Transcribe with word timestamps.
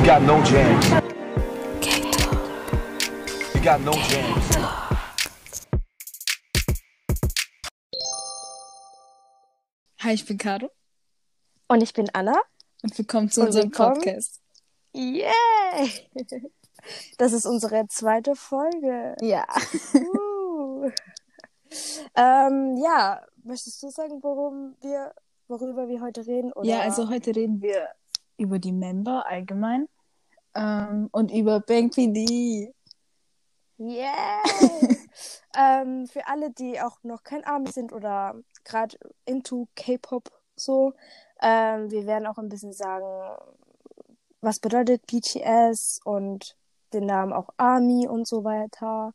You 0.00 0.06
got 0.06 0.22
no 0.22 0.42
jams. 0.44 0.90
You 3.54 3.60
got 3.62 3.82
no 3.82 3.92
jams. 3.92 4.56
Hi, 9.98 10.14
ich 10.14 10.24
bin 10.24 10.38
Caro 10.38 10.70
Und 11.68 11.82
ich 11.82 11.92
bin 11.92 12.08
Anna. 12.14 12.32
und 12.82 12.96
willkommen 12.96 13.30
zu 13.30 13.42
Und 13.42 13.48
unserem 13.48 13.64
willkommen. 13.66 13.96
Podcast. 13.96 14.40
Yay! 14.94 16.08
Das 17.18 17.34
ist 17.34 17.44
unsere 17.44 17.86
zweite 17.88 18.34
Folge. 18.36 19.16
Ja. 19.20 19.46
Uh. 19.94 20.90
ähm, 22.16 22.78
ja, 22.82 23.20
möchtest 23.44 23.82
du 23.82 23.90
sagen, 23.90 24.22
worum 24.22 24.76
wir, 24.80 25.12
worüber 25.46 25.88
wir 25.88 26.00
heute 26.00 26.26
reden? 26.26 26.54
Oder? 26.54 26.66
Ja, 26.66 26.80
also 26.80 27.10
heute 27.10 27.36
reden 27.36 27.60
wir 27.60 27.86
über 28.40 28.58
die 28.58 28.72
Member 28.72 29.26
allgemein 29.26 29.88
ähm, 30.54 31.08
und 31.12 31.30
über 31.30 31.60
Bank 31.60 31.94
PD. 31.94 32.72
Yeah! 33.78 34.42
ähm, 35.56 36.06
für 36.06 36.26
alle, 36.26 36.50
die 36.50 36.80
auch 36.80 37.02
noch 37.02 37.22
kein 37.22 37.44
Army 37.44 37.70
sind 37.70 37.92
oder 37.92 38.34
gerade 38.64 38.98
into 39.24 39.68
K-Pop 39.76 40.30
so, 40.56 40.92
ähm, 41.40 41.90
wir 41.90 42.06
werden 42.06 42.26
auch 42.26 42.36
ein 42.36 42.50
bisschen 42.50 42.74
sagen, 42.74 43.36
was 44.42 44.58
bedeutet 44.58 45.06
BTS 45.06 46.00
und 46.04 46.56
den 46.92 47.06
Namen 47.06 47.32
auch 47.32 47.48
Army 47.56 48.06
und 48.06 48.26
so 48.26 48.44
weiter. 48.44 49.14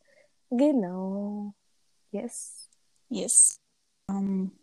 Genau. 0.49 1.53
Yes. 2.11 2.69
Yes. 3.09 3.59
Ähm, 4.09 4.57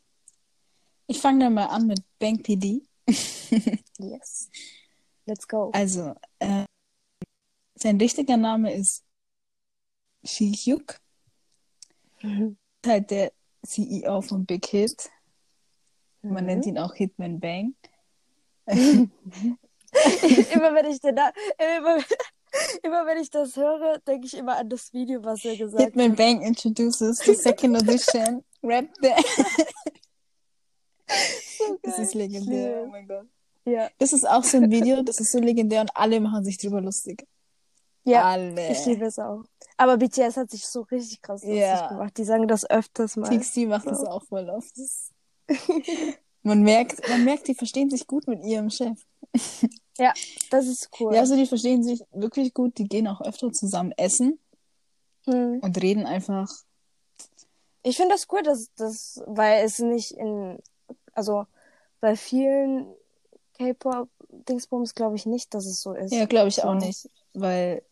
ich 1.07 1.21
fange 1.21 1.45
dann 1.45 1.55
mal 1.55 1.67
an 1.67 1.87
mit 1.87 2.01
Bank 2.19 2.43
PD. 2.43 2.83
Yes. 3.99 4.49
Let's 5.27 5.47
go. 5.47 5.71
Also, 5.73 6.15
äh, 6.41 6.65
sein 7.75 7.99
richtiger 7.99 8.37
Name 8.37 8.73
ist 8.75 9.05
Shi-hyuk. 10.25 10.99
Mhm. 12.23 12.57
Halt 12.85 13.11
der 13.11 13.33
CEO 13.65 14.21
von 14.23 14.45
Big 14.47 14.67
Hit. 14.67 15.11
Man 16.23 16.45
Mhm. 16.45 16.47
nennt 16.47 16.67
ihn 16.67 16.79
auch 16.79 16.95
Hitman 16.95 17.39
Bang. 17.41 17.75
immer 18.67 19.11
wenn 20.75 20.87
ich 20.87 21.01
den 21.01 21.17
da, 21.17 21.33
immer, 21.59 21.99
immer 22.83 23.07
wenn 23.07 23.19
ich 23.19 23.31
das 23.31 23.57
höre, 23.57 23.99
denke 23.99 24.27
ich 24.27 24.35
immer 24.35 24.57
an 24.57 24.69
das 24.69 24.93
Video, 24.93 25.23
was 25.25 25.45
er 25.45 25.57
gesagt 25.57 25.83
Hitman 25.83 26.13
hat. 26.13 26.19
Bang 26.19 26.43
introduces 26.43 27.19
the 27.19 27.35
second 27.35 27.77
edition 27.77 28.45
Rap 28.63 28.89
Band. 31.07 31.81
Das 31.83 31.99
ist 31.99 32.15
legendär, 32.15 32.83
oh 32.85 32.87
mein 32.89 33.07
Gott. 33.07 33.27
Ja. 33.65 33.89
Das 33.99 34.13
ist 34.13 34.29
auch 34.29 34.43
so 34.43 34.57
ein 34.57 34.71
Video, 34.71 35.03
das 35.03 35.21
ist 35.21 35.31
so 35.31 35.39
legendär 35.39 35.83
und 35.83 35.97
alle 35.97 36.21
machen 36.21 36.45
sich 36.45 36.59
drüber 36.59 36.81
lustig. 36.81 37.27
Ja. 38.05 38.25
Alle. 38.25 38.73
Ich 38.73 38.85
liebe 38.85 39.05
es 39.05 39.19
auch. 39.19 39.45
Aber 39.77 39.97
BTS 39.97 40.37
hat 40.37 40.51
sich 40.51 40.67
so 40.67 40.83
richtig 40.83 41.23
krass 41.23 41.43
lustig 41.43 41.61
Ja. 41.61 41.89
gemacht. 41.89 42.17
Die 42.19 42.25
sagen 42.25 42.49
das 42.49 42.69
öfters 42.69 43.17
mal. 43.17 43.29
TXT 43.29 43.59
macht 43.69 43.87
das 43.87 44.03
auch 44.03 44.25
voll 44.25 44.49
oft. 44.51 44.75
Man 46.45 46.63
merkt, 46.63 47.09
man 47.09 47.25
merkt, 47.25 47.47
die 47.47 47.55
verstehen 47.55 47.89
sich 47.89 48.07
gut 48.07 48.27
mit 48.27 48.45
ihrem 48.45 48.71
Chef. 48.71 48.99
Ja, 49.99 50.15
das 50.51 50.69
ist 50.69 50.89
cool. 50.99 51.15
Ja, 51.15 51.21
also 51.21 51.37
die 51.37 51.45
verstehen 51.45 51.85
sich 51.85 52.03
wirklich 52.13 52.55
gut, 52.55 52.79
die 52.79 52.89
gehen 52.89 53.07
auch 53.07 53.21
öfter 53.21 53.53
zusammen 53.53 53.93
essen 53.99 54.39
hm. 55.27 55.61
und 55.61 55.83
reden 55.83 56.07
einfach. 56.07 56.51
Ich 57.83 57.99
finde 57.99 58.15
das 58.15 58.27
cool, 58.33 58.43
dass 58.43 58.73
das, 58.75 59.23
weil 59.27 59.63
es 59.63 59.81
nicht 59.81 60.13
in, 60.13 60.59
also 61.13 61.47
bei 62.01 62.17
vielen 62.17 62.87
K-Pop-Dingsbums 63.59 64.95
glaube 64.95 65.17
ich 65.17 65.27
nicht, 65.27 65.55
dass 65.55 65.67
es 65.67 65.81
so 65.83 65.93
ist. 65.95 66.13
Ja, 66.13 66.27
glaube 66.27 66.49
ich 66.49 66.63
auch 66.65 66.75
nicht, 66.75 67.09
weil 67.35 67.83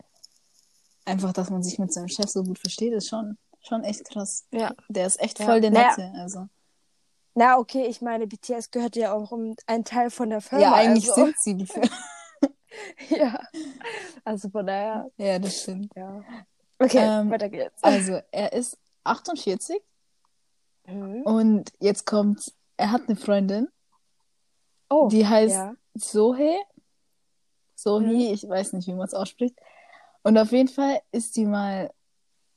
einfach, 1.05 1.33
dass 1.33 1.51
man 1.51 1.63
sich 1.63 1.79
mit 1.79 1.93
seinem 1.93 2.09
Chef 2.09 2.29
so 2.31 2.43
gut 2.43 2.59
versteht, 2.59 2.93
ist 2.93 3.09
schon, 3.09 3.37
schon 3.63 3.85
echt 3.85 4.05
krass. 4.09 4.47
Ja. 4.53 4.73
Der 4.89 5.07
ist 5.07 5.21
echt 5.21 5.39
Ja. 5.39 5.47
voll 5.47 5.61
der 5.61 5.71
Naja. 5.71 5.89
Nette, 5.97 6.13
also. 6.19 6.47
Na, 7.35 7.59
okay, 7.59 7.87
ich 7.87 8.01
meine, 8.01 8.27
BTS 8.27 8.71
gehört 8.71 8.97
ja 8.97 9.13
auch 9.13 9.31
um 9.31 9.55
ein 9.67 9.85
Teil 9.85 10.11
von 10.11 10.31
der 10.31 10.41
Firma. 10.41 10.63
Ja, 10.65 10.73
eigentlich 10.75 11.09
also, 11.11 11.25
sind 11.27 11.39
sie 11.41 11.55
die 11.55 11.67
Firma. 11.73 11.89
Ja. 13.09 13.41
Also 14.25 14.49
von 14.51 14.67
daher, 14.67 15.11
Ja, 15.17 15.39
das 15.39 15.63
stimmt. 15.63 15.93
ja. 15.97 16.23
Okay, 16.79 16.99
Ähm, 16.99 17.31
weiter 17.31 17.49
geht's. 17.49 17.83
Also, 17.83 18.21
er 18.31 18.53
ist 18.53 18.79
48 19.05 19.81
Mhm. 20.87 21.23
und 21.23 21.73
jetzt 21.79 22.05
kommt, 22.07 22.53
er 22.81 22.91
hat 22.93 23.03
eine 23.09 23.17
Freundin, 23.17 23.69
Oh, 24.89 25.09
die 25.09 25.27
heißt 25.27 25.55
ja. 25.55 25.75
Sohe. 25.95 26.59
Sohi, 27.77 28.05
Mhm. 28.29 28.35
ich 28.35 28.49
weiß 28.49 28.73
nicht, 28.73 28.89
wie 28.89 28.95
man 28.95 29.07
es 29.07 29.15
ausspricht. 29.15 29.55
Und 30.23 30.37
auf 30.37 30.51
jeden 30.53 30.69
Fall 30.69 31.01
ist 31.13 31.37
die 31.37 31.47
mal, 31.47 31.91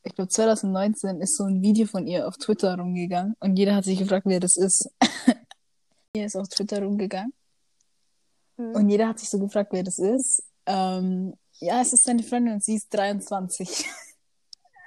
ich 0.03 0.15
glaube 0.15 0.29
2019 0.29 1.21
ist 1.21 1.37
so 1.37 1.43
ein 1.45 1.61
Video 1.61 1.85
von 1.87 2.07
ihr 2.07 2.27
auf 2.27 2.37
Twitter 2.37 2.75
rumgegangen 2.77 3.35
und 3.39 3.55
jeder 3.57 3.75
hat 3.75 3.85
sich 3.85 3.99
gefragt, 3.99 4.25
wer 4.25 4.39
das 4.39 4.57
ist. 4.57 4.89
Hier 6.15 6.25
ist 6.25 6.35
auf 6.35 6.47
Twitter 6.49 6.81
rumgegangen 6.83 7.33
Mhm. 8.57 8.75
und 8.75 8.89
jeder 8.89 9.07
hat 9.07 9.19
sich 9.19 9.29
so 9.29 9.39
gefragt, 9.39 9.71
wer 9.73 9.83
das 9.83 9.97
ist. 9.99 10.43
Ähm, 10.65 11.33
ja, 11.59 11.81
es 11.81 11.93
ist 11.93 12.03
seine 12.03 12.21
Freundin 12.23 12.53
und 12.55 12.63
sie 12.63 12.75
ist 12.75 12.89
23. 12.93 13.85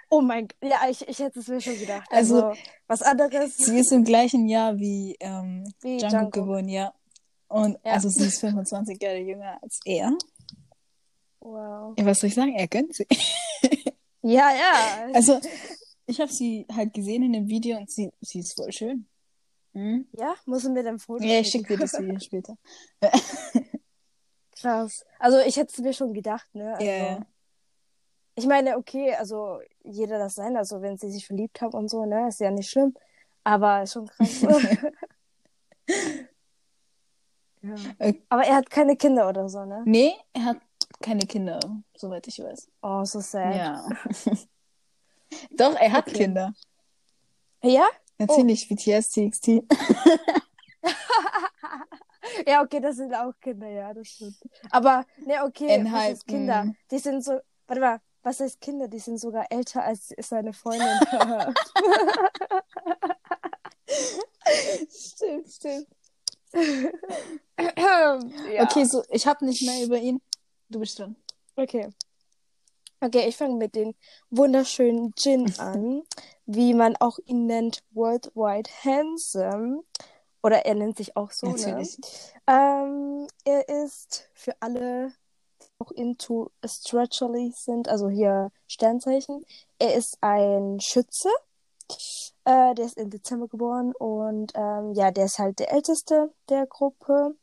Oh 0.08 0.20
mein 0.20 0.46
Gott, 0.48 0.70
ja, 0.70 0.88
ich, 0.88 1.06
ich 1.08 1.18
hätte 1.18 1.40
es 1.40 1.48
mir 1.48 1.60
schon 1.60 1.78
gedacht. 1.78 2.06
Also, 2.10 2.44
Also, 2.46 2.60
was 2.86 3.02
anderes. 3.02 3.56
Sie 3.56 3.78
ist 3.78 3.90
im 3.92 4.04
gleichen 4.04 4.48
Jahr 4.48 4.76
wie, 4.78 5.16
ähm, 5.20 5.64
Wie 5.80 5.98
Jungkook 5.98 6.12
Jungkook. 6.12 6.32
geboren, 6.32 6.68
ja. 6.68 6.92
Und 7.48 7.78
Ja. 7.84 7.92
also 7.92 8.08
sie 8.08 8.24
ist 8.26 8.40
25 8.40 9.00
Jahre 9.02 9.18
jünger 9.18 9.58
als 9.62 9.80
er. 9.84 10.12
Wow. 11.40 11.94
Ja, 11.98 12.04
was 12.06 12.18
soll 12.18 12.28
ich 12.28 12.34
sagen? 12.34 12.54
Er 12.54 12.66
gönnt 12.68 12.94
sie. 12.94 13.06
Ja, 14.22 14.50
ja. 14.50 15.06
Also, 15.14 15.38
ich 16.06 16.20
habe 16.20 16.32
sie 16.32 16.66
halt 16.74 16.92
gesehen 16.92 17.22
in 17.22 17.32
dem 17.32 17.46
Video 17.46 17.76
und 17.78 17.88
sie, 17.88 18.10
sie 18.20 18.40
ist 18.40 18.54
voll 18.56 18.72
schön. 18.72 19.06
Hm? 19.72 20.08
ja, 20.18 20.34
müssen 20.46 20.74
wir 20.74 20.82
dann 20.82 20.98
Foto 20.98 21.22
Ja, 21.22 21.38
ich 21.38 21.48
schicke 21.48 21.74
dir 21.76 21.78
das 21.78 21.92
Video 21.92 22.18
später. 22.24 22.56
Krass. 24.58 25.04
Also, 25.20 25.38
ich 25.40 25.56
hätte 25.56 25.72
es 25.72 25.78
mir 25.78 25.92
schon 25.92 26.12
gedacht, 26.12 26.48
ne? 26.54 26.72
Also, 26.74 26.84
Ja, 26.84 26.96
ja. 26.96 27.26
Ich 28.38 28.46
meine, 28.46 28.76
okay, 28.76 29.14
also 29.14 29.60
jeder 29.82 30.18
das 30.18 30.34
sein, 30.34 30.56
also 30.56 30.82
wenn 30.82 30.98
sie 30.98 31.10
sich 31.10 31.26
verliebt 31.26 31.60
haben 31.62 31.72
und 31.72 31.88
so, 31.88 32.04
ne, 32.04 32.28
ist 32.28 32.38
ja 32.40 32.50
nicht 32.50 32.70
schlimm. 32.70 32.94
Aber 33.44 33.86
schon 33.86 34.06
krass. 34.08 34.42
ja. 37.62 37.74
Aber 38.28 38.42
er 38.44 38.56
hat 38.56 38.68
keine 38.70 38.96
Kinder 38.96 39.28
oder 39.28 39.48
so, 39.48 39.64
ne? 39.64 39.82
Nee, 39.86 40.12
er 40.34 40.44
hat 40.44 40.58
keine 41.00 41.26
Kinder, 41.26 41.58
soweit 41.96 42.26
ich 42.28 42.38
weiß. 42.38 42.68
Oh, 42.82 43.04
so 43.04 43.20
sad. 43.20 43.56
Ja. 43.56 43.88
Doch, 45.50 45.74
er 45.76 45.92
hat 45.92 46.06
Okay. 46.08 46.18
Kinder. 46.18 46.52
Ja? 47.62 47.86
Natürlich, 48.18 48.68
BTS, 48.68 49.10
TXT. 49.10 49.62
Ja, 52.46 52.62
okay, 52.62 52.80
das 52.80 52.96
sind 52.96 53.14
auch 53.14 53.32
Kinder, 53.40 53.68
ja, 53.68 53.94
das 53.94 54.08
stimmt. 54.08 54.36
Aber, 54.70 55.04
ne, 55.24 55.44
okay, 55.44 55.68
Enhypen. 55.68 55.92
heißt 55.92 56.26
Kinder? 56.26 56.66
Die 56.90 56.98
sind 56.98 57.24
so, 57.24 57.38
warte 57.66 57.80
mal, 57.80 58.00
was 58.26 58.40
heißt 58.40 58.60
Kinder? 58.60 58.88
Die 58.88 58.98
sind 58.98 59.18
sogar 59.18 59.46
älter 59.50 59.84
als 59.84 60.12
seine 60.18 60.52
Freundin. 60.52 60.88
Stimmt, 64.90 65.48
stimmt. 65.48 65.86
ja. 67.78 68.18
Okay, 68.62 68.84
so, 68.84 69.04
ich 69.10 69.26
habe 69.28 69.44
nicht 69.44 69.62
mehr 69.62 69.84
über 69.84 69.96
ihn. 69.98 70.20
Du 70.68 70.80
bist 70.80 70.98
dran. 70.98 71.14
Okay. 71.54 71.88
Okay, 73.00 73.28
ich 73.28 73.36
fange 73.36 73.54
mit 73.54 73.76
den 73.76 73.94
wunderschönen 74.30 75.14
Jin 75.16 75.52
an, 75.58 76.02
wie 76.46 76.74
man 76.74 76.96
auch 76.96 77.20
ihn 77.26 77.46
nennt, 77.46 77.84
Worldwide 77.92 78.68
Handsome. 78.82 79.84
Oder 80.42 80.66
er 80.66 80.74
nennt 80.74 80.96
sich 80.96 81.16
auch 81.16 81.30
so, 81.30 81.46
Natürlich. 81.46 81.98
ne? 81.98 82.06
Ähm, 82.48 83.28
er 83.44 83.68
ist 83.68 84.28
für 84.34 84.54
alle, 84.60 85.12
auch 85.78 85.90
into 85.92 86.50
astrology 86.62 87.52
sind, 87.54 87.88
also 87.88 88.08
hier 88.08 88.50
Sternzeichen. 88.66 89.44
Er 89.78 89.94
ist 89.94 90.18
ein 90.20 90.80
Schütze. 90.80 91.28
Äh, 92.44 92.74
der 92.74 92.86
ist 92.86 92.96
im 92.96 93.10
Dezember 93.10 93.48
geboren 93.48 93.92
und 93.96 94.52
ähm, 94.54 94.92
ja, 94.94 95.10
der 95.10 95.26
ist 95.26 95.38
halt 95.38 95.58
der 95.58 95.72
älteste 95.72 96.32
der 96.48 96.66
Gruppe. 96.66 97.36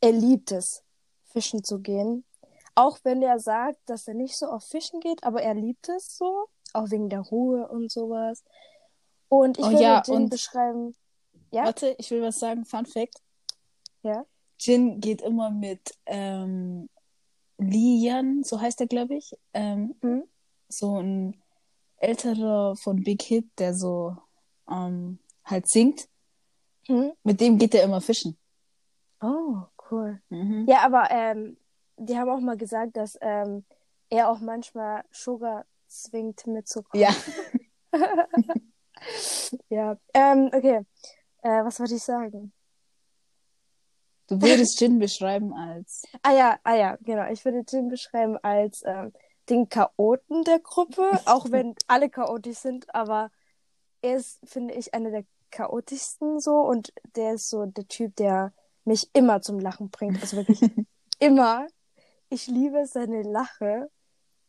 Er 0.00 0.12
liebt 0.12 0.50
es, 0.52 0.82
fischen 1.24 1.62
zu 1.62 1.78
gehen. 1.78 2.24
Auch 2.74 2.98
wenn 3.02 3.22
er 3.22 3.38
sagt, 3.38 3.78
dass 3.86 4.08
er 4.08 4.14
nicht 4.14 4.36
so 4.38 4.46
auf 4.46 4.64
Fischen 4.64 5.00
geht, 5.00 5.24
aber 5.24 5.42
er 5.42 5.54
liebt 5.54 5.88
es 5.90 6.16
so, 6.16 6.46
auch 6.72 6.90
wegen 6.90 7.10
der 7.10 7.20
Ruhe 7.20 7.68
und 7.68 7.90
sowas. 7.90 8.42
Und 9.28 9.58
ich 9.58 9.64
Oh 9.64 9.70
würde 9.70 9.82
ja, 9.82 10.00
den 10.00 10.14
und- 10.14 10.30
beschreiben. 10.30 10.94
Ja? 11.50 11.64
Warte, 11.64 11.94
ich 11.98 12.10
will 12.10 12.22
was 12.22 12.38
sagen. 12.38 12.64
Fun 12.64 12.86
Fact. 12.86 13.20
Ja. 14.02 14.24
Jin 14.58 15.00
geht 15.00 15.20
immer 15.20 15.50
mit 15.50 15.94
ähm, 16.06 16.88
Lian, 17.62 18.42
so 18.44 18.60
heißt 18.60 18.80
er, 18.80 18.86
glaube 18.86 19.14
ich. 19.16 19.36
Ähm, 19.54 19.94
Mhm. 20.02 20.24
So 20.68 21.00
ein 21.00 21.36
älterer 21.98 22.76
von 22.76 23.02
Big 23.02 23.22
Hit, 23.22 23.46
der 23.58 23.74
so 23.74 24.16
ähm, 24.70 25.18
halt 25.44 25.68
singt. 25.68 26.08
Mhm. 26.88 27.12
Mit 27.22 27.40
dem 27.40 27.58
geht 27.58 27.74
er 27.74 27.84
immer 27.84 28.00
fischen. 28.00 28.36
Oh, 29.20 29.58
cool. 29.90 30.20
Mhm. 30.30 30.66
Ja, 30.66 30.80
aber 30.84 31.10
ähm, 31.10 31.56
die 31.96 32.16
haben 32.16 32.30
auch 32.30 32.40
mal 32.40 32.56
gesagt, 32.56 32.96
dass 32.96 33.18
ähm, 33.20 33.64
er 34.08 34.30
auch 34.30 34.40
manchmal 34.40 35.04
Sugar 35.10 35.64
zwingt 35.86 36.46
mitzukommen. 36.46 37.02
Ja. 37.04 37.14
Ja. 39.68 39.96
Ähm, 40.14 40.50
okay. 40.52 40.80
Äh, 41.42 41.64
was 41.64 41.80
wollte 41.80 41.96
ich 41.96 42.02
sagen? 42.02 42.52
Du 44.28 44.40
würdest 44.40 44.80
Jin 44.80 44.98
beschreiben 44.98 45.52
als. 45.52 46.04
Ah 46.22 46.32
ja, 46.32 46.58
ah 46.64 46.74
ja, 46.74 46.96
genau. 47.02 47.30
Ich 47.30 47.44
würde 47.44 47.64
Jin 47.68 47.88
beschreiben 47.88 48.38
als 48.42 48.82
ähm, 48.84 49.12
den 49.48 49.68
Chaoten 49.68 50.44
der 50.44 50.60
Gruppe, 50.60 51.10
auch 51.26 51.50
wenn 51.50 51.74
alle 51.86 52.08
chaotisch 52.08 52.58
sind, 52.58 52.94
aber 52.94 53.30
er 54.00 54.16
ist, 54.16 54.38
finde 54.44 54.74
ich, 54.74 54.94
einer 54.94 55.10
der 55.10 55.24
chaotischsten 55.50 56.40
so 56.40 56.60
und 56.60 56.92
der 57.14 57.34
ist 57.34 57.50
so 57.50 57.66
der 57.66 57.86
Typ, 57.86 58.16
der 58.16 58.52
mich 58.84 59.10
immer 59.12 59.42
zum 59.42 59.60
Lachen 59.60 59.90
bringt. 59.90 60.20
Also 60.20 60.38
wirklich 60.38 60.60
immer. 61.18 61.66
Ich 62.30 62.46
liebe 62.46 62.86
seine 62.86 63.22
Lache 63.22 63.90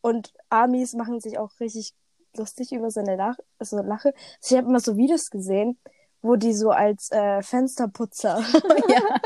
und 0.00 0.32
Amis 0.48 0.94
machen 0.94 1.20
sich 1.20 1.38
auch 1.38 1.50
richtig 1.60 1.92
lustig 2.36 2.72
über 2.72 2.90
seine 2.90 3.16
Lach 3.16 3.36
also 3.58 3.76
Lache. 3.76 4.14
Also 4.40 4.54
ich 4.54 4.56
habe 4.56 4.68
immer 4.68 4.80
so 4.80 4.96
Videos 4.96 5.30
gesehen, 5.30 5.78
wo 6.22 6.36
die 6.36 6.54
so 6.54 6.70
als 6.70 7.10
äh, 7.10 7.42
Fensterputzer, 7.42 8.38
ja. 8.88 9.20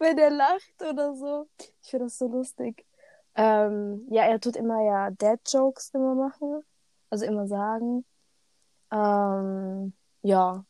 Wenn 0.00 0.18
er 0.18 0.30
lacht 0.30 0.82
oder 0.88 1.14
so. 1.14 1.48
Ich 1.82 1.90
finde 1.90 2.06
das 2.06 2.18
so 2.18 2.28
lustig. 2.28 2.84
Ähm, 3.36 4.06
ja, 4.10 4.24
er 4.24 4.40
tut 4.40 4.56
immer 4.56 4.82
ja 4.84 5.10
Dad-Jokes 5.10 5.90
immer 5.94 6.14
machen, 6.14 6.62
also 7.10 7.24
immer 7.24 7.46
sagen. 7.46 8.04
Ähm, 8.92 9.92
ja, 10.22 10.64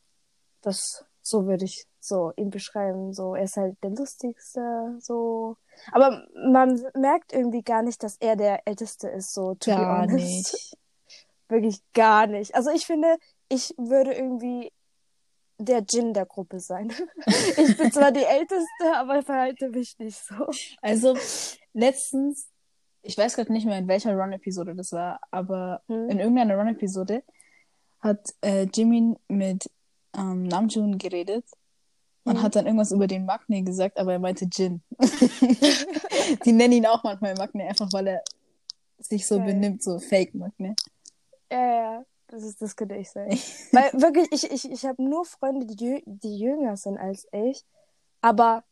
das 0.62 1.05
so 1.21 1.47
würde 1.47 1.65
ich 1.65 1.87
so 2.00 2.32
ihn 2.37 2.50
beschreiben. 2.50 3.12
So, 3.12 3.35
er 3.35 3.44
ist 3.44 3.56
halt 3.56 3.76
der 3.82 3.91
lustigste, 3.91 4.97
so. 5.00 5.56
Aber 5.91 6.26
man 6.35 6.81
merkt 6.94 7.32
irgendwie 7.32 7.62
gar 7.62 7.82
nicht, 7.82 8.03
dass 8.03 8.17
er 8.19 8.37
der 8.37 8.67
Älteste 8.67 9.09
ist, 9.09 9.35
so 9.35 9.55
to 9.55 9.71
be 9.71 9.76
Gar 9.76 10.03
honest. 10.03 10.53
nicht. 10.53 10.79
Wirklich 11.49 11.81
gar 11.93 12.26
nicht. 12.26 12.55
Also 12.55 12.71
ich 12.71 12.87
finde, 12.87 13.17
ich 13.49 13.75
würde 13.76 14.12
irgendwie 14.12 14.73
der 15.58 15.82
Djinn 15.82 16.12
der 16.14 16.26
Gruppe 16.26 16.60
sein. 16.60 16.92
ich 17.56 17.76
bin 17.76 17.92
zwar 17.92 18.10
die 18.12 18.24
Älteste, 18.24 18.96
aber 18.96 19.22
verhalte 19.22 19.68
mich 19.70 19.98
nicht 19.98 20.18
so. 20.18 20.46
Also, 20.82 21.16
letztens, 21.72 22.48
ich 23.02 23.16
weiß 23.16 23.36
gerade 23.36 23.52
nicht 23.52 23.66
mehr, 23.66 23.78
in 23.78 23.88
welcher 23.88 24.14
Run-Episode 24.16 24.74
das 24.74 24.92
war, 24.92 25.20
aber 25.30 25.82
Hm. 25.88 26.10
in 26.10 26.18
irgendeiner 26.20 26.56
Run-Episode 26.56 27.22
hat 28.00 28.34
äh, 28.42 28.66
Jimin 28.72 29.16
mit 29.28 29.70
ähm, 30.16 30.44
Namjoon 30.44 30.98
geredet 30.98 31.44
und 32.24 32.36
Hm. 32.36 32.42
hat 32.42 32.56
dann 32.56 32.66
irgendwas 32.66 32.92
über 32.92 33.06
den 33.06 33.24
Magne 33.24 33.62
gesagt, 33.62 33.98
aber 33.98 34.12
er 34.12 34.18
meinte 34.18 34.46
Jin. 34.52 34.82
Die 36.44 36.52
nennen 36.52 36.72
ihn 36.74 36.86
auch 36.86 37.02
manchmal 37.04 37.34
Magne, 37.34 37.64
einfach 37.68 37.92
weil 37.92 38.06
er 38.08 38.22
sich 38.98 39.26
so 39.26 39.36
Geil. 39.38 39.46
benimmt, 39.46 39.82
so 39.82 39.98
Fake 39.98 40.34
Magne. 40.34 40.74
Ja, 41.50 41.58
ja, 41.58 42.04
das 42.34 42.42
ist, 42.42 42.60
das 42.60 42.76
könnte 42.76 42.96
ich 42.96 43.10
sein. 43.10 43.31
Weil 43.72 43.90
wirklich, 43.92 44.28
ich, 44.32 44.50
ich, 44.50 44.70
ich 44.70 44.84
habe 44.84 45.02
nur 45.02 45.25
Freunde, 45.25 45.66
die, 45.66 46.02
die 46.06 46.38
jünger 46.38 46.76
sind 46.76 46.98
als 46.98 47.26
ich. 47.32 47.64
Aber, 48.20 48.64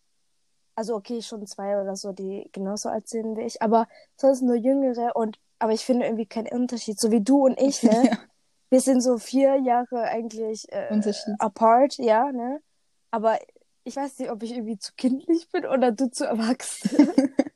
also 0.75 0.97
okay, 0.97 1.23
schon 1.23 1.47
zwei 1.47 1.81
oder 1.81 1.97
so, 1.97 2.13
die 2.13 2.49
genauso 2.53 2.89
alt 2.89 3.09
sind 3.09 3.37
wie 3.37 3.43
ich. 3.43 3.63
Aber 3.63 3.87
sonst 4.17 4.43
nur 4.43 4.57
jüngere 4.57 5.15
und, 5.15 5.39
aber 5.59 5.73
ich 5.73 5.85
finde 5.85 6.07
irgendwie 6.07 6.27
keinen 6.27 6.49
Unterschied. 6.49 6.99
So 6.99 7.11
wie 7.11 7.23
du 7.23 7.45
und 7.45 7.61
ich, 7.61 7.83
ne? 7.83 8.11
Ja, 8.11 8.19
Wir 8.71 8.81
sind 8.81 9.01
so 9.01 9.19
vier 9.19 9.57
Jahre 9.57 10.05
eigentlich 10.05 10.71
äh, 10.73 11.13
apart, 11.39 11.99
ja, 11.99 12.33
ne? 12.33 12.61
Aber 13.11 13.39
ich 13.85 13.97
weiß 13.97 14.19
nicht, 14.19 14.31
ob 14.31 14.43
ich 14.43 14.53
irgendwie 14.53 14.79
zu 14.79 14.93
kindlich 14.97 15.51
bin 15.51 15.67
oder 15.67 15.93
du 15.93 16.11
zu 16.11 16.25
erwachsen. 16.25 17.09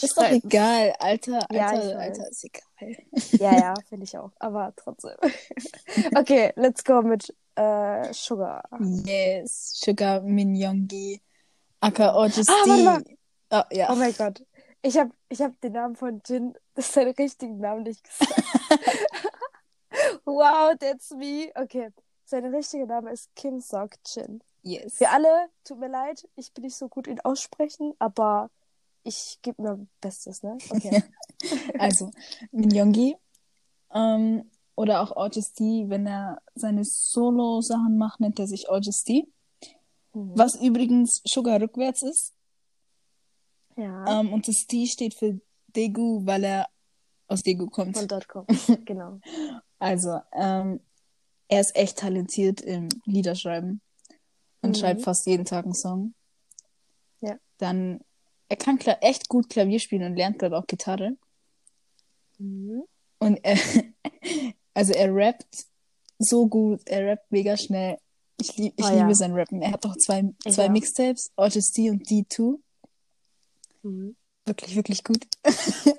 Ist 0.00 0.16
doch 0.16 0.30
egal, 0.30 0.94
Alter, 0.98 1.46
Ja, 1.50 1.66
Alter, 1.66 1.88
weiß. 1.88 1.96
Alter, 1.96 2.28
ist 2.30 2.44
egal. 2.44 2.96
Ja, 3.32 3.54
ja, 3.54 3.74
finde 3.88 4.04
ich 4.04 4.16
auch. 4.16 4.30
Aber 4.38 4.72
trotzdem. 4.76 5.16
Okay, 6.16 6.52
let's 6.56 6.82
go 6.84 7.02
mit 7.02 7.34
äh, 7.54 8.12
Sugar. 8.12 8.62
Yes, 9.04 9.72
Sugar 9.74 10.22
Minyongi, 10.22 11.20
aka 11.80 12.14
Ojusti. 12.16 12.50
Ah, 12.50 12.66
warte 12.66 12.82
mal. 12.82 13.02
Ah, 13.50 13.66
ja. 13.70 13.90
Oh 13.90 13.94
mein 13.94 14.14
Gott. 14.14 14.42
Ich 14.82 14.96
habe 14.96 15.10
ich 15.28 15.40
hab 15.40 15.60
den 15.60 15.72
Namen 15.72 15.94
von 15.94 16.22
Jin, 16.26 16.54
das 16.74 16.86
ist 16.86 16.94
seinen 16.94 17.14
richtigen 17.14 17.58
Namen 17.58 17.82
nicht 17.82 18.02
gesagt. 18.02 18.42
wow, 20.24 20.74
that's 20.78 21.10
me. 21.10 21.52
Okay, 21.54 21.90
sein 22.24 22.46
richtiger 22.46 22.86
Name 22.86 23.12
ist 23.12 23.34
Kim 23.36 23.60
Sok 23.60 23.92
Jin. 24.06 24.42
Yes. 24.62 24.96
Für 24.96 25.10
alle, 25.10 25.48
tut 25.64 25.78
mir 25.78 25.88
leid, 25.88 26.28
ich 26.36 26.52
bin 26.52 26.64
nicht 26.64 26.76
so 26.76 26.88
gut 26.88 27.06
in 27.06 27.20
Aussprechen, 27.20 27.94
aber 27.98 28.50
ich 29.04 29.38
gebe 29.42 29.62
mir 29.62 29.86
Bestes, 30.00 30.42
ne? 30.42 30.58
Okay. 30.70 31.02
Also, 31.78 32.10
Minyongi. 32.52 33.16
Ähm, 33.92 34.50
oder 34.74 35.02
auch 35.02 35.16
Ojusti, 35.16 35.84
wenn 35.88 36.06
er 36.06 36.40
seine 36.54 36.84
Solo-Sachen 36.84 37.98
macht, 37.98 38.20
nennt 38.20 38.38
er 38.38 38.46
sich 38.46 38.68
Ojusti. 38.70 39.28
Mhm. 40.14 40.32
Was 40.36 40.54
übrigens 40.54 41.20
Sugar 41.24 41.60
rückwärts 41.60 42.02
ist. 42.02 42.34
Ja, 43.76 44.20
Ähm, 44.20 44.32
und 44.32 44.46
das 44.48 44.66
T 44.66 44.86
steht 44.86 45.14
für 45.14 45.40
Daegu, 45.68 46.24
weil 46.26 46.44
er 46.44 46.68
aus 47.28 47.42
Daegu 47.42 47.66
kommt. 47.66 47.96
von 47.96 48.08
dort 48.08 48.28
kommt. 48.28 48.48
Genau. 48.86 49.18
Also, 49.78 50.20
ähm, 50.32 50.80
er 51.48 51.60
ist 51.60 51.74
echt 51.74 51.98
talentiert 51.98 52.60
im 52.60 52.88
Liederschreiben 53.04 53.80
und 54.62 54.70
Mhm. 54.70 54.74
schreibt 54.74 55.02
fast 55.02 55.26
jeden 55.26 55.44
Tag 55.44 55.64
einen 55.64 55.74
Song. 55.74 56.14
Ja. 57.20 57.36
Dann, 57.58 58.00
er 58.52 58.56
kann 58.56 58.78
echt 59.00 59.30
gut 59.30 59.48
Klavier 59.48 59.80
spielen 59.80 60.02
und 60.04 60.14
lernt 60.16 60.38
gerade 60.38 60.58
auch 60.58 60.66
Gitarre. 60.66 61.16
Mhm. 62.38 62.82
Und 63.18 63.38
er, 63.42 63.56
also 64.74 64.92
er 64.92 65.14
rappt 65.14 65.66
so 66.18 66.46
gut, 66.48 66.82
er 66.86 67.06
rappt 67.06 67.32
mega 67.32 67.56
schnell. 67.56 67.96
Ich, 68.38 68.54
lieb, 68.58 68.74
ich 68.76 68.84
Oh, 68.84 68.90
liebe 68.90 69.08
ja. 69.08 69.14
sein 69.14 69.32
Rappen. 69.32 69.62
Er 69.62 69.72
hat 69.72 69.86
auch 69.86 69.96
zwei, 69.96 70.34
zwei 70.50 70.66
auch. 70.66 70.70
Mixtapes, 70.70 71.32
Odyssey 71.36 71.88
und 71.88 72.06
D2. 72.06 72.58
Mhm. 73.82 74.16
Wirklich, 74.44 74.76
wirklich 74.76 75.02
gut. 75.04 75.26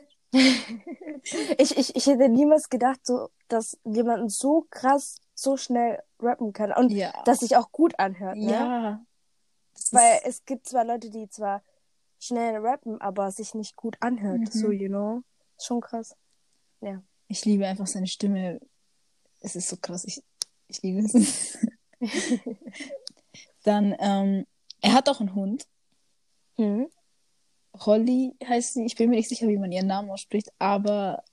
Ich, 1.58 1.78
ich, 1.78 1.96
ich 1.96 2.06
hätte 2.08 2.28
niemals 2.28 2.68
gedacht, 2.70 3.00
so, 3.06 3.30
dass 3.48 3.78
jemand 3.86 4.32
so 4.32 4.66
krass, 4.72 5.16
so 5.36 5.56
schnell 5.58 6.02
rappen 6.20 6.52
kann. 6.54 6.74
Und 6.74 6.92
Ja. 6.92 7.14
dass 7.24 7.42
sich 7.42 7.56
auch 7.56 7.72
gut 7.72 7.98
anhört, 8.00 8.38
ne? 8.38 8.52
ja. 8.52 9.06
Das 9.76 9.94
Weil 9.94 10.20
es 10.26 10.44
gibt 10.44 10.68
zwar 10.68 10.84
Leute, 10.86 11.12
die 11.12 11.30
zwar 11.30 11.62
schnell 12.25 12.58
rappen, 12.58 13.00
aber 13.01 13.32
sich 13.32 13.53
nicht 13.53 13.75
gut 13.75 13.98
anhört. 14.00 14.39
Mhm. 14.39 14.46
So, 14.51 14.72
you 14.72 14.88
know. 14.88 15.24
Schon 15.60 15.82
krass. 15.82 16.15
ich 17.27 17.46
liebe 17.46 17.68
einfach 17.68 17.88
seine 17.88 18.08
Stimme. 18.08 18.60
Es 19.39 19.56
ist 19.56 19.70
so 19.70 19.77
krass. 19.77 20.03
Ich, 20.06 20.22
ich 20.68 20.82
liebe 20.82 21.00
es. 21.00 21.58
Dann, 23.63 23.96
ähm, 24.00 24.46
er 24.82 24.94
hat 24.94 25.10
auch 25.10 25.20
einen 25.20 25.36
Hund. 25.36 25.68
Mhm. 26.58 26.88
Holly 27.74 28.36
heißt 28.44 28.74
sie. 28.74 28.86
Ich 28.86 28.96
bin 28.96 29.10
mir 29.10 29.15
nicht 29.15 29.30
sicher, 29.30 29.48
wie 29.48 29.58
man 29.58 29.72
ihren 29.72 29.88
Namen 29.88 30.12
ausspricht, 30.12 30.51
aber 30.60 31.24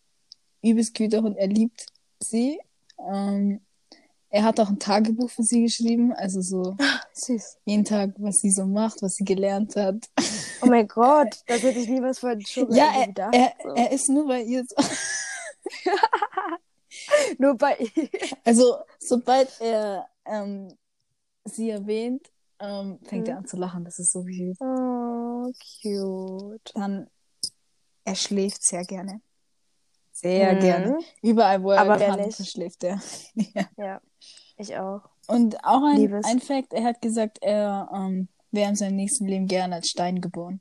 übelst 0.63 0.95
güter 0.95 1.23
Hund. 1.23 1.37
Er 1.37 1.49
liebt 1.49 1.87
sie. 2.21 2.61
Ähm, 2.99 3.61
er 4.31 4.45
hat 4.45 4.61
auch 4.61 4.69
ein 4.69 4.79
Tagebuch 4.79 5.31
für 5.31 5.43
sie 5.43 5.63
geschrieben, 5.63 6.13
also 6.13 6.41
so 6.41 6.77
Süß. 7.13 7.59
jeden 7.65 7.85
Tag, 7.85 8.11
was 8.19 8.41
sie 8.41 8.51
so 8.51 8.65
macht, 8.65 9.03
was 9.03 9.17
sie 9.17 9.25
gelernt 9.25 9.77
hat. 9.77 10.09
Oh 10.63 10.67
mein 10.67 10.87
Gott, 10.89 11.43
das 11.47 11.63
hätte 11.63 11.79
ich 11.81 11.89
niemals 11.89 12.19
von 12.21 12.41
Sugar 12.41 12.77
ja, 12.77 12.93
er, 13.01 13.07
gedacht. 13.09 13.35
er, 13.35 13.53
so. 13.63 13.75
er 13.75 13.93
ist 13.93 14.09
nur 14.09 14.27
bei 14.27 14.43
ihr. 14.43 14.65
So. 14.67 14.77
Nur 17.39 17.57
bei 17.57 17.77
ihr. 17.95 18.09
Also, 18.45 18.77
sobald 18.99 19.49
er 19.61 20.07
ähm, 20.25 20.77
sie 21.45 21.71
erwähnt, 21.71 22.31
ähm, 22.59 22.99
fängt 23.05 23.27
Mhm. 23.27 23.33
er 23.33 23.39
an 23.39 23.47
zu 23.47 23.57
lachen. 23.57 23.85
Das 23.85 23.99
ist 23.99 24.13
so 24.13 24.23
süß. 24.23 24.59
Oh, 24.61 25.51
cute. 25.83 26.73
Dann, 26.75 27.09
er 28.05 28.15
schläft 28.17 28.63
sehr 28.63 28.85
gerne. 28.85 29.21
Sehr 30.13 30.55
Mhm. 30.55 30.61
gerne. 30.61 30.99
Überall, 31.23 31.63
wo 31.63 31.71
er 31.71 31.81
Aber 31.81 31.99
hat, 31.99 32.35
schläft 32.47 32.85
er. 32.85 33.01
ja. 33.55 33.69
Ja, 33.77 34.01
ich 34.61 34.77
auch. 34.77 35.03
Und 35.29 35.63
auch 35.65 35.83
ein, 35.85 35.97
Liebes. 35.97 36.27
ein 36.27 36.41
Fact, 36.41 36.73
er 36.73 36.85
hat 36.85 37.01
gesagt, 37.03 37.39
er 37.43 37.89
ähm, 37.95 38.29
wäre 38.51 38.69
in 38.71 38.77
seinem 38.77 38.97
nächsten 38.97 39.27
Leben 39.27 39.47
gerne 39.47 39.77
als 39.77 39.89
Stein 39.89 40.21
geboren. 40.21 40.61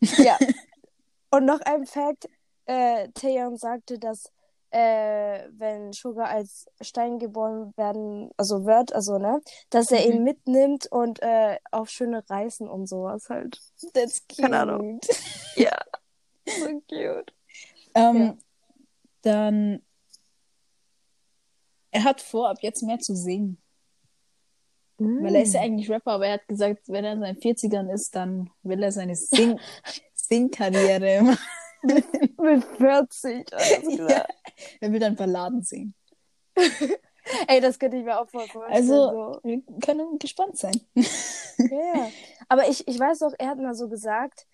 Ja. 0.00 0.36
Und 1.30 1.44
noch 1.44 1.60
ein 1.60 1.86
Fact, 1.86 2.28
äh, 2.66 3.08
Taeyeon 3.14 3.56
sagte, 3.58 3.98
dass 3.98 4.30
äh, 4.70 5.48
wenn 5.50 5.92
Sugar 5.92 6.28
als 6.28 6.66
Stein 6.80 7.18
geboren 7.18 7.72
werden, 7.76 8.30
also 8.36 8.64
wird, 8.64 8.92
also 8.94 9.18
ne, 9.18 9.40
dass 9.70 9.90
er 9.90 10.04
ihn 10.06 10.18
Mhm. 10.18 10.24
mitnimmt 10.24 10.86
und 10.90 11.22
äh, 11.22 11.58
auf 11.70 11.88
schöne 11.88 12.28
Reisen 12.28 12.68
und 12.68 12.86
sowas 12.88 13.28
halt. 13.28 13.60
That's 13.94 14.22
cute. 14.28 14.42
Keine 14.42 14.58
Ahnung. 14.60 15.00
Ja. 15.56 15.76
So 16.46 16.80
cute. 16.88 17.32
Ähm, 17.94 18.16
Ja. 18.16 18.34
Dann, 19.22 19.82
er 21.90 22.04
hat 22.04 22.20
vor, 22.20 22.48
ab 22.50 22.58
jetzt 22.60 22.82
mehr 22.82 22.98
zu 22.98 23.14
singen. 23.14 23.60
Weil 24.98 25.34
er 25.34 25.42
ist 25.42 25.52
ja 25.52 25.60
Mm. 25.60 25.64
eigentlich 25.64 25.90
Rapper, 25.90 26.12
aber 26.12 26.26
er 26.26 26.34
hat 26.34 26.48
gesagt, 26.48 26.88
wenn 26.88 27.04
er 27.04 27.12
in 27.12 27.20
seinen 27.20 27.36
40ern 27.38 27.92
ist, 27.92 28.14
dann 28.16 28.50
will 28.62 28.82
er 28.82 28.92
seine 28.92 29.14
Sing 29.14 29.60
Singkarriere 30.14 31.22
machen. 31.22 31.38
Mit 32.38 32.64
40, 32.78 33.52
alles 33.52 33.94
klar. 33.96 34.10
Ja. 34.10 34.26
Er 34.80 34.92
will 34.92 34.98
dann 35.00 35.14
Balladen 35.16 35.62
singen. 35.62 35.94
Ey, 37.48 37.60
das 37.60 37.78
könnte 37.78 37.96
ich 37.98 38.04
mir 38.04 38.18
auch 38.20 38.28
voll 38.30 38.46
vorstellen. 38.46 38.74
Also, 38.74 38.94
so. 39.34 39.40
wir 39.42 39.62
können 39.84 40.18
gespannt 40.18 40.56
sein. 40.56 40.80
Ja. 40.94 42.08
Aber 42.48 42.68
ich, 42.68 42.86
ich 42.88 42.98
weiß 42.98 43.22
auch, 43.22 43.32
er 43.38 43.48
hat 43.48 43.58
mal 43.58 43.74
so 43.74 43.88
gesagt, 43.88 44.46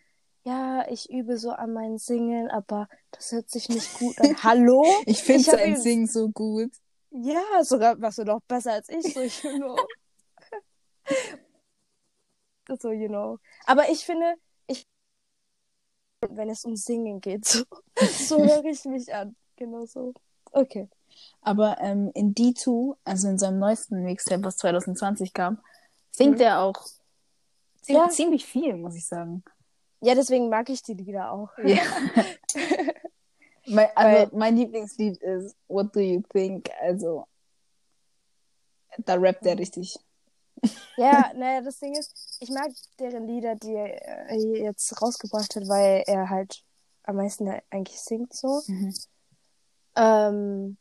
ja, 0.45 0.85
ich 0.91 1.09
übe 1.11 1.37
so 1.39 1.51
an 1.51 1.73
meinen 1.73 1.99
Singen, 1.99 2.51
aber 2.51 2.89
das 3.13 3.31
hört 3.31 3.49
sich 3.51 3.69
nicht 3.69 3.99
gut 3.99 4.19
an. 4.21 4.37
Hallo? 4.43 4.85
Ich 5.07 5.23
finde 5.23 5.45
sein 5.45 5.69
ihn- 5.75 5.77
Singen 5.81 6.07
so 6.09 6.29
gut. 6.31 6.73
Ja, 7.15 7.63
sogar 7.63 8.01
warst 8.01 8.19
du 8.19 8.25
noch 8.25 8.41
besser 8.49 8.73
als 8.73 8.89
ich, 8.89 9.13
so, 9.13 9.21
you 9.23 9.57
know. 9.59 9.77
so, 12.81 12.91
you 12.91 13.09
know. 13.09 13.39
Aber 13.67 13.89
ich 13.91 14.05
finde, 14.05 14.35
ich, 14.67 14.87
wenn 16.29 16.49
es 16.49 16.65
um 16.65 16.75
Singen 16.77 17.21
geht, 17.21 17.45
so, 17.45 17.65
so 17.97 18.39
höre 18.39 18.65
ich 18.65 18.85
mich 18.85 19.13
an. 19.13 19.37
Genau 19.57 19.85
so. 19.85 20.15
Okay. 20.53 20.89
Aber 21.43 21.79
ähm, 21.81 22.11
in 22.15 22.35
D2, 22.35 22.97
also 23.05 23.29
in 23.29 23.39
seinem 23.39 23.59
neuesten 23.59 24.03
Mixtape, 24.03 24.43
was 24.45 24.57
2020 24.57 25.35
kam, 25.35 25.61
singt 26.11 26.37
Mhm. 26.39 26.43
er 26.45 26.61
auch 26.63 26.83
Ja. 27.87 28.09
ziemlich 28.09 28.47
viel, 28.47 28.77
muss 28.77 28.97
ich 28.97 29.07
sagen. 29.07 29.45
Ja, 30.01 30.15
deswegen 30.15 30.49
mag 30.49 30.69
ich 30.71 30.83
die 30.83 30.95
Lieder 30.95 31.31
auch. 31.31 31.51
Ja. 31.59 31.83
mein, 33.67 33.89
also, 33.95 34.37
mein 34.37 34.57
Lieblingslied 34.57 35.17
ist 35.19 35.57
What 35.69 35.95
Do 35.95 36.01
You 36.01 36.23
Think? 36.31 36.71
Also, 36.81 37.27
da 38.99 39.15
rappt 39.15 39.47
er 39.47 39.59
richtig. 39.59 39.97
Ja, 40.97 41.33
naja, 41.35 41.63
das 41.63 41.79
Ding 41.79 41.97
ist, 41.97 42.37
ich 42.41 42.51
mag 42.51 42.71
deren 42.99 43.27
Lieder, 43.27 43.55
die 43.55 43.75
er 43.75 44.31
äh, 44.31 44.63
jetzt 44.63 45.01
rausgebracht 45.01 45.57
hat, 45.57 45.67
weil 45.69 46.05
er 46.07 46.29
halt 46.29 46.63
am 47.05 47.17
meisten 47.17 47.49
eigentlich 47.71 48.01
singt 48.01 48.35
so. 48.35 48.63
Mhm. 48.67 48.95
Ähm, 49.97 50.77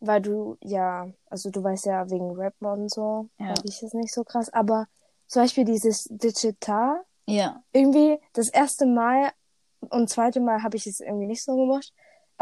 weil 0.00 0.20
du, 0.20 0.56
ja, 0.62 1.08
also 1.26 1.50
du 1.50 1.62
weißt 1.62 1.86
ja 1.86 2.10
wegen 2.10 2.32
Rap 2.32 2.54
und 2.60 2.90
so, 2.90 3.28
Ja. 3.38 3.54
ich 3.64 3.80
das 3.80 3.94
nicht 3.94 4.12
so 4.12 4.24
krass, 4.24 4.48
aber 4.52 4.88
zum 5.28 5.42
Beispiel 5.42 5.64
dieses 5.64 6.04
Digital, 6.10 7.04
Ja. 7.26 7.62
irgendwie 7.72 8.18
das 8.32 8.48
erste 8.48 8.84
Mal 8.86 9.30
und 9.80 10.10
zweite 10.10 10.40
Mal 10.40 10.62
habe 10.62 10.76
ich 10.76 10.86
es 10.86 11.00
irgendwie 11.00 11.26
nicht 11.26 11.42
so 11.42 11.56
gemacht, 11.56 11.92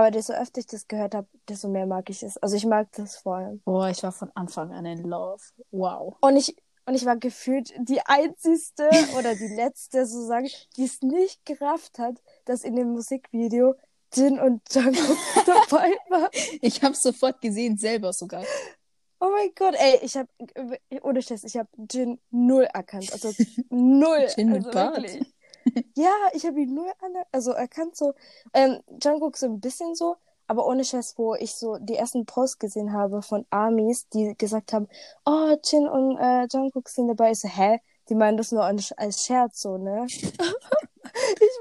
aber 0.00 0.10
desto 0.10 0.32
öfter 0.32 0.60
ich 0.60 0.66
das 0.66 0.88
gehört 0.88 1.14
habe, 1.14 1.28
desto 1.46 1.68
mehr 1.68 1.84
mag 1.84 2.08
ich 2.08 2.22
es. 2.22 2.38
Also 2.38 2.56
ich 2.56 2.64
mag 2.64 2.88
das 2.92 3.16
voll. 3.16 3.60
Boah, 3.66 3.90
ich 3.90 4.02
war 4.02 4.12
von 4.12 4.30
Anfang 4.34 4.72
an 4.72 4.86
in 4.86 5.04
Love. 5.04 5.42
Wow. 5.72 6.16
Und 6.22 6.36
ich, 6.36 6.56
und 6.86 6.94
ich 6.94 7.04
war 7.04 7.18
gefühlt 7.18 7.74
die 7.78 8.00
einzigste 8.06 8.88
oder 9.18 9.34
die 9.34 9.54
letzte, 9.54 10.06
sozusagen, 10.06 10.48
die 10.78 10.84
es 10.84 11.02
nicht 11.02 11.44
gerafft 11.44 11.98
hat, 11.98 12.22
dass 12.46 12.64
in 12.64 12.76
dem 12.76 12.92
Musikvideo 12.92 13.74
Jin 14.14 14.40
und 14.40 14.62
Jungkook 14.72 15.18
dabei 15.46 15.92
war. 16.08 16.30
Ich 16.62 16.82
hab's 16.82 17.02
sofort 17.02 17.42
gesehen, 17.42 17.76
selber 17.76 18.14
sogar. 18.14 18.44
Oh 19.20 19.28
mein 19.30 19.50
Gott, 19.54 19.74
ey, 19.76 19.98
ich 20.00 20.16
habe 20.16 20.30
ohne 21.02 21.20
Scheiß, 21.20 21.44
ich 21.44 21.58
habe 21.58 21.68
Jin 21.90 22.18
null 22.30 22.64
erkannt, 22.72 23.12
also 23.12 23.34
null, 23.68 24.26
Jin 24.34 24.48
mit 24.48 24.64
also 24.64 24.70
Bart. 24.70 24.96
wirklich. 24.96 25.34
Ja, 25.96 26.12
ich 26.32 26.46
habe 26.46 26.60
ihn 26.60 26.74
null 26.74 26.90
an, 27.00 27.12
also 27.32 27.52
erkannt 27.52 27.96
so. 27.96 28.14
Ähm, 28.54 28.80
Jungkook 29.02 29.36
so 29.36 29.46
ein 29.46 29.60
bisschen 29.60 29.94
so, 29.94 30.16
aber 30.46 30.66
ohne 30.66 30.84
Scheiß, 30.84 31.14
wo 31.18 31.34
ich 31.34 31.54
so 31.54 31.76
die 31.78 31.96
ersten 31.96 32.26
Posts 32.26 32.58
gesehen 32.58 32.92
habe 32.92 33.22
von 33.22 33.46
Armies, 33.50 34.08
die 34.08 34.34
gesagt 34.36 34.72
haben, 34.72 34.88
oh, 35.26 35.56
Jin 35.64 35.88
und 35.88 36.16
äh, 36.18 36.46
Jungkook 36.52 36.88
sind 36.88 37.08
dabei. 37.08 37.32
Ich 37.32 37.40
so, 37.40 37.48
hä? 37.48 37.80
Die 38.08 38.14
meinen 38.14 38.36
das 38.36 38.50
nur 38.50 38.64
als 38.64 38.92
als 38.92 39.24
Scherz 39.24 39.60
so, 39.60 39.76
ne? 39.76 40.06
ich 40.08 40.22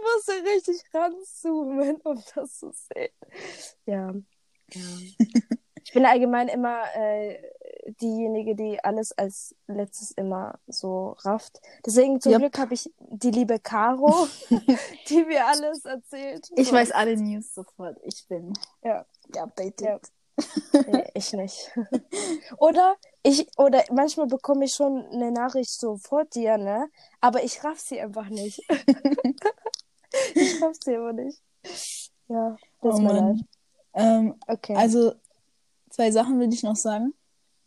musste 0.01 0.33
richtig 0.55 0.83
ranzoomen, 0.93 1.97
um 2.03 2.23
das 2.33 2.59
zu 2.59 2.71
sehen. 2.71 3.13
Ja. 3.85 4.13
ja. 4.71 4.81
Ich 5.83 5.93
bin 5.93 6.05
allgemein 6.05 6.47
immer 6.47 6.83
äh, 6.95 7.41
diejenige, 7.91 8.55
die 8.55 8.83
alles 8.83 9.11
als 9.17 9.55
letztes 9.67 10.11
immer 10.11 10.59
so 10.67 11.15
rafft. 11.19 11.61
Deswegen 11.85 12.19
zum 12.21 12.31
Yep. 12.33 12.39
Glück 12.41 12.57
habe 12.59 12.73
ich 12.73 12.91
die 12.99 13.31
liebe 13.31 13.59
Caro, 13.59 14.27
die 15.09 15.23
mir 15.23 15.45
alles 15.47 15.85
erzählt. 15.85 16.49
Ich 16.55 16.67
So. 16.69 16.73
weiß 16.75 16.91
alle 16.91 17.15
News 17.17 17.53
sofort. 17.53 17.97
Ich 18.03 18.25
bin 18.27 18.53
Ja. 18.83 19.05
updated. 19.37 19.81
Ja. 19.81 19.99
Nee, 20.87 21.05
ich 21.15 21.33
nicht. 21.33 21.71
oder 22.57 22.95
ich, 23.23 23.45
oder 23.57 23.83
manchmal 23.91 24.27
bekomme 24.27 24.63
ich 24.65 24.73
schon 24.73 25.05
eine 25.07 25.31
Nachricht 25.31 25.71
so 25.71 25.97
vor 25.97 26.23
dir, 26.25 26.57
ne? 26.57 26.89
Aber 27.19 27.43
ich 27.43 27.61
raff 27.63 27.79
sie 27.79 27.99
einfach 27.99 28.29
nicht. 28.29 28.59
ich 30.35 30.61
raff 30.61 30.77
sie 30.83 30.95
aber 30.95 31.13
nicht. 31.13 31.41
Ja, 32.29 32.55
das 32.81 32.95
Oh 32.95 32.99
mir 32.99 33.13
Mann. 33.13 33.47
Ähm, 33.93 34.35
Okay. 34.47 34.75
also, 34.75 35.13
zwei 35.89 36.11
Sachen 36.11 36.39
will 36.39 36.53
ich 36.53 36.63
noch 36.63 36.75
sagen. 36.77 37.13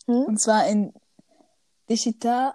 Hm? 0.07 0.25
Und 0.25 0.41
zwar 0.41 0.67
in 0.69 0.93
Digital 1.89 2.55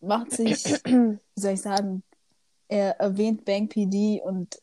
macht 0.00 0.32
sich, 0.32 0.64
wie 0.84 1.18
soll 1.36 1.52
ich 1.52 1.62
sagen, 1.62 2.02
er 2.68 2.98
erwähnt 3.00 3.44
Bank 3.44 3.70
PD 3.70 4.20
und 4.22 4.60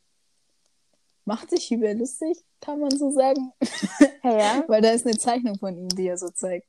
macht 1.25 1.51
sich 1.51 1.71
über 1.71 1.93
lustig, 1.93 2.43
kann 2.59 2.79
man 2.79 2.91
so 2.91 3.11
sagen. 3.11 3.53
ja? 4.23 4.63
Weil 4.67 4.81
da 4.81 4.89
ist 4.91 5.05
eine 5.05 5.17
Zeichnung 5.17 5.57
von 5.57 5.77
ihm, 5.77 5.89
die 5.89 6.07
er 6.07 6.17
so 6.17 6.29
zeigt. 6.29 6.67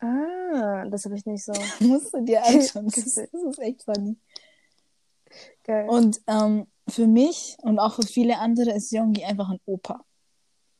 Ah, 0.00 0.84
das 0.86 1.04
habe 1.04 1.16
ich 1.16 1.24
nicht 1.24 1.44
so. 1.44 1.52
Musst 1.80 2.12
du 2.12 2.22
dir 2.22 2.44
anschauen. 2.44 2.86
Das 2.86 2.98
ist, 2.98 3.16
das 3.32 3.42
ist 3.42 3.58
echt 3.58 3.84
funny. 3.84 4.16
Geil. 5.62 5.88
Und 5.88 6.20
ähm, 6.26 6.66
für 6.88 7.06
mich 7.06 7.56
und 7.62 7.78
auch 7.78 7.94
für 7.94 8.06
viele 8.06 8.38
andere 8.38 8.72
ist 8.72 8.92
Yongi 8.92 9.24
einfach 9.24 9.50
ein 9.50 9.60
Opa. 9.66 10.04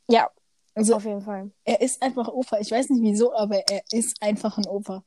ja, 0.09 0.31
Also 0.75 0.97
auf 0.97 1.05
jeden 1.05 1.21
Fall. 1.23 1.51
er 1.65 1.81
ist 1.81 2.03
einfach 2.03 2.29
Opa. 2.29 2.59
Ich 2.59 2.71
weiß 2.71 2.89
nicht 2.91 3.03
wieso, 3.03 3.35
aber 3.35 3.59
er 3.69 3.83
ist 3.93 4.21
einfach 4.21 4.59
ein 4.59 4.67
Opa. 4.67 5.05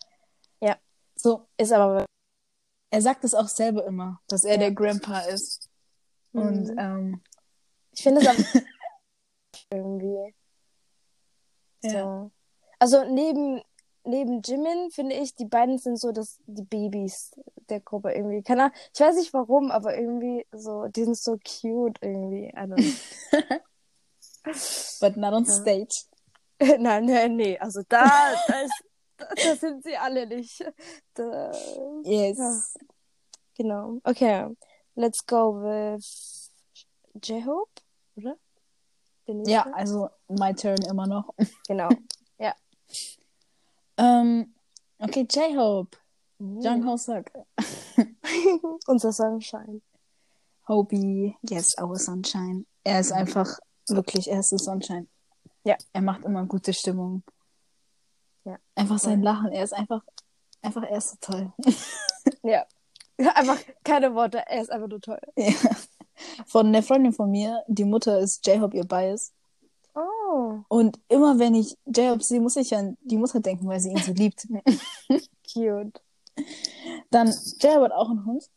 Ja. 0.62 0.78
So, 1.16 1.48
Ist 1.58 1.72
aber. 1.74 2.06
er 2.92 3.02
sagt 3.02 3.24
es 3.24 3.34
auch 3.36 3.48
selber 3.48 3.86
immer, 3.86 4.22
dass 4.28 4.44
er 4.46 4.54
Ja. 4.54 4.58
der 4.60 4.72
Grandpa 4.72 5.20
ist. 5.22 5.70
Und 6.34 6.68
Mhm. 6.70 6.78
ähm, 6.80 7.22
Ich 7.92 8.04
finde 8.04 8.22
es 8.22 8.28
aber 8.28 8.38
irgendwie. 9.72 10.34
Ja. 11.84 11.92
So. 11.92 12.32
Also 12.80 13.04
neben, 13.06 13.62
neben 14.04 14.42
Jimin 14.42 14.92
finde 14.92 15.16
ich, 15.16 15.34
die 15.36 15.46
beiden 15.46 15.78
sind 15.80 15.98
so 16.00 16.12
das, 16.12 16.40
die 16.46 16.64
Babys 16.64 17.32
der 17.70 17.80
Gruppe 17.82 18.14
irgendwie. 18.14 18.42
Keine 18.44 18.64
Ahnung, 18.66 18.76
ich 18.94 19.00
weiß 19.00 19.16
nicht 19.16 19.34
warum, 19.34 19.72
aber 19.72 19.98
irgendwie 19.98 20.46
so, 20.52 20.86
die 20.88 21.04
sind 21.04 21.18
so 21.18 21.38
cute 21.38 21.98
irgendwie. 22.02 22.48
I 22.50 22.54
don't 22.56 22.76
know. 22.76 23.42
but 25.00 25.18
not 25.18 25.34
on 25.34 25.46
Ja. 25.46 25.52
stage. 25.52 26.06
nein, 26.80 27.06
nein, 27.06 27.36
nee, 27.36 27.58
also 27.60 27.82
da, 27.88 28.08
da, 28.48 28.62
ist, 28.62 28.84
da, 29.18 29.56
sind 29.56 29.84
sie 29.84 29.96
alle 29.96 30.26
nicht. 30.28 30.64
Da, 31.14 31.52
Yes. 32.04 32.38
Ja. 32.38 32.82
genau. 33.56 34.00
Okay, 34.04 34.48
let's 34.96 35.26
go 35.26 35.54
with 35.62 36.50
J-Hope, 37.22 37.82
oder? 38.16 38.38
Ja, 39.46 39.64
also 39.74 40.10
my 40.30 40.54
turn 40.54 40.82
immer 40.90 41.06
noch. 41.08 41.34
Genau. 41.68 41.90
Ähm, 44.00 44.54
okay, 45.00 45.26
J-Hope. 45.30 45.98
Uh. 46.40 46.62
Jung 46.62 46.86
Ho 46.86 46.98
Suk. 46.98 47.32
Unser 48.88 49.12
Sonnenschein. 49.12 49.82
Hobie, 50.68 51.36
yes, 51.42 51.76
our 51.80 51.98
sunshine. 51.98 52.66
Er 52.84 53.00
ist 53.00 53.12
einfach 53.12 53.58
wirklich, 53.90 54.30
er 54.30 54.40
ist 54.40 54.52
der 54.52 54.60
Sunshine. 54.60 55.08
Ja. 55.64 55.76
Er 55.94 56.02
macht 56.02 56.26
immer 56.26 56.46
gute 56.46 56.74
Stimmung. 56.74 57.24
Ja. 58.46 58.58
Einfach 58.76 59.00
sein. 59.00 59.22
Lachen, 59.22 59.52
er 59.52 59.64
ist 59.64 59.74
einfach, 59.74 60.04
einfach, 60.62 60.84
er 60.84 60.98
ist 60.98 61.10
so 61.10 61.18
toll. 61.22 61.54
Ja. 62.44 62.66
Einfach 63.36 63.58
keine 63.84 64.14
Worte, 64.14 64.46
er 64.46 64.62
ist 64.62 64.70
einfach 64.70 64.88
nur 64.90 65.02
toll. 65.02 65.20
ja. 65.38 65.54
Von 66.46 66.72
der 66.74 66.84
Freundin 66.84 67.14
von 67.14 67.32
mir, 67.32 67.64
die 67.68 67.86
Mutter 67.86 68.20
ist 68.20 68.46
J-Hope 68.46 68.76
ihr 68.76 68.84
Bias. 68.84 69.34
Oh, 69.96 70.60
Und 70.68 71.00
immer 71.08 71.40
wenn 71.40 71.56
ich 71.56 71.78
J-Hope 71.86 72.24
sehe, 72.24 72.42
muss 72.42 72.56
ich 72.56 72.76
an 72.76 72.98
die 73.02 73.18
Mutter 73.18 73.40
denken, 73.40 73.68
weil 73.68 73.80
sie 73.80 73.90
ihn 73.92 73.98
so 73.98 74.12
liebt. 74.12 74.48
cute. 75.54 76.02
Dann, 77.10 77.34
J-Hope 77.60 77.86
hat 77.86 77.92
auch 77.92 78.10
einen 78.10 78.26
Hund. 78.26 78.50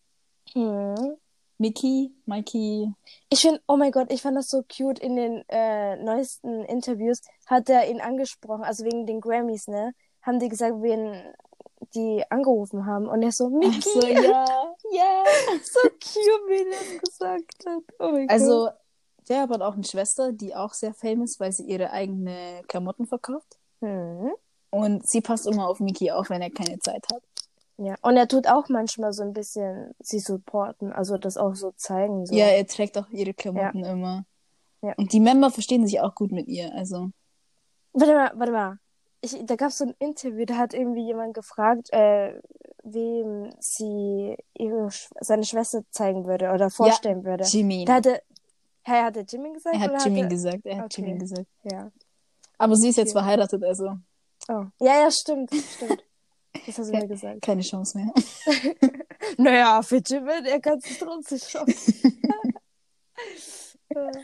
Hm. 0.52 1.16
Mickey, 1.60 2.10
Mikey. 2.24 2.90
Ich 3.28 3.42
finde, 3.42 3.60
oh 3.68 3.76
mein 3.76 3.92
Gott, 3.92 4.10
ich 4.10 4.22
fand 4.22 4.34
das 4.34 4.48
so 4.48 4.62
cute 4.62 4.98
in 4.98 5.14
den 5.14 5.44
äh, 5.50 5.96
neuesten 5.96 6.64
Interviews. 6.64 7.20
Hat 7.46 7.68
er 7.68 7.88
ihn 7.90 8.00
angesprochen, 8.00 8.64
also 8.64 8.82
wegen 8.86 9.04
den 9.06 9.20
Grammys, 9.20 9.68
ne? 9.68 9.92
Haben 10.22 10.38
die 10.38 10.48
gesagt, 10.48 10.76
wen 10.80 11.22
die 11.94 12.24
angerufen 12.30 12.86
haben. 12.86 13.06
Und 13.06 13.22
er 13.22 13.30
so, 13.30 13.50
Mickey, 13.50 13.82
so, 13.82 14.00
ja, 14.06 14.20
ja. 14.90 15.24
so 15.62 15.80
cute, 15.90 16.48
wie 16.48 16.64
er 16.64 16.70
das 16.70 17.10
gesagt 17.10 17.66
hat. 17.66 17.82
Oh 17.98 18.10
mein 18.10 18.26
Gott. 18.26 18.30
Also, 18.30 18.70
J-Hope 19.28 19.54
hat 19.54 19.62
auch 19.62 19.74
eine 19.74 19.84
Schwester, 19.84 20.32
die 20.32 20.54
auch 20.54 20.72
sehr 20.72 20.94
famous, 20.94 21.38
weil 21.40 21.52
sie 21.52 21.64
ihre 21.64 21.90
eigene 21.90 22.62
Klamotten 22.68 23.06
verkauft. 23.06 23.58
Hm. 23.82 24.32
Und 24.70 25.06
sie 25.06 25.20
passt 25.20 25.46
immer 25.46 25.68
auf 25.68 25.78
Mickey 25.78 26.10
auf, 26.10 26.30
wenn 26.30 26.40
er 26.40 26.50
keine 26.50 26.78
Zeit 26.78 27.04
hat. 27.12 27.22
Ja, 27.82 27.94
und 28.02 28.14
er 28.18 28.28
tut 28.28 28.46
auch 28.46 28.68
manchmal 28.68 29.14
so 29.14 29.22
ein 29.22 29.32
bisschen 29.32 29.94
sie 30.00 30.18
supporten, 30.18 30.92
also 30.92 31.16
das 31.16 31.38
auch 31.38 31.54
so 31.54 31.72
zeigen. 31.76 32.26
So. 32.26 32.34
Ja, 32.34 32.44
er 32.44 32.66
trägt 32.66 32.98
auch 32.98 33.08
ihre 33.08 33.32
Klamotten 33.32 33.84
immer. 33.84 34.26
Ja. 34.82 34.92
Und 34.98 35.14
die 35.14 35.20
Member 35.20 35.50
verstehen 35.50 35.86
sich 35.86 35.98
auch 36.00 36.14
gut 36.14 36.30
mit 36.30 36.46
ihr. 36.46 36.74
Also, 36.74 37.08
Warte 37.94 38.12
mal, 38.14 38.32
warte 38.34 38.52
mal. 38.52 38.78
Ich, 39.22 39.34
da 39.46 39.56
gab 39.56 39.70
es 39.70 39.78
so 39.78 39.84
ein 39.84 39.94
Interview, 39.98 40.44
da 40.44 40.56
hat 40.56 40.74
irgendwie 40.74 41.06
jemand 41.06 41.32
gefragt, 41.32 41.90
äh, 41.92 42.38
wem 42.82 43.50
sie 43.60 44.36
ihre, 44.58 44.88
seine 45.20 45.44
Schwester 45.44 45.82
zeigen 45.90 46.26
würde 46.26 46.50
oder 46.52 46.68
vorstellen 46.70 47.24
würde. 47.24 47.44
Jimin. 47.44 47.86
Da 47.86 47.94
hatte, 47.94 48.22
hey, 48.82 49.02
hat 49.02 49.16
er 49.16 49.24
Jimmy 49.24 49.52
gesagt? 49.52 49.74
Er 49.74 49.80
hat 49.80 49.90
oder 49.90 50.04
Jimin 50.04 50.24
hatte, 50.24 50.34
gesagt. 50.34 50.66
Er 50.66 50.76
hat 50.78 50.84
Okay. 50.84 51.00
Jimin 51.00 51.18
gesagt. 51.18 51.46
Ja. 51.64 51.90
Aber 52.58 52.76
sie 52.76 52.88
ist 52.90 52.96
jetzt 52.96 53.14
Okay. 53.16 53.20
verheiratet, 53.24 53.64
also 53.64 53.96
Oh. 54.48 54.64
Ja, 54.80 55.02
ja, 55.02 55.10
stimmt, 55.10 55.50
stimmt. 55.54 56.02
Das 56.66 56.78
hast 56.78 56.90
du 56.90 56.96
mir 56.96 57.06
gesagt. 57.06 57.42
keine 57.42 57.62
Chance 57.62 57.98
mehr. 57.98 58.12
Naja, 59.36 59.82
für 59.82 59.98
Jimin, 60.04 60.44
er 60.46 60.60
kann 60.60 60.78
es 60.78 60.98
trotzdem 60.98 61.38
schaffen. 61.38 61.74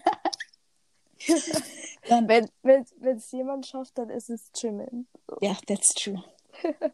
Dann, 2.08 2.28
wenn 2.28 2.48
wenn 2.62 2.84
wenn 2.98 3.16
es 3.16 3.30
jemand 3.32 3.66
schafft, 3.66 3.98
dann 3.98 4.10
ist 4.10 4.30
es 4.30 4.50
Jimin. 4.54 5.06
ja, 5.40 5.56
that's 5.66 5.88
true. 5.94 6.22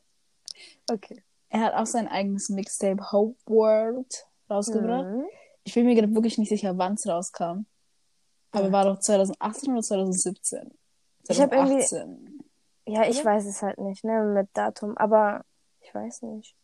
Okay. 0.91 1.23
Er 1.49 1.61
hat 1.61 1.75
auch 1.75 1.87
sein 1.87 2.07
eigenes 2.09 2.49
Mixtape 2.49 3.11
Hope 3.13 3.37
World 3.47 4.27
rausgebracht. 4.51 5.07
Mhm. 5.07 5.25
Ich 5.65 5.75
bin 5.75 5.87
mir 5.87 5.95
gerade 5.95 6.15
wirklich 6.15 6.39
nicht 6.39 6.49
sicher, 6.51 6.77
wann 6.79 6.95
es 6.95 7.07
rauskam. 7.07 7.67
Aber 8.53 8.67
Ja. 8.67 8.73
war 8.73 8.85
doch 8.85 8.99
2018 9.01 9.73
oder 9.73 9.83
2017? 9.83 10.71
Ich 11.29 11.41
hab 11.41 11.53
irgendwie- 11.53 11.85
2018. 11.85 12.42
Ja, 12.87 13.07
ich 13.09 13.19
Ja. 13.19 13.25
weiß 13.25 13.47
es 13.47 13.63
halt 13.63 13.79
nicht, 13.79 14.05
ne, 14.05 14.23
mit 14.23 14.49
Datum, 14.55 14.97
aber 14.97 15.45
ich 15.81 15.95
weiß 15.95 16.23
nicht. 16.23 16.57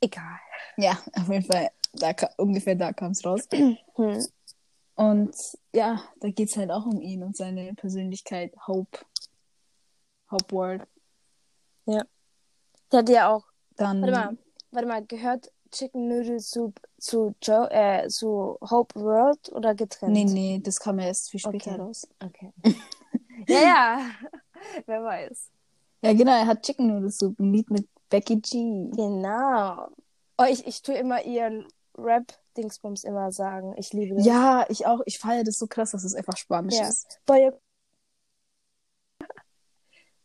Egal. 0.00 0.38
Ja, 0.76 0.98
auf 1.16 1.28
jeden 1.28 1.44
Fall. 1.44 1.70
Da, 1.92 2.12
ungefähr 2.38 2.74
da 2.74 2.92
kam 2.92 3.12
es 3.12 3.24
raus. 3.24 3.48
Hm. 3.96 4.26
Und 4.96 5.36
ja, 5.72 6.02
da 6.20 6.30
geht 6.30 6.48
es 6.48 6.56
halt 6.56 6.70
auch 6.70 6.84
um 6.86 7.00
ihn 7.00 7.22
und 7.22 7.36
seine 7.36 7.74
Persönlichkeit. 7.74 8.52
Hope. 8.66 8.98
Hope 10.30 10.52
World. 10.54 10.88
Der 12.94 13.00
hat 13.00 13.08
ja 13.08 13.34
auch, 13.34 13.44
Dann. 13.76 14.00
warte 14.02 14.12
mal, 14.12 14.38
warte 14.70 14.86
mal, 14.88 15.04
gehört 15.04 15.50
Chicken 15.72 16.06
Noodle 16.06 16.38
Soup 16.38 16.80
zu 16.98 17.34
Joe, 17.42 17.68
äh, 17.72 18.06
zu 18.08 18.56
Hope 18.60 19.00
World 19.00 19.50
oder 19.52 19.74
getrennt? 19.74 20.12
Nee, 20.12 20.24
nee, 20.24 20.60
das 20.62 20.78
kam 20.78 21.00
ja 21.00 21.06
erst 21.06 21.30
viel 21.30 21.40
später 21.40 21.72
Okay. 21.72 21.80
raus. 21.80 22.06
Okay. 22.22 22.52
ja, 23.48 23.60
ja. 23.60 24.10
Wer 24.86 25.02
weiß. 25.04 25.50
Ja, 26.02 26.12
genau, 26.12 26.32
er 26.32 26.46
hat 26.46 26.62
Chicken 26.62 26.86
Noodle 26.88 27.10
Soup, 27.10 27.38
ein 27.38 27.52
Lied 27.52 27.70
mit 27.70 27.88
Becky 28.10 28.36
G. 28.36 28.90
Genau. 28.94 29.88
Oh, 30.38 30.44
ich, 30.48 30.66
ich 30.66 30.82
tue 30.82 30.96
immer 30.96 31.24
ihren 31.24 31.66
Rap-Dingsbums 31.96 33.04
immer 33.04 33.30
sagen. 33.32 33.74
Ich 33.78 33.92
liebe 33.92 34.16
das. 34.16 34.26
Ja, 34.26 34.66
ich 34.68 34.86
auch. 34.86 35.00
Ich 35.06 35.18
feiere 35.18 35.44
das 35.44 35.58
so 35.58 35.66
krass, 35.66 35.92
dass 35.92 36.04
es 36.04 36.14
einfach 36.14 36.36
Spanisch 36.36 36.74
Ja. 36.76 36.88
ist. 36.88 37.20
Boy. 37.26 37.50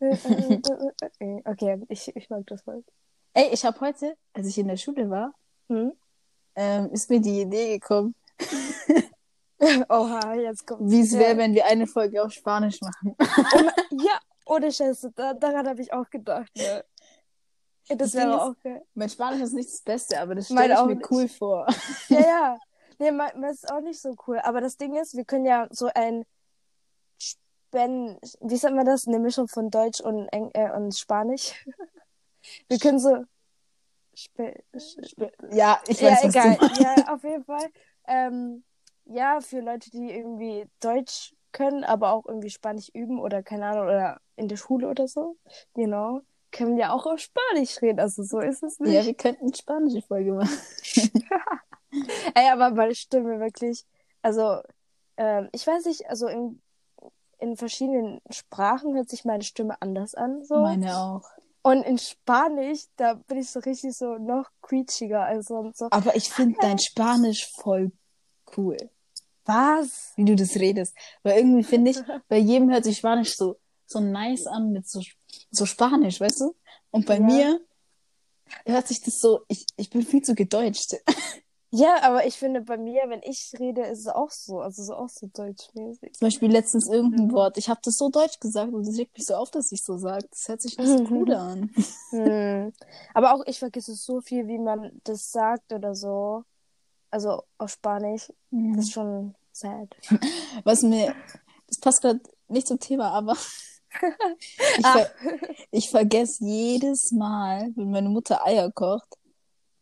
okay, 1.45 1.81
ich, 1.89 2.15
ich 2.15 2.29
mag 2.29 2.45
das 2.47 2.61
voll. 2.61 2.83
Ey, 3.33 3.49
ich 3.51 3.65
habe 3.65 3.79
heute, 3.81 4.15
als 4.33 4.47
ich 4.47 4.57
in 4.57 4.67
der 4.67 4.77
Schule 4.77 5.09
war, 5.09 5.33
Hm? 5.69 5.91
ähm, 6.55 6.89
ist 6.91 7.09
mir 7.09 7.19
die 7.21 7.41
Idee 7.41 7.77
gekommen, 7.77 8.15
Oha, 9.89 10.33
jetzt 10.35 10.65
kommt. 10.65 10.89
wie 10.91 11.01
es 11.01 11.11
Ja. 11.13 11.19
wäre, 11.19 11.37
wenn 11.37 11.53
wir 11.53 11.65
eine 11.65 11.85
Folge 11.87 12.23
auf 12.23 12.31
Spanisch 12.31 12.79
machen. 12.81 13.15
Ja, 13.91 14.19
ohne 14.45 14.71
Scheiße, 14.71 15.11
da, 15.15 15.33
daran 15.33 15.67
habe 15.67 15.81
ich 15.81 15.91
auch 15.93 16.09
gedacht. 16.09 16.49
Ne? 16.55 16.83
Ja, 17.89 17.95
Das 17.95 18.13
wäre 18.13 18.29
ist- 18.35 18.39
auch 18.41 18.53
geil. 18.63 18.83
mein 18.93 19.09
Spanisch 19.09 19.41
ist 19.41 19.53
nicht 19.53 19.69
das 19.69 19.81
Beste, 19.81 20.19
aber 20.21 20.35
das 20.35 20.45
stelle 20.45 20.73
ich 20.73 20.75
auch 20.79 20.85
mir 20.85 20.95
nicht. 20.95 21.11
cool 21.11 21.27
vor. 21.27 21.67
Ja, 22.07 22.19
ja. 22.19 22.57
Nee, 23.01 23.11
mein, 23.11 23.31
mein 23.39 23.51
ist 23.51 23.71
auch 23.71 23.79
nicht 23.79 24.01
so 24.01 24.13
cool. 24.27 24.39
Aber 24.43 24.59
das 24.59 24.75
Ding 24.75 24.93
ist, 24.97 25.15
wir 25.15 25.23
können 25.23 25.45
ja 25.45 25.67
so 25.71 25.89
ein 25.95 26.25
Spen 27.17 28.19
wie 28.41 28.57
sagt 28.57 28.75
man 28.75 28.85
das? 28.85 29.07
Eine 29.07 29.19
Mischung 29.19 29.47
von 29.47 29.69
Deutsch 29.69 30.01
und, 30.01 30.27
Eng 30.29 30.49
äh, 30.53 30.69
und 30.71 30.93
Spanisch. 30.97 31.65
Wir 32.67 32.77
können 32.79 32.99
so 32.99 33.23
Spe 34.13 34.53
Spe 34.77 35.31
Ja, 35.51 35.79
ich 35.87 36.01
ja, 36.01 36.11
weiß, 36.11 36.23
was 36.25 36.35
egal. 36.35 36.57
Ja, 36.79 37.13
auf 37.13 37.23
jeden 37.23 37.43
Fall. 37.45 37.67
Ähm, 38.07 38.63
ja, 39.09 39.41
für 39.41 39.59
Leute, 39.59 39.89
die 39.91 40.11
irgendwie 40.11 40.65
Deutsch 40.79 41.33
können, 41.51 41.83
aber 41.83 42.13
auch 42.13 42.25
irgendwie 42.25 42.49
Spanisch 42.49 42.89
üben 42.93 43.19
oder 43.19 43.41
keine 43.43 43.65
Ahnung, 43.65 43.83
oder 43.83 44.21
in 44.35 44.47
der 44.47 44.57
Schule 44.57 44.87
oder 44.87 45.07
so, 45.07 45.35
genau, 45.73 46.21
können 46.51 46.77
wir 46.77 46.93
auch 46.93 47.05
auf 47.05 47.19
Spanisch 47.19 47.81
reden. 47.81 47.99
Also 47.99 48.23
so 48.23 48.39
ist 48.39 48.63
es 48.63 48.79
nicht. 48.79 48.93
Ja, 48.93 49.05
wir 49.05 49.13
könnten 49.13 49.45
eine 49.45 49.55
spanische 49.55 50.01
Folge 50.01 50.33
machen. 50.33 50.57
Ey, 52.35 52.49
aber 52.49 52.71
meine 52.71 52.95
Stimme 52.95 53.39
wirklich, 53.39 53.85
also, 54.21 54.61
ähm, 55.17 55.49
ich 55.51 55.65
weiß 55.65 55.85
nicht, 55.85 56.07
also 56.09 56.27
in, 56.27 56.61
in 57.39 57.55
verschiedenen 57.55 58.21
Sprachen 58.29 58.95
hört 58.95 59.09
sich 59.09 59.25
meine 59.25 59.43
Stimme 59.43 59.81
anders 59.81 60.13
an, 60.15 60.43
so. 60.43 60.55
Meine 60.55 60.97
auch. 60.97 61.23
Und 61.61 61.83
in 61.83 61.97
Spanisch, 61.97 62.85
da 62.95 63.15
bin 63.15 63.39
ich 63.39 63.49
so 63.49 63.59
richtig 63.59 63.97
so 63.97 64.17
noch 64.17 64.49
quietschiger 64.61 65.25
als 65.25 65.47
sonst 65.47 65.79
so. 65.79 65.87
Aber 65.91 66.15
ich 66.15 66.29
finde 66.29 66.57
dein 66.61 66.79
Spanisch 66.79 67.51
voll 67.51 67.91
cool, 68.57 68.77
Was? 69.45 70.13
wie 70.15 70.25
du 70.25 70.35
das 70.35 70.55
redest. 70.55 70.95
Weil 71.23 71.37
irgendwie 71.39 71.63
finde 71.63 71.91
ich, 71.91 71.97
bei 72.27 72.37
jedem 72.37 72.69
hört 72.71 72.83
sich 72.83 72.97
Spanisch 72.97 73.35
so, 73.35 73.57
so 73.85 73.99
nice 73.99 74.45
an 74.47 74.71
mit 74.71 74.87
so, 74.87 75.01
so 75.51 75.65
Spanisch, 75.65 76.19
weißt 76.19 76.41
du? 76.41 76.55
Und 76.91 77.05
bei 77.05 77.15
Ja. 77.15 77.21
mir 77.21 77.59
hört 78.65 78.87
sich 78.87 79.01
das 79.01 79.19
so, 79.19 79.41
ich, 79.47 79.65
ich 79.77 79.89
bin 79.89 80.01
viel 80.03 80.21
zu 80.21 80.35
gedeutscht. 80.35 80.95
Ja, 81.71 82.01
aber 82.01 82.25
ich 82.25 82.35
finde, 82.35 82.61
bei 82.61 82.77
mir, 82.77 83.03
wenn 83.09 83.21
ich 83.21 83.53
rede, 83.59 83.83
ist 83.83 83.99
es 83.99 84.07
auch 84.07 84.31
so, 84.31 84.59
also 84.59 84.81
so 84.81 84.95
auch 84.95 85.07
so 85.07 85.27
deutschmäßig. 85.31 86.13
Zum 86.13 86.25
Beispiel 86.25 86.51
letztens 86.51 86.87
irgendein 86.87 87.27
Mhm. 87.27 87.31
Wort. 87.33 87.59
Ich 87.59 87.69
habe 87.69 87.79
das 87.83 87.95
so 87.95 88.09
deutsch 88.09 88.39
gesagt 88.39 88.73
und 88.73 88.87
das 88.87 88.97
regt 88.97 89.15
mich 89.15 89.27
so 89.27 89.35
auf, 89.35 89.51
dass 89.51 89.71
ich 89.71 89.83
so 89.83 89.99
sage. 89.99 90.25
Das 90.31 90.47
hört 90.47 90.63
sich 90.63 90.75
nicht 90.79 90.87
so 90.89 91.03
Mhm. 91.03 91.07
cool 91.11 91.31
an. 91.31 91.69
Hm. 92.09 92.73
Aber 93.13 93.35
auch 93.35 93.43
ich 93.45 93.59
vergesse 93.59 93.93
so 93.93 94.19
viel, 94.19 94.47
wie 94.47 94.57
man 94.57 94.99
das 95.03 95.31
sagt 95.31 95.71
oder 95.71 95.93
so. 95.93 96.43
Also 97.11 97.43
auf 97.57 97.71
Spanisch. 97.71 98.31
Das 98.51 98.85
ist 98.85 98.93
schon 98.93 99.35
sad. 99.51 99.95
Was 100.63 100.81
mir, 100.83 101.15
das 101.67 101.79
passt 101.79 102.01
gerade 102.01 102.21
nicht 102.47 102.67
zum 102.67 102.79
Thema, 102.79 103.11
aber 103.11 103.33
ich, 104.77 104.85
Ah. 104.85 104.93
ver 104.93 105.11
ich 105.71 105.89
vergesse 105.89 106.43
jedes 106.43 107.11
Mal, 107.11 107.71
wenn 107.75 107.91
meine 107.91 108.09
Mutter 108.09 108.45
Eier 108.45 108.71
kocht, 108.71 109.07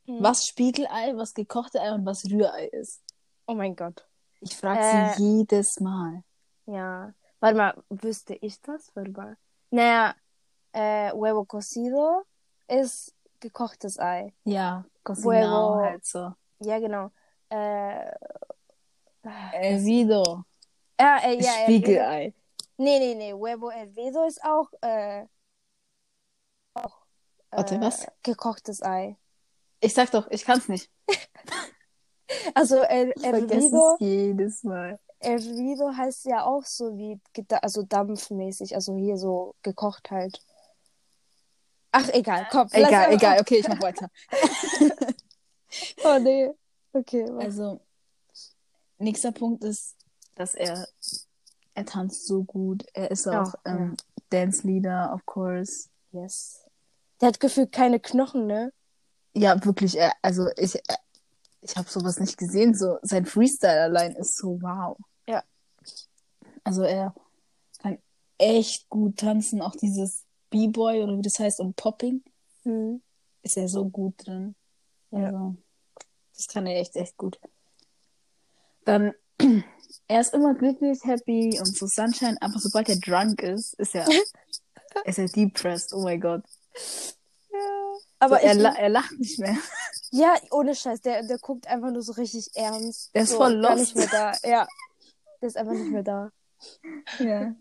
Hm. 0.06 0.24
was 0.24 0.46
Spiegelei, 0.46 1.14
was 1.18 1.34
gekochte 1.34 1.82
Ei 1.82 1.92
und 1.94 2.06
was 2.06 2.24
Rührei 2.26 2.68
ist. 2.68 3.02
Oh 3.46 3.54
mein 3.54 3.76
Gott. 3.76 4.08
Ich 4.40 4.56
frage 4.56 4.80
Äh. 4.80 5.14
sie 5.18 5.40
jedes 5.40 5.82
Mal. 5.82 6.24
Ja. 6.66 7.14
Warte 7.42 7.58
mal, 7.58 7.84
wüsste 7.90 8.36
ich 8.36 8.62
das? 8.62 8.90
Warte 8.96 9.12
mal. 9.12 9.38
Naja, 9.70 10.16
äh, 10.72 11.12
huevo 11.12 11.44
cocido 11.44 12.24
ist 12.70 13.14
gekochtes 13.42 14.00
Ei. 14.00 14.34
Ja, 14.46 14.86
cocinao 15.04 15.74
Huevo. 15.76 15.76
halt 15.84 16.06
so. 16.06 16.32
Ja, 16.60 16.80
genau. 16.80 17.12
Äh, 17.50 18.12
Hervido, 19.24 20.44
ja, 21.00 21.18
äh, 21.24 21.38
ist 21.38 21.46
ja, 21.46 21.64
Spiegelei. 21.64 22.34
Nee, 22.78 23.00
nee, 23.00 23.16
nee. 23.16 23.34
Huevo 23.34 23.72
hervido 23.72 24.26
ist 24.26 24.44
auch, 24.44 24.72
äh, 24.82 25.26
auch 26.76 27.06
Warte, 27.52 27.76
äh, 27.76 27.82
was? 27.82 28.08
gekochtes 28.24 28.84
Ei. 28.84 29.18
Ich 29.80 29.94
sag 29.94 30.12
doch, 30.12 30.28
ich 30.30 30.44
kann's 30.44 30.68
nicht. 30.68 30.90
Also 32.54 32.82
El, 32.82 33.14
Hervido, 33.22 33.94
es 33.94 34.00
jedes 34.02 34.64
Mal. 34.66 35.00
Hervido 35.22 35.96
heißt 35.96 36.26
ja 36.26 36.44
auch 36.44 36.66
so 36.66 36.98
wie, 36.98 37.22
also 37.62 37.84
dampfmäßig, 37.84 38.76
also 38.76 38.98
hier 38.98 39.16
so 39.18 39.56
gekocht 39.62 40.12
halt. 40.12 40.42
Ach, 41.94 42.10
egal, 42.10 42.46
komm. 42.52 42.68
Egal, 42.74 43.14
egal, 43.14 43.40
okay, 43.40 43.60
ich 43.60 43.68
mach 43.70 43.82
weiter. 43.82 44.10
Oh, 46.04 46.18
nee. 46.20 46.52
Okay, 46.94 47.26
was? 47.30 47.46
Also, 47.46 47.82
nächster 48.98 49.32
Punkt 49.32 49.64
ist, 49.64 49.96
dass 50.36 50.56
er, 50.56 50.88
er 51.74 51.86
tanzt 51.86 52.26
so 52.28 52.44
gut. 52.44 52.86
Er 52.94 53.12
ist 53.12 53.28
auch 53.28 53.34
Ja, 53.34 53.54
ähm, 53.66 53.98
Dance-Leader, 54.30 55.14
of 55.14 55.26
course. 55.26 55.90
yes. 56.12 56.64
Der 57.22 57.30
hat 57.30 57.40
gefühlt 57.40 57.72
keine 57.72 58.00
Knochen, 58.00 58.46
ne? 58.46 58.72
Ja, 59.34 59.64
wirklich, 59.66 59.98
er, 59.98 60.14
also 60.22 60.48
ich, 60.58 60.76
er, 60.88 60.98
ich 61.62 61.76
habe 61.76 61.90
sowas 61.90 62.20
nicht 62.20 62.38
gesehen. 62.38 62.76
So, 62.76 62.98
sein 63.02 63.26
Freestyle 63.26 63.82
allein 63.84 64.16
ist 64.16 64.38
so 64.38 64.62
wow. 64.62 64.98
Ja. 65.28 65.44
Also 66.64 66.84
er 66.84 67.14
kann 67.80 67.98
echt 68.38 68.88
gut 68.90 69.18
tanzen. 69.18 69.62
Auch 69.62 69.76
dieses 69.76 70.26
B-Boy 70.50 71.04
oder 71.04 71.18
wie 71.18 71.22
das 71.24 71.40
heißt 71.40 71.60
und 71.60 71.76
Popping 71.76 72.24
Hm. 72.64 73.02
ist 73.42 73.58
er 73.58 73.68
so 73.68 73.88
gut 73.90 74.26
drin. 74.26 74.56
Ja. 75.12 75.56
Das 76.38 76.48
kann 76.48 76.68
er 76.68 76.80
echt, 76.80 76.96
echt 76.96 77.18
gut. 77.18 77.40
Dann, 78.86 79.14
er 80.08 80.22
ist 80.22 80.34
immer 80.34 80.54
glücklich, 80.54 81.04
happy 81.04 81.60
und 81.60 81.76
so 81.76 81.88
Sunshine, 81.88 82.38
aber 82.42 82.60
sobald 82.60 82.88
er 82.90 82.98
drunk 82.98 83.42
ist, 83.42 83.74
ist 83.74 83.96
er, 83.96 84.08
ist 85.06 85.20
er 85.20 85.28
depressed. 85.28 85.94
Oh 85.94 86.04
mein 86.04 86.22
Gott. 86.22 86.44
Ja. 87.52 87.98
Aber 88.20 88.40
so, 88.40 88.46
er, 88.46 88.56
la 88.56 88.76
er 88.76 88.90
lacht 88.90 89.20
nicht 89.20 89.40
mehr. 89.40 89.58
ja, 90.12 90.36
ohne 90.52 90.76
Scheiß, 90.76 91.02
der, 91.02 91.24
der 91.24 91.40
guckt 91.40 91.68
einfach 91.68 91.92
nur 91.92 92.04
so 92.04 92.14
richtig 92.14 92.50
ernst. 92.56 93.14
Der 93.14 93.24
ist 93.24 93.32
so, 93.32 93.38
voll 93.38 93.62
Gar 93.62 93.76
lost. 93.76 93.96
nicht 93.96 93.96
mehr 93.96 94.08
da. 94.08 94.48
Ja, 94.48 94.68
der 95.42 95.48
ist 95.48 95.58
einfach 95.58 95.74
nicht 95.74 95.92
mehr 95.92 96.04
da. 96.04 96.32
Ja. 97.20 97.54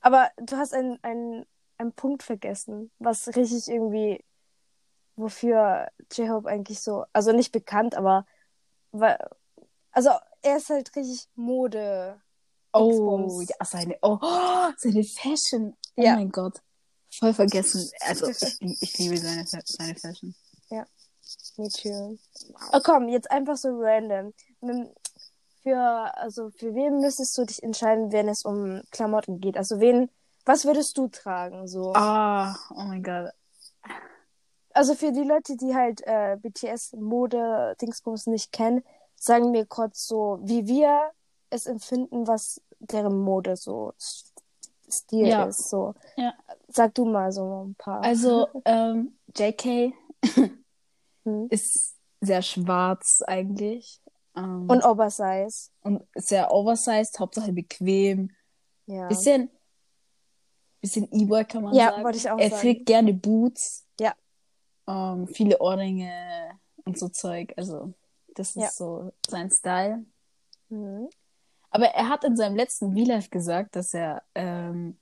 Aber 0.00 0.30
du 0.38 0.56
hast 0.56 0.74
einen, 0.74 0.98
einen, 1.02 1.46
einen 1.76 1.92
Punkt 1.92 2.24
vergessen, 2.24 2.90
was 2.98 3.28
richtig 3.36 3.68
irgendwie, 3.68 4.24
wofür 5.18 5.88
J-Hope 6.12 6.48
eigentlich 6.48 6.80
so, 6.80 7.04
also 7.12 7.32
nicht 7.32 7.52
bekannt, 7.52 7.94
aber 7.94 8.26
weil, 8.92 9.18
also 9.92 10.10
er 10.42 10.56
ist 10.56 10.70
halt 10.70 10.94
richtig 10.96 11.28
Mode. 11.34 12.20
Oh, 12.72 13.40
ja, 13.42 13.64
seine, 13.64 13.96
oh, 14.02 14.18
seine 14.76 15.02
Fashion. 15.04 15.76
Oh 15.96 16.02
Ja. 16.02 16.14
mein 16.14 16.30
Gott. 16.30 16.60
Voll 17.10 17.34
vergessen. 17.34 17.90
Also, 18.00 18.26
ich, 18.60 18.82
ich 18.82 18.98
liebe 18.98 19.16
seine, 19.18 19.44
seine 19.46 19.94
Fashion. 19.96 20.34
Me 21.58 21.68
too. 21.68 22.18
Oh 22.72 22.80
komm, 22.82 23.08
jetzt 23.08 23.30
einfach 23.30 23.56
so 23.56 23.68
random. 23.80 24.32
Nimm- 24.62 24.90
Für, 25.62 26.16
also 26.16 26.50
für 26.50 26.74
wen 26.74 27.00
müsstest 27.00 27.36
du 27.36 27.44
dich 27.44 27.62
entscheiden, 27.62 28.12
wenn 28.12 28.28
es 28.28 28.44
um 28.44 28.80
Klamotten 28.90 29.40
geht? 29.40 29.58
Also 29.58 29.78
wen, 29.80 30.08
was 30.46 30.64
würdest 30.64 30.96
du 30.96 31.08
tragen? 31.08 31.66
So. 31.68 31.92
Ah, 31.94 32.56
oh 32.70 32.84
mein 32.84 33.02
Gott. 33.02 33.32
Also 34.78 34.94
für 34.94 35.10
die 35.10 35.24
Leute, 35.24 35.56
die 35.56 35.74
halt 35.74 36.02
äh, 36.06 36.36
BTS 36.40 36.92
Mode 36.94 37.74
Dingsbums 37.82 38.28
nicht 38.28 38.52
kennen, 38.52 38.84
sagen 39.16 39.50
mir 39.50 39.66
kurz 39.66 40.06
so, 40.06 40.38
wie 40.42 40.66
wir 40.68 41.10
es 41.50 41.66
empfinden, 41.66 42.28
was 42.28 42.60
deren 42.78 43.18
Mode 43.18 43.56
so 43.56 43.92
Stil 44.88 45.26
Ja. 45.26 45.44
ist. 45.46 45.68
So. 45.68 45.94
Ja. 46.16 46.32
Sag 46.68 46.94
du 46.94 47.04
mal 47.06 47.32
so 47.32 47.64
ein 47.64 47.74
paar. 47.74 48.02
Also, 48.04 48.46
ähm, 48.64 49.18
JK 49.36 49.92
Hm. 51.24 51.48
ist 51.50 51.96
sehr 52.20 52.42
schwarz 52.42 53.22
eigentlich. 53.26 54.00
Ähm, 54.36 54.70
Und 54.70 54.84
Oversize. 54.84 55.70
und 55.82 56.06
sehr 56.14 56.52
oversized, 56.52 57.18
Hauptsache 57.18 57.52
bequem. 57.52 58.30
Ja. 58.86 59.08
Bisschen, 59.08 59.50
bisschen 60.80 61.08
E-Boy 61.12 61.44
kann 61.46 61.64
man 61.64 61.74
Ja, 61.74 61.90
sagen. 61.90 62.04
wollte 62.04 62.18
ich 62.18 62.30
auch 62.30 62.38
er 62.38 62.48
sagen. 62.50 62.60
trägt 62.62 62.86
gerne 62.86 63.12
Boots. 63.12 63.84
Ja. 64.00 64.14
Ähm, 64.88 65.28
viele 65.28 65.58
Ohrringe 65.60 66.58
und 66.84 66.98
so 66.98 67.08
Zeug. 67.08 67.52
Also, 67.56 67.92
das 68.34 68.56
ist 68.56 68.62
Ja. 68.62 68.70
so 68.70 69.12
sein 69.28 69.50
Style. 69.50 70.04
Mhm. 70.68 71.08
Aber 71.70 71.86
er 71.86 72.08
hat 72.08 72.24
in 72.24 72.36
seinem 72.36 72.56
letzten 72.56 72.94
V-Live 72.96 73.30
gesagt, 73.30 73.76
dass 73.76 73.92
er 73.92 74.22
ähm, 74.34 74.98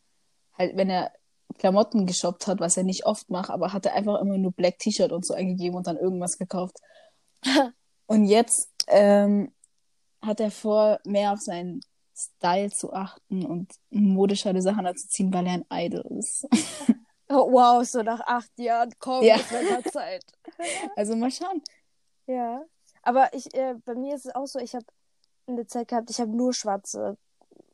halt, 0.58 0.76
wenn 0.76 0.90
er 0.90 1.12
Klamotten 1.58 2.06
geshoppt 2.06 2.48
hat, 2.48 2.60
was 2.60 2.76
er 2.76 2.82
nicht 2.82 3.06
oft 3.06 3.30
macht, 3.30 3.50
aber 3.50 3.72
hat 3.72 3.86
er 3.86 3.94
einfach 3.94 4.20
immer 4.20 4.36
nur 4.36 4.52
Black 4.52 4.78
T-Shirt 4.78 5.12
und 5.12 5.24
so 5.24 5.32
eingegeben 5.34 5.76
und 5.76 5.86
dann 5.86 5.96
irgendwas 5.96 6.38
gekauft. 6.38 6.76
und 8.06 8.24
jetzt 8.24 8.70
ähm, 8.88 9.52
hat 10.22 10.40
er 10.40 10.50
vor, 10.50 10.98
mehr 11.04 11.32
auf 11.32 11.40
seinen 11.40 11.80
Style 12.16 12.70
zu 12.70 12.92
achten 12.92 13.44
und 13.44 13.72
modischere 13.90 14.60
Sachen 14.60 14.86
anzuziehen, 14.86 15.32
weil 15.32 15.46
er 15.46 15.52
ein 15.52 15.66
Idol 15.70 16.04
ist. 16.18 16.46
Oh, 17.28 17.50
wow, 17.52 17.84
so 17.84 18.02
nach 18.02 18.20
acht 18.20 18.50
Jahren, 18.58 18.92
komm, 18.98 19.22
Ja. 19.24 19.36
es 19.36 19.50
wird 19.50 19.68
mal 19.70 19.84
Zeit. 19.84 20.24
also 20.96 21.16
mal 21.16 21.30
schauen. 21.30 21.62
Ja. 22.26 22.62
Aber 23.02 23.32
ich, 23.34 23.52
äh, 23.54 23.74
bei 23.84 23.94
mir 23.94 24.14
ist 24.14 24.26
es 24.26 24.34
auch 24.34 24.46
so, 24.46 24.58
ich 24.58 24.74
habe 24.74 24.86
eine 25.46 25.66
Zeit 25.66 25.88
gehabt, 25.88 26.10
ich 26.10 26.20
habe 26.20 26.30
nur 26.30 26.52
schwarze, 26.54 27.16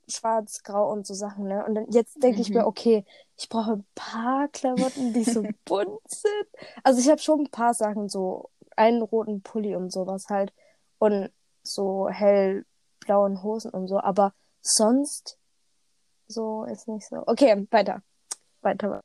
schwarz, 0.08 0.62
grau 0.62 0.90
und 0.90 1.06
so 1.06 1.14
Sachen, 1.14 1.46
ne? 1.48 1.64
Und 1.64 1.74
dann 1.74 1.86
jetzt 1.90 2.22
denke 2.22 2.40
ich 2.40 2.48
Mhm. 2.50 2.56
mir, 2.56 2.66
okay, 2.66 3.04
ich 3.38 3.48
brauche 3.48 3.72
ein 3.72 3.86
paar 3.94 4.48
Klamotten, 4.48 5.12
die 5.12 5.24
so 5.24 5.42
bunt 5.64 6.00
sind. 6.06 6.46
Also 6.82 7.00
ich 7.00 7.08
habe 7.08 7.18
schon 7.20 7.40
ein 7.42 7.50
paar 7.50 7.72
Sachen, 7.74 8.08
so 8.08 8.50
einen 8.76 9.02
roten 9.02 9.42
Pulli 9.42 9.74
und 9.76 9.90
sowas 9.92 10.26
halt. 10.28 10.52
Und 10.98 11.30
so 11.62 12.08
hellblauen 12.08 13.42
Hosen 13.42 13.70
und 13.70 13.86
so, 13.88 14.00
aber 14.00 14.34
sonst 14.60 15.38
so 16.26 16.64
ist 16.64 16.88
nicht 16.88 17.06
so. 17.08 17.22
Okay, 17.26 17.66
weiter. 17.70 18.02
Weiter. 18.62 19.00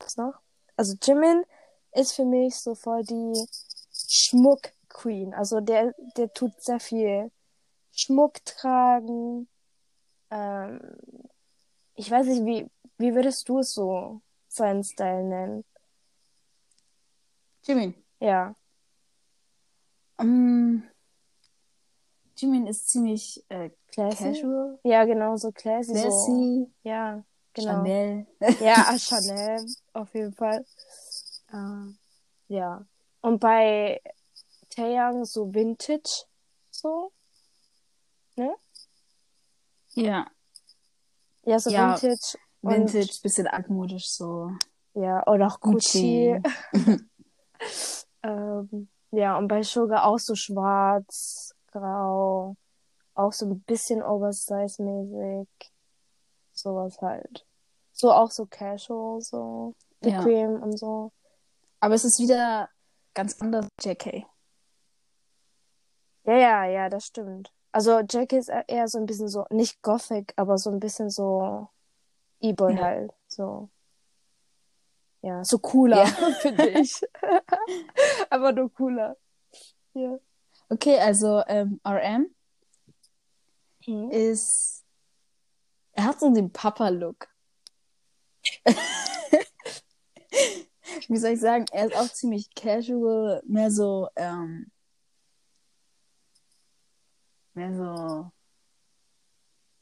Was 0.00 0.16
noch? 0.16 0.34
Also 0.76 0.94
Jimin 1.02 1.44
ist 1.92 2.12
für 2.12 2.24
mich 2.24 2.56
so 2.56 2.74
voll 2.74 3.02
die 3.02 3.46
Schmuck-Queen. 4.08 5.34
Also 5.34 5.60
der, 5.60 5.94
der 6.16 6.32
tut 6.32 6.60
sehr 6.60 6.80
viel 6.80 7.30
Schmuck 7.92 8.44
tragen. 8.44 9.48
Ähm, 10.30 10.80
ich 11.94 12.10
weiß 12.10 12.26
nicht, 12.26 12.44
wie, 12.44 12.70
wie 12.98 13.14
würdest 13.14 13.48
du 13.48 13.58
es 13.58 13.74
so 13.74 14.20
seinen 14.48 14.84
Style 14.84 15.24
nennen? 15.24 15.64
Jimin. 17.64 17.94
Ja. 18.20 18.54
Um, 20.18 20.82
Jimin 22.36 22.66
ist 22.66 22.88
ziemlich 22.88 23.44
äh, 23.48 23.70
Classy? 23.92 24.32
casual, 24.32 24.78
Ja, 24.84 25.04
genau, 25.04 25.36
so 25.36 25.50
classy. 25.52 25.94
So. 25.94 26.02
classy, 26.02 26.72
Ja, 26.82 27.24
genau. 27.58 27.84
Chanel. 27.84 28.26
Ja, 28.60 28.94
Chanel, 28.98 29.66
auf 29.92 30.14
jeden 30.14 30.32
Fall. 30.32 30.64
Äh, 31.52 31.94
ja. 32.48 32.86
Und 33.20 33.40
bei 33.40 34.00
Taeyang 34.70 35.24
so 35.24 35.52
Vintage, 35.52 36.24
so. 36.70 37.12
Ja, 38.36 38.54
Ja, 41.44 41.58
so 41.58 41.70
Ja, 41.70 42.00
Vintage. 42.00 42.38
Und, 42.60 42.72
Vintage, 42.72 43.20
bisschen 43.22 43.46
altmodisch 43.46 44.10
so. 44.10 44.50
Ja, 44.94 45.26
oder 45.26 45.46
auch 45.46 45.60
Gucci. 45.60 46.40
Gucci. 46.72 47.04
ähm, 48.22 48.88
ja, 49.10 49.38
und 49.38 49.48
bei 49.48 49.62
Sugar 49.62 50.04
auch 50.04 50.18
so 50.18 50.34
schwarz, 50.34 51.54
grau, 51.72 52.56
auch 53.14 53.32
so 53.32 53.46
ein 53.46 53.60
bisschen 53.60 54.02
Oversize-mäßig. 54.02 55.48
Sowas 56.52 57.00
halt. 57.00 57.46
So 58.00 58.12
auch 58.12 58.30
so 58.30 58.46
casual, 58.46 59.20
so 59.20 59.74
Ja. 60.02 60.18
bequem 60.22 60.62
und 60.62 60.78
so. 60.78 61.10
Aber 61.80 61.94
es 61.94 62.04
ist 62.04 62.20
wieder 62.20 62.68
ganz 63.14 63.40
anders 63.40 63.66
JK. 63.82 64.24
Ja, 66.24 66.36
ja, 66.36 66.64
ja, 66.66 66.88
das 66.88 67.06
stimmt. 67.06 67.52
Also 67.72 68.00
Jack 68.08 68.32
ist 68.32 68.48
e- 68.48 68.64
eher 68.68 68.86
so 68.88 68.98
ein 68.98 69.06
bisschen 69.06 69.28
so, 69.28 69.46
nicht 69.50 69.82
Gothic, 69.82 70.32
aber 70.36 70.58
so 70.58 70.70
ein 70.70 70.78
bisschen 70.80 71.10
so 71.10 71.68
E-Boy 72.40 72.74
Ja. 72.74 72.80
halt. 72.82 73.12
So. 73.26 73.68
Ja, 75.22 75.44
so 75.44 75.58
cooler, 75.58 76.04
Ja. 76.04 76.06
finde 76.40 76.68
ich. 76.68 77.00
aber 78.30 78.52
nur 78.52 78.72
cooler. 78.72 79.16
Ja. 79.94 80.18
Okay, 80.68 80.98
also 81.00 81.42
ähm, 81.48 81.80
RM 81.84 82.32
Hm. 83.84 84.10
ist. 84.10 84.84
Er 85.92 86.04
hat 86.04 86.20
so 86.20 86.30
den 86.32 86.52
Papa-Look. 86.52 87.28
Wie 91.08 91.16
soll 91.16 91.32
ich 91.32 91.40
sagen? 91.40 91.64
Er 91.72 91.86
ist 91.86 91.96
auch 91.96 92.08
ziemlich 92.12 92.54
casual, 92.54 93.42
mehr 93.46 93.70
so, 93.70 94.08
ähm, 94.16 94.70
mehr 97.54 97.74
so. 97.74 98.30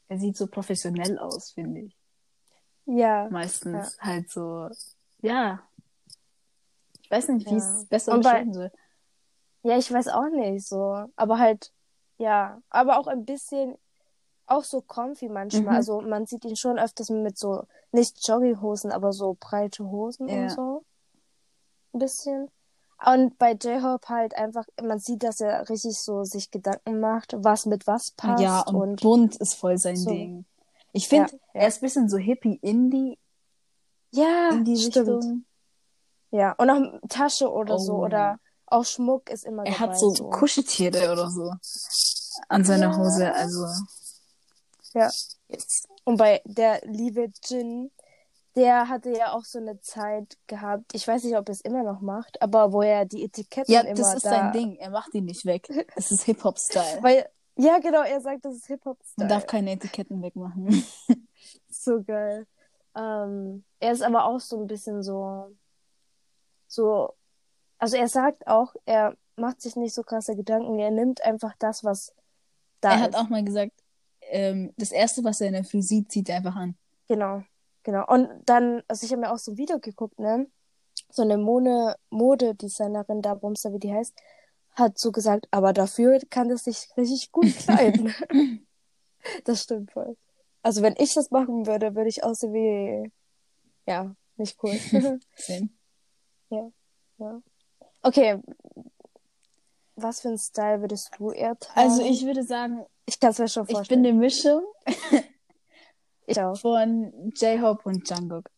Er 0.09 0.19
sieht 0.19 0.37
so 0.37 0.47
professionell 0.47 1.17
aus, 1.19 1.51
finde 1.51 1.81
ich. 1.81 1.97
Ja. 2.85 3.27
Meistens 3.29 3.97
halt 3.99 4.29
so, 4.29 4.69
ja. 5.21 5.61
Ich 7.01 7.11
weiß 7.11 7.27
nicht, 7.29 7.45
wie 7.47 7.51
Ja. 7.51 7.57
es 7.57 7.85
besser 7.87 8.13
Und 8.13 8.23
beschreiben 8.23 8.53
soll. 8.53 8.71
Ja, 9.63 9.77
ich 9.77 9.91
weiß 9.91 10.07
auch 10.09 10.29
nicht 10.29 10.65
so. 10.65 11.09
Aber 11.15 11.39
halt, 11.39 11.73
ja. 12.17 12.61
Aber 12.69 12.99
auch 12.99 13.07
ein 13.07 13.25
bisschen, 13.25 13.77
auch 14.47 14.63
so 14.63 14.81
comfy 14.81 15.29
manchmal. 15.29 15.61
Mhm. 15.73 15.77
Also 15.77 16.01
man 16.01 16.25
sieht 16.25 16.43
ihn 16.45 16.55
schon 16.55 16.79
öfters 16.79 17.09
mit 17.09 17.37
so, 17.37 17.63
nicht 17.91 18.27
Jogginghosen, 18.27 18.91
aber 18.91 19.13
so 19.13 19.35
breite 19.39 19.85
Hosen 19.85 20.27
Ja. 20.27 20.35
und 20.43 20.49
so. 20.51 20.83
Ein 21.93 21.99
bisschen. 21.99 22.49
Und 23.05 23.37
bei 23.37 23.51
J-Hope 23.51 24.09
halt 24.09 24.35
einfach, 24.35 24.65
man 24.81 24.97
sieht, 24.99 25.21
dass 25.23 25.39
er 25.39 25.69
richtig 25.69 25.99
so 25.99 26.23
sich 26.23 26.49
Gedanken 26.49 26.99
macht, 26.99 27.35
was 27.37 27.65
mit 27.67 27.85
was 27.85 28.11
passt. 28.11 28.41
ja, 28.41 28.61
und, 28.61 28.75
und 28.75 29.01
bunt 29.01 29.35
ist 29.35 29.53
voll 29.53 29.77
sein 29.77 29.95
so. 29.95 30.09
Ding. 30.09 30.45
Ich 30.93 31.07
finde, 31.07 31.31
Ja, 31.31 31.37
ja. 31.53 31.61
er 31.61 31.67
ist 31.67 31.77
ein 31.77 31.81
bisschen 31.81 32.09
so 32.09 32.17
Hippie-Indie 32.17 33.19
ja, 34.11 34.49
in 34.51 34.63
die 34.65 34.77
stimmt. 34.77 35.07
Richtung. 35.09 35.45
Ja, 36.31 36.53
und 36.53 36.69
auch 36.69 36.99
Tasche 37.09 37.51
oder 37.51 37.75
Oh, 37.75 37.79
so 37.79 37.93
oder 37.97 38.39
auch 38.65 38.83
Schmuck 38.83 39.29
ist 39.29 39.45
immer 39.45 39.65
Er 39.65 39.79
hat 39.79 39.97
so, 39.99 40.11
Kuscheltiere 40.29 41.11
oder 41.11 41.29
so 41.29 41.53
an 42.49 42.63
seiner. 42.65 42.97
Hose. 42.97 43.31
Also, 43.33 43.65
Ja. 44.93 45.09
jetzt. 45.49 45.87
Und 46.03 46.17
bei 46.17 46.41
der 46.45 46.81
liebe 46.85 47.29
Jin, 47.43 47.91
der 48.55 48.89
hatte 48.89 49.11
ja 49.11 49.33
auch 49.33 49.43
so 49.43 49.59
eine 49.59 49.79
Zeit 49.81 50.37
gehabt, 50.47 50.93
ich 50.95 51.07
weiß 51.07 51.23
nicht, 51.23 51.37
ob 51.37 51.47
er 51.47 51.51
es 51.53 51.61
immer 51.61 51.83
noch 51.83 52.01
macht, 52.01 52.41
aber 52.41 52.71
wo 52.73 52.81
er 52.81 53.05
die 53.05 53.23
Etiketten 53.23 53.71
Ja, 53.73 53.81
immer 53.81 53.93
das 53.95 54.15
ist 54.15 54.25
da... 54.25 54.29
sein 54.29 54.51
Ding. 54.53 54.75
Er 54.77 54.89
macht 54.89 55.13
die 55.13 55.21
nicht 55.21 55.45
weg. 55.45 55.69
Es 55.95 56.11
ist 56.11 56.23
Hip-Hop-Style. 56.23 56.99
Weil, 57.03 57.29
ja, 57.55 57.77
genau, 57.79 58.01
er 58.01 58.19
sagt, 58.21 58.45
das 58.45 58.55
ist 58.55 58.69
Man 58.69 58.77
Hip-Hop-Style. 58.79 59.27
darf 59.27 59.45
keine 59.45 59.71
Etiketten 59.71 60.21
wegmachen. 60.21 60.83
So 61.69 62.01
geil. 62.03 62.47
Ähm, 62.95 63.63
er 63.79 63.91
ist 63.91 64.01
aber 64.01 64.25
auch 64.25 64.39
so 64.39 64.59
ein 64.59 64.65
bisschen 64.67 65.03
so, 65.03 65.55
so, 66.67 67.13
also 67.77 67.95
er 67.95 68.07
sagt 68.07 68.47
auch, 68.47 68.73
er 68.85 69.15
macht 69.35 69.61
sich 69.61 69.75
nicht 69.75 69.93
so 69.93 70.01
krasse 70.01 70.35
Gedanken, 70.35 70.79
er 70.79 70.89
nimmt 70.91 71.21
einfach 71.21 71.53
das, 71.59 71.83
was 71.83 72.13
da 72.81 72.89
er 72.89 72.95
ist. 72.95 73.01
hat 73.03 73.15
auch 73.15 73.29
mal 73.29 73.43
gesagt, 73.43 73.71
ähm, 74.29 74.73
das 74.77 74.91
erste, 74.91 75.23
was 75.23 75.41
er 75.41 75.47
in 75.47 75.53
der 75.53 75.63
Früh 75.63 75.81
sieht, 75.81 76.11
zieht 76.11 76.29
er 76.29 76.37
einfach 76.37 76.55
an. 76.55 76.75
Genau, 77.07 77.43
genau. 77.83 78.05
Und 78.07 78.29
dann, 78.45 78.83
also 78.87 79.05
ich 79.05 79.11
habe 79.11 79.21
mir 79.21 79.31
auch 79.31 79.37
so 79.37 79.51
ein 79.51 79.57
Video 79.57 79.79
geguckt, 79.79 80.19
ne? 80.19 80.47
So 81.09 81.21
eine 81.21 81.37
Mode 81.37 81.95
Modedesignerin 82.09 83.21
da, 83.21 83.33
Bumster, 83.33 83.73
wie 83.73 83.79
die 83.79 83.93
heißt, 83.93 84.13
hat 84.73 84.97
so 84.97 85.11
gesagt, 85.11 85.47
aber 85.51 85.73
dafür 85.73 86.19
kann 86.29 86.49
das 86.49 86.65
sich 86.65 86.89
richtig 86.97 87.31
gut 87.31 87.55
kleiden. 87.57 88.13
das 89.45 89.63
stimmt 89.63 89.91
voll. 89.91 90.17
Also 90.61 90.81
wenn 90.81 90.95
ich 90.97 91.13
das 91.13 91.31
machen 91.31 91.65
würde, 91.65 91.95
würde 91.95 92.09
ich 92.09 92.23
aussehen 92.23 92.53
wie, 92.53 93.11
ja, 93.85 94.15
nicht 94.35 94.61
cool. 94.63 94.73
Same. 95.35 95.69
ja. 96.49 97.41
Okay. 98.01 98.41
Was 99.95 100.21
für 100.21 100.27
einen 100.27 100.37
Style 100.37 100.81
würdest 100.81 101.11
du 101.17 101.31
eher 101.31 101.57
tragen? 101.57 101.89
Also 101.89 102.03
ich 102.03 102.25
würde 102.25 102.43
sagen, 102.43 102.85
ich 103.07 103.19
kann 103.19 103.31
es 103.31 103.39
mir 103.39 103.47
schon 103.47 103.63
ich 103.63 103.67
bin 103.69 103.75
vorstellen. 103.77 104.05
eine 104.05 104.13
Mischung 104.13 104.63
Ich 106.27 106.39
auch. 106.39 106.55
von 106.59 107.31
J-Hope 107.35 107.81
und 107.89 108.07
Jungkook. 108.07 108.49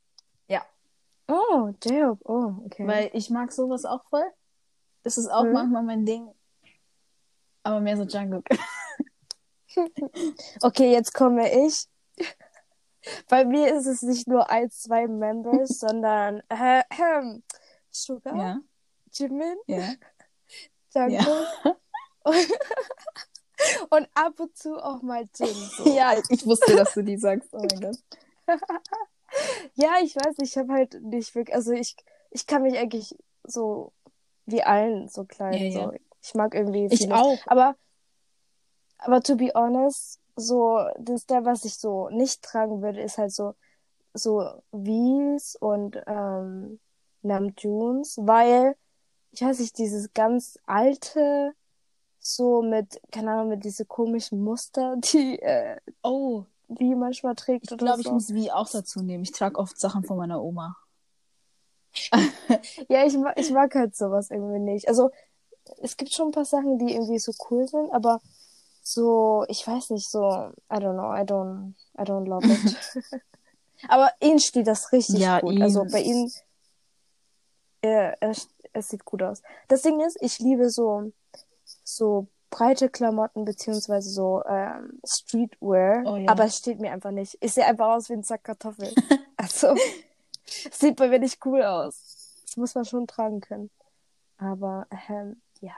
Oh, 1.31 1.69
J-Hope. 1.83 2.23
Oh, 2.27 2.55
okay. 2.65 2.87
Weil 2.87 3.11
ich 3.13 3.29
mag 3.29 3.51
sowas 3.51 3.85
auch 3.85 4.03
voll. 4.09 4.25
Das 5.03 5.15
ist 5.19 5.27
auch 5.27 5.43
Mhm. 5.43 5.53
manchmal 5.53 5.83
mein 5.83 6.03
Ding. 6.03 6.27
Aber 7.61 7.79
mehr 7.79 7.95
so 7.97 8.03
Jungkook. 8.03 8.45
Okay, 10.63 10.91
jetzt 10.91 11.13
komme 11.13 11.47
ich. 11.67 11.85
Bei 13.29 13.45
mir 13.45 13.73
ist 13.75 13.85
es 13.85 14.01
nicht 14.01 14.27
nur 14.27 14.49
ein, 14.49 14.71
zwei 14.71 15.07
Members, 15.07 15.69
sondern 15.79 16.41
äh, 16.49 16.81
ähm, 16.99 17.43
Sugar, 17.91 18.35
Ja, 18.35 18.59
Jimin, 19.13 19.55
ja. 19.67 19.93
Jungkook 20.95 21.77
und, 22.23 22.47
und 23.89 24.07
ab 24.13 24.39
und 24.39 24.55
zu 24.57 24.77
auch 24.77 25.01
mal 25.01 25.25
Jin. 25.35 25.47
So. 25.77 25.95
Ja, 25.95 26.13
ich 26.29 26.45
wusste, 26.45 26.75
dass 26.75 26.93
du 26.93 27.03
die 27.03 27.17
sagst. 27.17 27.49
Oh 27.53 27.59
mein 27.69 27.79
Gott. 27.81 27.97
Ja, 29.75 29.91
ich 30.01 30.15
weiß, 30.15 30.37
ich 30.39 30.57
habe 30.57 30.73
halt 30.73 31.01
nicht 31.03 31.35
wirklich, 31.35 31.55
also 31.55 31.71
ich, 31.71 31.95
ich 32.31 32.47
kann 32.47 32.63
mich 32.63 32.77
eigentlich 32.79 33.15
so 33.43 33.93
wie 34.47 34.63
allen 34.63 35.07
so 35.07 35.23
kleiden. 35.23 35.71
Ja, 35.71 35.79
ja. 35.81 35.91
So. 35.91 35.93
Ich 36.21 36.33
mag 36.33 36.55
irgendwie 36.55 36.87
Ich 36.89 36.97
vieles. 37.01 37.13
auch. 37.15 37.37
Aber, 37.45 37.75
aber 38.97 39.21
to 39.21 39.35
be 39.35 39.51
honest, 39.53 40.19
so, 40.35 40.83
das 40.97 41.25
der, 41.27 41.45
was 41.45 41.63
ich 41.65 41.77
so 41.77 42.09
nicht 42.09 42.41
tragen 42.41 42.81
würde, 42.81 43.01
ist 43.01 43.17
halt 43.17 43.31
so, 43.31 43.53
so 44.13 44.49
Wies 44.71 45.55
und 45.55 46.01
ähm, 46.07 46.79
Namjoons, 47.21 48.17
weil, 48.23 48.75
ich 49.31 49.41
weiß 49.41 49.59
nicht, 49.59 49.77
dieses 49.77 50.13
ganz 50.13 50.57
alte, 50.65 51.53
so 52.19 52.61
mit, 52.61 53.01
keine 53.11 53.31
Ahnung, 53.31 53.49
mit 53.49 53.63
diese 53.63 53.85
komischen 53.85 54.41
Muster, 54.43 54.95
die 55.13 55.39
äh, 55.41 55.77
Oh, 56.03 56.43
wie 56.67 56.93
manchmal 56.95 57.35
trägt 57.35 57.71
ich 57.71 57.77
glaube, 57.77 58.01
ich 58.01 58.07
so. 58.07 58.13
muss 58.13 58.33
wie 58.33 58.51
auch 58.51 58.69
dazu 58.69 59.01
nehmen. 59.01 59.23
Ich 59.23 59.31
trage 59.31 59.57
oft 59.57 59.79
Sachen 59.79 60.03
von 60.03 60.17
meiner 60.17 60.41
Oma. 60.41 60.75
Ja, 62.87 63.05
ich 63.05 63.17
mag, 63.17 63.39
ich 63.39 63.51
mag 63.51 63.73
halt 63.73 63.95
sowas 63.95 64.29
irgendwie 64.29 64.59
nicht. 64.59 64.87
Also, 64.87 65.09
es 65.81 65.97
gibt 65.97 66.13
schon 66.13 66.29
ein 66.29 66.31
paar 66.31 66.45
Sachen, 66.45 66.77
die 66.77 66.93
irgendwie 66.93 67.19
so 67.19 67.31
cool 67.49 67.67
sind, 67.67 67.91
aber 67.91 68.21
so, 68.83 69.45
ich 69.47 69.65
weiß 69.65 69.91
nicht, 69.91 70.09
so, 70.09 70.19
I 70.71 70.75
don't 70.75 70.93
know, 70.93 71.13
I 71.13 71.21
don't, 71.21 71.73
I 71.97 72.03
don't 72.03 72.25
love 72.25 72.45
it. 72.45 72.77
aber 73.87 74.11
ihnen 74.19 74.39
steht 74.39 74.67
das 74.67 74.91
richtig 74.91 75.19
Ja, 75.19 75.39
gut. 75.39 75.59
Also 75.61 75.85
bei 75.85 76.01
ihnen, 76.01 76.31
äh, 77.81 78.13
es, 78.19 78.47
es 78.73 78.89
sieht 78.89 79.05
gut 79.05 79.21
aus. 79.21 79.41
Das 79.67 79.81
Ding 79.81 79.99
ist, 80.01 80.17
ich 80.21 80.39
liebe 80.39 80.69
so, 80.69 81.11
so 81.95 82.27
breite 82.49 82.89
Klamotten 82.89 83.45
beziehungsweise 83.45 84.09
so 84.09 84.43
ähm, 84.47 84.99
Streetwear, 85.05 86.03
Oh 86.05 86.17
ja. 86.17 86.29
aber 86.29 86.45
es 86.45 86.57
steht 86.57 86.79
mir 86.79 86.91
einfach 86.91 87.11
nicht. 87.11 87.37
Ich 87.41 87.53
sehe 87.53 87.65
einfach 87.65 87.87
aus 87.87 88.09
wie 88.09 88.13
ein 88.13 88.23
Sack 88.23 88.43
Kartoffeln. 88.43 88.93
also, 89.37 89.75
es 90.45 90.79
sieht 90.79 90.95
bei 90.95 91.07
mir 91.07 91.19
nicht 91.19 91.45
cool 91.45 91.63
aus. 91.63 92.41
Das 92.45 92.57
muss 92.57 92.75
man 92.75 92.85
schon 92.85 93.07
tragen 93.07 93.41
können. 93.41 93.69
Aber, 94.37 94.87
ähm, 95.09 95.41
ja. 95.61 95.75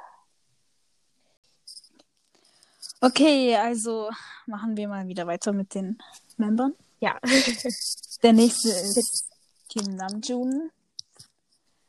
Okay, 3.02 3.56
also 3.56 4.10
machen 4.45 4.78
wir 4.78 4.88
mal 4.88 5.08
wieder 5.08 5.28
weiter 5.28 5.52
mit 5.52 5.74
den 5.74 5.97
Membern. 6.38 6.74
Ja. 7.00 7.19
Der 8.24 8.34
nächste 8.34 8.69
ist 8.69 9.28
Kim 9.69 9.95
Namjoon, 9.95 10.69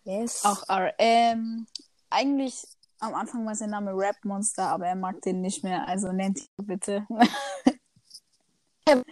yes. 0.05 0.45
auch 0.45 0.63
RM. 0.69 1.67
Eigentlich 2.09 2.65
am 3.03 3.15
Anfang 3.15 3.45
war 3.45 3.55
sein 3.55 3.71
Name 3.71 3.93
Rap 3.95 4.17
Monster, 4.25 4.69
aber 4.69 4.87
er 4.87 4.95
mag 4.95 5.21
den 5.23 5.41
nicht 5.41 5.65
mehr, 5.65 5.87
also 5.88 6.12
nennt 6.12 6.38
ihn 6.38 6.67
bitte. 6.67 7.07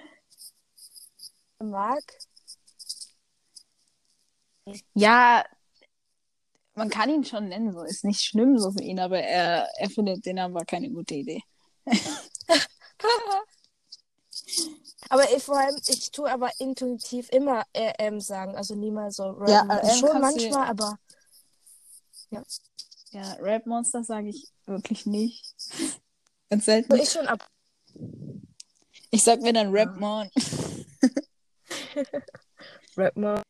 mag. 1.59 2.03
ja, 4.95 5.45
man 6.75 6.89
kann 6.89 7.11
ihn 7.11 7.25
schon 7.25 7.49
nennen, 7.49 7.73
so 7.73 7.83
ist 7.83 8.05
nicht 8.05 8.21
schlimm 8.23 8.57
so 8.59 8.71
für 8.71 8.83
ihn, 8.83 9.01
aber 9.01 9.19
er, 9.21 9.69
er 9.77 9.91
findet 9.91 10.25
den 10.25 10.37
Namen 10.37 10.55
war 10.55 10.65
keine 10.65 10.89
gute 10.91 11.15
Idee. 11.17 11.43
Aber 15.09 15.25
ich, 15.35 15.43
vor 15.43 15.59
allem, 15.59 15.77
ich 15.89 16.13
tue 16.13 16.31
aber 16.31 16.51
intuitiv 16.61 17.31
immer 17.31 17.65
RM 17.77 18.21
sagen, 18.21 18.55
also 18.55 18.77
niemals 18.77 19.17
so 19.17 19.31
Rap. 19.31 19.49
Ja. 19.49 19.63
RM 19.63 19.97
schon 19.97 20.09
du- 20.13 20.19
manchmal, 20.21 20.69
aber 20.69 20.99
Ja, 22.31 22.45
Rap 23.13 23.67
Monster 23.67 24.05
sage 24.05 24.29
ich 24.29 24.49
wirklich 24.67 25.07
nicht. 25.07 25.55
Ganz 26.49 26.65
selten. 26.65 26.95
ich 26.97 27.11
schon 27.11 27.27
ab. 27.27 27.49
Ich 29.11 29.25
sag 29.25 29.41
mir 29.41 29.53
dann 29.53 29.71
Rap 29.71 29.99
Mon. 29.99 30.29
Rap 32.97 33.17
mal. 33.17 33.43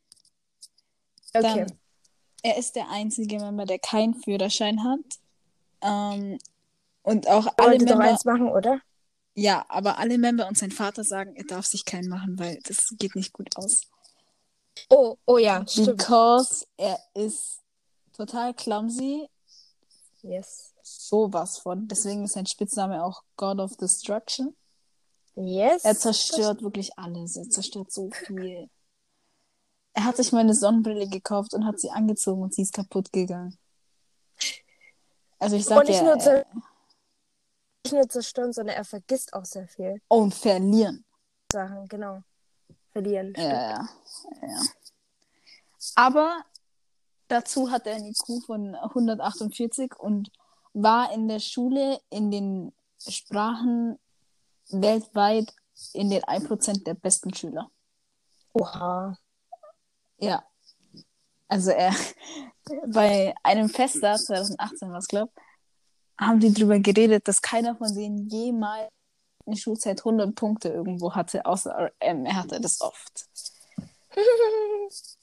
Okay. 1.35 1.43
Dann, 1.43 1.79
er 2.43 2.57
ist 2.57 2.77
der 2.77 2.89
einzige 2.91 3.39
Member, 3.39 3.67
der 3.67 3.79
keinen 3.79 4.15
Führerschein 4.15 4.83
hat. 4.83 5.01
Ähm, 5.83 6.39
und 7.03 7.29
auch 7.29 7.47
alle 7.57 7.73
Wollte 7.73 7.87
doch 7.87 7.97
Member, 7.97 8.11
eins 8.11 8.25
machen, 8.25 8.49
oder? 8.49 8.81
ja, 9.35 9.65
aber 9.69 9.99
alle 9.99 10.19
Member 10.19 10.47
und 10.49 10.59
sein 10.59 10.71
Vater 10.71 11.05
sagen, 11.05 11.35
er 11.37 11.45
darf 11.45 11.67
sich 11.67 11.85
keinen 11.85 12.09
machen, 12.09 12.39
weil 12.39 12.59
das 12.65 12.95
geht 12.99 13.15
nicht 13.15 13.33
gut 13.33 13.57
aus. 13.57 13.83
Oh, 14.89 15.17
oh 15.27 15.39
ja, 15.39 15.67
stimmt. 15.67 15.99
Because 15.99 16.67
er 16.77 16.99
ist 17.15 17.61
total 18.13 18.55
clumsy, 18.55 19.29
Yes. 20.23 20.75
sowas 20.83 21.59
von. 21.59 21.89
Deswegen 21.89 22.25
ist 22.25 22.35
sein 22.35 22.47
Spitzname 22.47 23.03
auch 23.05 23.23
God 23.37 23.59
of 23.59 23.77
Destruction. 23.77 24.57
Yes. 25.35 25.85
Er 25.85 25.97
zerstört 25.97 26.63
wirklich 26.63 26.99
alles. 26.99 27.37
Er 27.37 27.49
zerstört 27.49 27.93
so 27.93 28.11
viel. 28.11 28.69
Er 29.93 30.05
hat 30.05 30.17
sich 30.17 30.33
mal 30.33 30.41
eine 30.41 30.55
Sonnenbrille 30.55 31.09
gekauft 31.09 31.55
und 31.55 31.65
hat 31.65 31.81
sie 31.81 31.91
angezogen 31.91 32.43
und 32.43 32.55
sie 32.55 32.63
ist 32.63 32.73
kaputt 32.73 33.13
gegangen. 33.13 33.59
Also 35.39 35.57
ich 35.57 35.65
sag 35.65 35.79
Und 35.81 35.89
nicht 35.89 36.03
ja, 36.03 36.05
nur, 36.05 36.17
nicht 36.17 37.93
nur 37.93 38.09
zerstören, 38.09 38.53
sondern 38.53 38.77
er 38.77 38.85
vergisst 38.85 39.33
auch 39.33 39.45
sehr 39.45 39.67
viel 39.67 40.01
und 40.09 40.35
verlieren. 40.35 41.05
Sachen, 41.53 41.89
genau. 41.89 42.23
Verlieren. 42.93 43.33
Ja, 43.37 43.43
ja, 43.43 43.89
ja. 44.43 44.63
Aber 45.95 46.45
dazu 47.31 47.71
hat 47.71 47.87
er 47.87 47.97
ein 47.97 48.07
IQ 48.07 48.45
von 48.45 48.75
148 48.75 49.99
und 49.99 50.31
war 50.73 51.13
in 51.13 51.29
der 51.29 51.41
Schule 51.41 52.01
in 52.11 52.31
den 52.31 52.73
Sprachen 52.99 53.99
weltweit 54.71 55.53
in 55.93 56.11
den 56.11 56.23
1% 56.23 56.85
der 56.85 56.95
besten 56.95 57.35
Schüler. 57.35 57.71
Oha. 58.53 59.17
Ja. 60.19 60.45
Also 61.49 61.71
er 61.71 61.95
bei 62.87 63.35
einem 63.43 63.69
Fest 63.69 64.03
da, 64.03 64.17
2018 64.17 64.93
was 64.93 65.09
glaub, 65.09 65.31
haben 66.19 66.41
die 66.41 66.53
drüber 66.53 66.79
geredet, 66.79 67.27
dass 67.27 67.43
keiner 67.43 67.77
von 67.77 67.95
denen 67.95 68.29
jemals 68.29 68.91
in 69.47 69.53
der 69.53 69.59
Schulzeit 69.59 70.01
100 70.01 70.35
Punkte 70.35 70.69
irgendwo 70.69 71.15
hatte, 71.15 71.47
außer 71.47 71.91
RM. 72.03 72.27
Er 72.27 72.37
hatte 72.37 72.61
das 72.61 72.81
oft. 72.81 73.29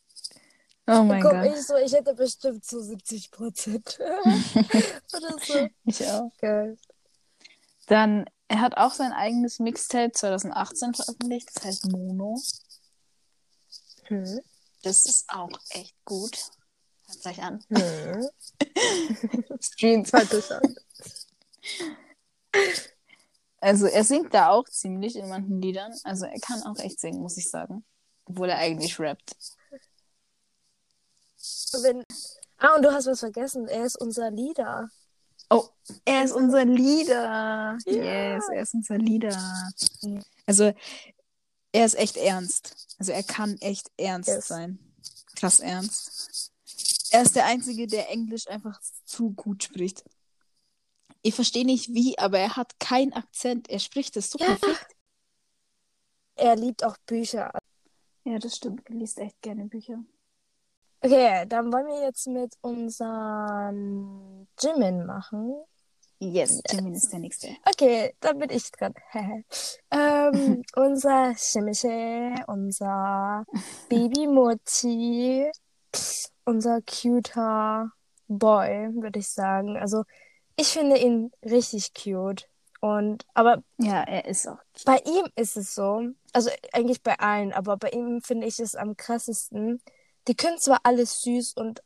Oh 0.88 1.04
mein 1.04 1.22
Gott. 1.22 1.46
ich 1.46 1.66
so, 1.66 1.76
ich 1.76 1.94
hätte 1.94 2.14
bestimmt 2.14 2.66
so 2.66 2.80
70 2.80 3.32
Prozent. 3.32 4.00
Oder 4.00 5.38
so. 5.40 5.68
Ich 5.86 6.06
auch. 6.08 6.32
Geil. 6.40 6.78
Dann, 7.88 8.26
er 8.48 8.62
hat 8.62 8.78
auch 8.78 8.94
sein 8.94 9.12
eigenes 9.12 9.60
Mixtape 9.60 10.12
2018 10.12 10.94
veröffentlicht, 10.94 11.50
das 11.54 11.64
heißt 11.64 11.92
Mono. 11.92 12.42
Hm. 14.06 14.40
Das 14.84 15.06
ist 15.06 15.30
auch 15.30 15.52
echt 15.70 15.96
gut. 16.06 16.38
Hört 17.08 17.26
euch 17.26 17.42
an. 17.42 17.64
Hm. 17.70 18.30
Streams. 19.62 20.10
Fand 20.10 20.34
ich 20.34 20.52
an. 20.52 20.76
Also 23.60 23.88
er 23.88 24.04
singt 24.04 24.34
da 24.34 24.50
auch 24.50 24.66
ziemlich 24.66 25.16
in 25.16 25.30
manchen 25.30 25.62
Liedern. 25.62 25.94
Also 26.04 26.26
er 26.26 26.40
kann 26.40 26.64
auch 26.64 26.78
echt 26.80 27.00
singen, 27.00 27.22
muss 27.22 27.38
ich 27.38 27.50
sagen. 27.50 27.84
Obwohl 28.26 28.50
er 28.50 28.58
eigentlich 28.58 29.00
rappt. 29.00 29.36
Wenn, 31.82 32.04
Ah, 32.60 32.76
und 32.76 32.82
du 32.84 32.92
hast 32.92 33.06
was 33.06 33.20
vergessen. 33.20 33.68
Er 33.68 33.86
ist 33.86 34.00
unser 34.02 34.32
Leader. 34.32 34.90
Oh, 35.50 35.68
er 36.06 36.24
ist 36.24 36.32
unser 36.32 36.66
Leader. 36.66 37.78
Ja. 37.86 38.34
Yes, 38.36 38.44
er 38.52 38.62
ist 38.64 38.74
unser 38.74 38.98
Leader. 38.98 39.72
Also, 40.48 40.74
er 41.72 41.86
ist 41.86 41.94
echt 41.96 42.18
ernst. 42.18 42.76
Also, 42.98 43.12
er 43.12 43.24
kann 43.24 43.58
echt 43.60 43.92
ernst 43.98 44.28
Yes. 44.30 44.48
sein. 44.48 44.80
Krass 45.36 45.60
ernst. 45.60 46.52
Er 47.12 47.22
ist 47.22 47.36
der 47.36 47.46
Einzige, 47.46 47.86
der 47.88 48.10
Englisch 48.10 48.48
einfach 48.48 48.82
zu 49.06 49.30
gut 49.32 49.64
spricht. 49.64 50.04
Ich 51.22 51.36
verstehe 51.36 51.66
nicht 51.66 51.90
wie, 51.94 52.18
aber 52.18 52.40
er 52.40 52.56
hat 52.56 52.80
keinen 52.80 53.14
Akzent. 53.14 53.70
Er 53.70 53.80
spricht 53.80 54.18
es 54.18 54.32
so 54.32 54.40
Ja. 54.40 54.48
perfekt. 54.56 54.96
Er 56.36 56.56
liebt 56.56 56.84
auch 56.84 56.98
Bücher. 57.06 57.52
Ja, 58.26 58.40
das 58.40 58.56
stimmt. 58.58 58.82
Er 58.90 58.96
liest 58.96 59.20
echt 59.20 59.42
gerne 59.42 59.66
Bücher. 59.66 60.00
Okay, 61.02 61.46
dann 61.48 61.72
wollen 61.72 61.88
wir 61.88 62.02
jetzt 62.04 62.28
mit 62.28 62.56
unserem 62.62 64.48
Jimin 64.60 65.06
machen. 65.06 65.56
Yes, 66.20 66.62
Jimin 66.72 66.96
ist 66.96 67.12
der 67.12 67.20
Nächste. 67.20 67.50
Okay, 67.66 68.16
dann 68.22 68.40
bin 68.40 68.50
ich 68.50 68.72
dran. 68.72 68.94
ähm, 69.92 70.64
unser 70.76 71.36
Shimishe, 71.38 72.34
unser 72.48 73.46
Baby 73.88 74.26
Mochi, 74.26 75.52
unser 76.46 76.82
cuter 76.82 77.92
Boy, 78.28 78.90
würde 78.96 79.20
ich 79.20 79.30
sagen. 79.30 79.78
Also, 79.78 80.04
ich 80.56 80.70
finde 80.70 80.98
ihn 80.98 81.32
richtig 81.44 81.94
cute. 81.94 82.48
Und, 82.80 83.26
aber 83.36 83.64
Ja, 83.78 84.02
er 84.04 84.26
ist 84.26 84.48
auch. 84.48 84.58
bei 84.86 84.98
ihm 85.06 85.28
ist 85.36 85.58
es 85.58 85.74
so, 85.76 86.10
also 86.34 86.50
eigentlich 86.72 87.02
bei 87.02 87.18
allen, 87.20 87.54
aber 87.54 87.78
bei 87.78 87.90
ihm 87.90 88.22
finde 88.22 88.48
ich 88.48 88.60
es 88.60 88.76
am 88.76 88.96
krassesten. 88.98 89.82
Die 90.28 90.36
können 90.36 90.58
zwar 90.58 90.80
alles 90.84 91.22
süß 91.22 91.54
und 91.54 91.82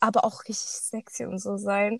aber 0.00 0.24
auch 0.24 0.42
richtig 0.44 0.58
sexy 0.58 1.26
und 1.26 1.38
so 1.38 1.56
sein. 1.56 1.98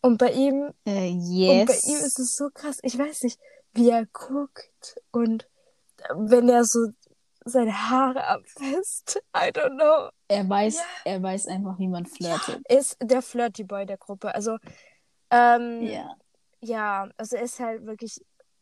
Und 0.00 0.18
bei 0.18 0.30
ihm 0.32 0.72
Äh, 0.84 1.10
und 1.10 1.30
yes. 1.32 1.66
bei 1.66 1.90
ihm 1.90 1.98
ist 1.98 2.18
es 2.18 2.36
so 2.36 2.50
krass. 2.52 2.78
Ich 2.82 2.98
weiß 2.98 3.22
nicht, 3.22 3.38
wie 3.72 3.90
er 3.90 4.06
guckt 4.06 4.96
und 5.10 5.48
wenn 6.14 6.48
er 6.48 6.64
so 6.64 6.88
seine 7.44 7.72
Haare 7.90 8.24
abfasst. 8.24 9.20
I 9.36 9.50
don't 9.50 9.76
know. 9.76 10.10
er 10.28 10.48
weiß, 10.48 10.76
Ja. 10.76 10.82
er 11.04 11.22
weiß 11.22 11.46
einfach, 11.48 11.78
wie 11.78 11.88
man 11.88 12.04
flirtet. 12.06 12.60
Ist 12.68 12.96
der 13.02 13.22
Flirty 13.22 13.64
Boy 13.64 13.86
der 13.86 13.96
Gruppe. 13.96 14.34
Also, 14.34 14.58
ähm, 15.30 15.82
Ja. 15.82 16.14
ja, 16.60 17.08
also 17.16 17.36
er 17.36 17.42
ist 17.42 17.58
halt 17.58 17.86
wirklich 17.86 18.20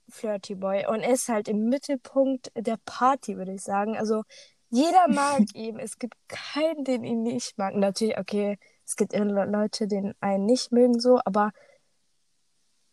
Flirty 0.09 0.55
Boy 0.55 0.87
und 0.87 1.01
er 1.01 1.13
ist 1.13 1.29
halt 1.29 1.49
im 1.49 1.65
Mittelpunkt 1.69 2.53
der 2.57 2.79
Party, 2.85 3.37
würde 3.37 3.53
ich 3.55 3.63
sagen. 3.63 3.97
Also 3.97 4.23
jeder 4.71 5.07
mag 5.09 5.43
ihn. 5.55 5.79
Es 5.79 5.99
gibt 5.99 6.15
keinen, 6.29 6.85
den 6.85 7.05
ihn 7.05 7.23
nicht 7.23 7.57
mag. 7.59 7.75
Natürlich, 7.75 8.19
okay, 8.19 8.59
es 8.85 8.97
gibt 8.97 9.13
Leute, 9.15 9.87
den 9.89 10.15
einen 10.21 10.47
nicht 10.47 10.73
mögen 10.73 11.01
so, 11.01 11.21
aber 11.25 11.53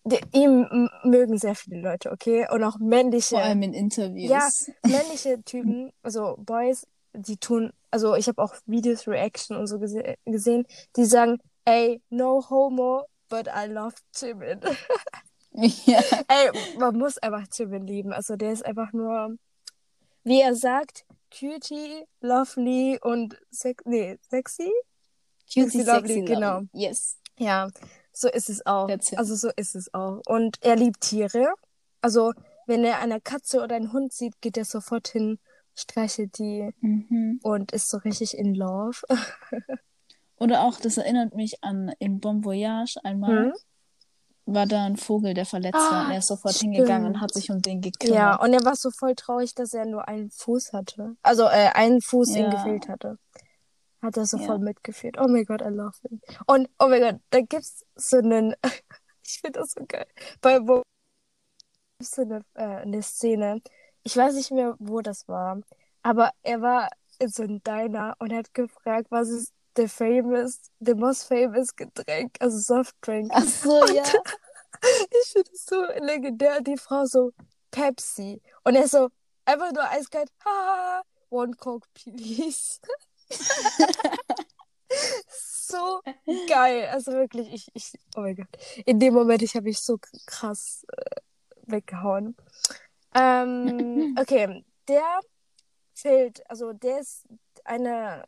die, 0.05 0.19
ihn 0.33 0.65
m- 0.69 0.89
mögen 1.03 1.37
sehr 1.37 1.55
viele 1.55 1.79
Leute, 1.81 2.11
okay? 2.11 2.47
Und 2.51 2.63
auch 2.63 2.77
männliche, 2.79 3.35
Vor 3.35 3.43
allem 3.43 3.61
in 3.63 3.73
Interviews. 3.73 4.29
Ja. 4.29 4.49
männliche 4.89 5.41
Typen, 5.43 5.93
also 6.01 6.35
Boys, 6.39 6.85
die 7.13 7.37
tun, 7.37 7.71
also 7.91 8.15
ich 8.15 8.27
habe 8.27 8.41
auch 8.41 8.55
Videos, 8.65 9.07
Reaction 9.07 9.55
und 9.55 9.67
so 9.67 9.79
gese 9.79 10.15
gesehen, 10.25 10.65
die 10.95 11.05
sagen, 11.05 11.37
ey, 11.65 12.01
no 12.09 12.43
homo, 12.49 13.05
but 13.29 13.47
I 13.47 13.67
love 13.67 13.95
Jimin. 14.15 14.59
ja. 15.85 16.01
Ey, 16.27 16.49
man 16.79 16.97
muss 16.97 17.17
einfach 17.19 17.45
Jimin 17.53 17.85
lieben. 17.87 18.11
Also 18.11 18.35
der 18.35 18.51
ist 18.51 18.65
einfach 18.65 18.91
nur, 18.91 19.37
wie 20.23 20.41
er 20.41 20.55
sagt, 20.55 21.05
cutie, 21.37 22.05
lovely 22.21 22.99
und 23.01 23.37
sex 23.51 23.83
nee, 23.85 24.17
sexy. 24.29 24.71
Cutie, 25.51 25.69
Sexy, 25.69 25.77
sexy, 25.83 25.91
lovely, 25.91 26.15
lovely. 26.19 26.25
genau. 26.35 26.61
Yes. 26.73 27.17
Ja, 27.37 27.69
so 28.11 28.29
ist 28.29 28.49
es 28.49 28.65
auch. 28.65 28.87
Also 29.15 29.35
so 29.35 29.49
ist 29.55 29.75
es 29.75 29.93
auch. 29.93 30.21
Und 30.27 30.57
er 30.61 30.75
liebt 30.75 31.01
Tiere. 31.01 31.53
Also 32.01 32.33
wenn 32.67 32.83
er 32.85 32.99
eine 32.99 33.19
Katze 33.19 33.61
oder 33.61 33.75
einen 33.75 33.91
Hund 33.91 34.13
sieht, 34.13 34.39
geht 34.41 34.57
er 34.57 34.65
sofort 34.65 35.07
hin, 35.09 35.39
streichelt 35.75 36.37
die 36.37 36.69
Mhm. 36.81 37.39
und 37.43 37.71
ist 37.71 37.89
so 37.89 37.97
richtig 37.97 38.37
in 38.37 38.53
love. 38.55 39.01
Oder 40.37 40.61
auch, 40.63 40.79
das 40.79 40.97
erinnert 40.97 41.35
mich 41.35 41.63
an 41.63 41.93
in 41.99 42.19
Bon 42.19 42.43
Voyage 42.43 42.97
einmal, 43.03 43.45
Hm? 43.45 43.53
War 44.45 44.65
da 44.65 44.85
ein 44.85 44.97
Vogel, 44.97 45.33
der 45.33 45.45
verletzt 45.45 45.77
Ah, 45.77 45.91
war 45.91 46.05
und 46.05 46.11
er 46.11 46.17
ist 46.19 46.27
sofort 46.27 46.53
stimmt. 46.55 46.73
hingegangen 46.75 47.15
und 47.15 47.21
hat 47.21 47.33
sich 47.33 47.49
um 47.49 47.61
den 47.61 47.81
gekümmert. 47.81 48.15
Ja, 48.17 48.35
und 48.35 48.53
er 48.53 48.63
war 48.65 48.75
so 48.75 48.91
voll 48.91 49.15
traurig, 49.15 49.55
dass 49.55 49.73
er 49.73 49.85
nur 49.85 50.07
einen 50.07 50.29
Fuß 50.31 50.73
hatte. 50.73 51.15
Also 51.23 51.43
äh, 51.43 51.69
einen 51.73 52.01
Fuß 52.01 52.29
ihm 52.29 52.43
Ja. 52.43 52.49
gefehlt 52.49 52.87
hatte. 52.89 53.17
Hat 54.01 54.17
er 54.17 54.25
so 54.25 54.37
Ja. 54.37 54.45
voll 54.45 54.59
mitgeführt. 54.59 55.17
Oh 55.19 55.27
mein 55.29 55.45
Gott, 55.45 55.61
I 55.61 55.69
love 55.69 55.93
him. 56.01 56.19
Und 56.45 56.69
oh 56.79 56.87
mein 56.89 57.01
Gott, 57.01 57.21
da 57.29 57.39
gibt's 57.41 57.85
so 57.95 58.17
einen, 58.17 58.53
ich 59.23 59.39
finde 59.39 59.59
das 59.59 59.71
so 59.71 59.85
geil, 59.87 60.07
bei 60.41 60.59
wo 60.67 60.81
gibt's 61.99 62.15
so 62.15 62.21
eine, 62.23 62.41
äh, 62.55 62.63
eine 62.81 63.01
Szene, 63.01 63.61
ich 64.03 64.15
weiß 64.17 64.35
nicht 64.35 64.51
mehr, 64.51 64.75
wo 64.79 65.01
das 65.01 65.27
war, 65.27 65.61
aber 66.01 66.31
er 66.41 66.61
war 66.61 66.89
in 67.19 67.29
so 67.29 67.43
einem 67.43 67.63
Diner 67.63 68.15
und 68.19 68.33
hat 68.33 68.53
gefragt, 68.53 69.07
was 69.09 69.29
ist 69.29 69.53
the 69.75 69.87
famous, 69.87 70.59
the 70.79 70.95
most 70.95 71.27
famous 71.27 71.71
Getränk, 71.71 72.37
also 72.39 72.57
Softdrink. 72.57 73.29
Ach 73.31 73.43
so, 73.43 73.85
ja. 73.87 74.03
Ich 74.83 75.31
finde 75.31 75.51
es 75.53 75.65
so 75.65 75.81
legendär, 76.01 76.59
die 76.59 76.75
Frau 76.75 77.05
so 77.05 77.31
Pepsi. 77.71 78.41
Und 78.65 78.75
er 78.75 78.87
so 78.87 79.09
einfach 79.45 79.71
nur 79.71 79.89
eiskalt, 79.89 80.29
ha, 80.43 81.03
one 81.29 81.53
Coke, 81.53 81.87
please. 81.93 82.79
so 85.29 86.01
geil. 86.47 86.89
Also 86.91 87.13
wirklich, 87.13 87.53
ich, 87.53 87.67
ich, 87.73 87.93
oh 88.17 88.21
mein 88.21 88.35
Gott. 88.35 88.47
In 88.85 88.99
dem 88.99 89.13
Moment, 89.13 89.41
ich 89.41 89.55
habe 89.55 89.65
mich 89.65 89.79
so 89.79 89.97
krass 90.25 90.85
äh, 90.91 91.21
weggehauen. 91.65 92.35
Ähm, 93.15 94.15
okay, 94.19 94.63
der 94.87 95.19
fällt, 95.93 96.49
also 96.49 96.73
der 96.73 96.99
ist 96.99 97.25
eine, 97.63 98.25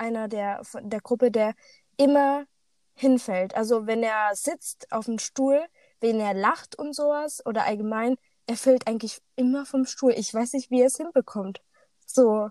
einer 0.00 0.28
der, 0.28 0.64
von 0.64 0.88
der 0.90 1.00
Gruppe, 1.00 1.30
der 1.30 1.54
immer 1.96 2.46
hinfällt. 2.94 3.54
Also 3.54 3.86
wenn 3.86 4.02
er 4.02 4.30
sitzt 4.34 4.90
auf 4.92 5.06
dem 5.06 5.18
Stuhl, 5.18 5.60
wenn 6.00 6.18
er 6.20 6.34
lacht 6.34 6.78
und 6.78 6.94
sowas 6.94 7.44
oder 7.46 7.64
allgemein, 7.64 8.16
er 8.46 8.56
fällt 8.56 8.86
eigentlich 8.86 9.20
immer 9.36 9.64
vom 9.66 9.84
Stuhl. 9.84 10.12
Ich 10.16 10.32
weiß 10.32 10.54
nicht, 10.54 10.70
wie 10.70 10.80
er 10.80 10.86
es 10.86 10.96
hinbekommt. 10.96 11.60
So, 12.06 12.50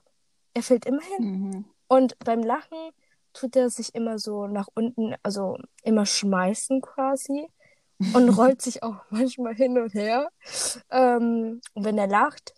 er 0.54 0.64
fällt 0.64 0.86
immer 0.86 1.02
hin. 1.02 1.26
Mhm. 1.26 1.66
Und 1.88 2.18
beim 2.20 2.44
Lachen 2.44 2.92
tut 3.34 3.56
er 3.56 3.70
sich 3.70 3.96
immer 3.96 4.20
so 4.20 4.48
nach 4.48 4.68
unten, 4.76 5.16
also 5.24 5.58
immer 5.84 6.06
schmeißen 6.06 6.82
quasi 6.82 7.48
und 8.14 8.30
rollt 8.38 8.62
sich 8.62 8.84
auch 8.84 9.04
manchmal 9.10 9.56
hin 9.56 9.78
und 9.78 9.94
her. 9.94 10.30
Ähm, 10.90 11.62
und 11.74 11.86
wenn 11.86 11.98
er 11.98 12.08
lacht, 12.08 12.54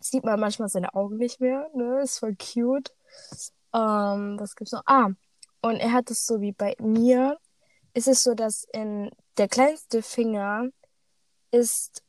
sieht 0.00 0.24
man 0.24 0.38
manchmal 0.38 0.68
seine 0.68 0.94
Augen 0.94 1.16
nicht 1.16 1.40
mehr. 1.40 1.68
Ne? 1.74 2.00
Ist 2.02 2.18
voll 2.18 2.36
cute. 2.36 2.92
Ähm, 3.74 4.38
was 4.38 4.54
gibt's 4.54 4.72
noch? 4.72 4.82
Ah, 4.86 5.08
und 5.62 5.76
er 5.76 5.92
hat 5.92 6.10
es 6.10 6.26
so 6.26 6.40
wie 6.40 6.52
bei 6.52 6.74
mir. 6.80 7.38
Ist 7.94 8.08
es 8.08 8.22
so, 8.22 8.34
dass 8.34 8.64
in 8.72 9.10
der 9.36 9.48
kleinste 9.48 10.02
Finger 10.02 10.68
ist 11.50 12.02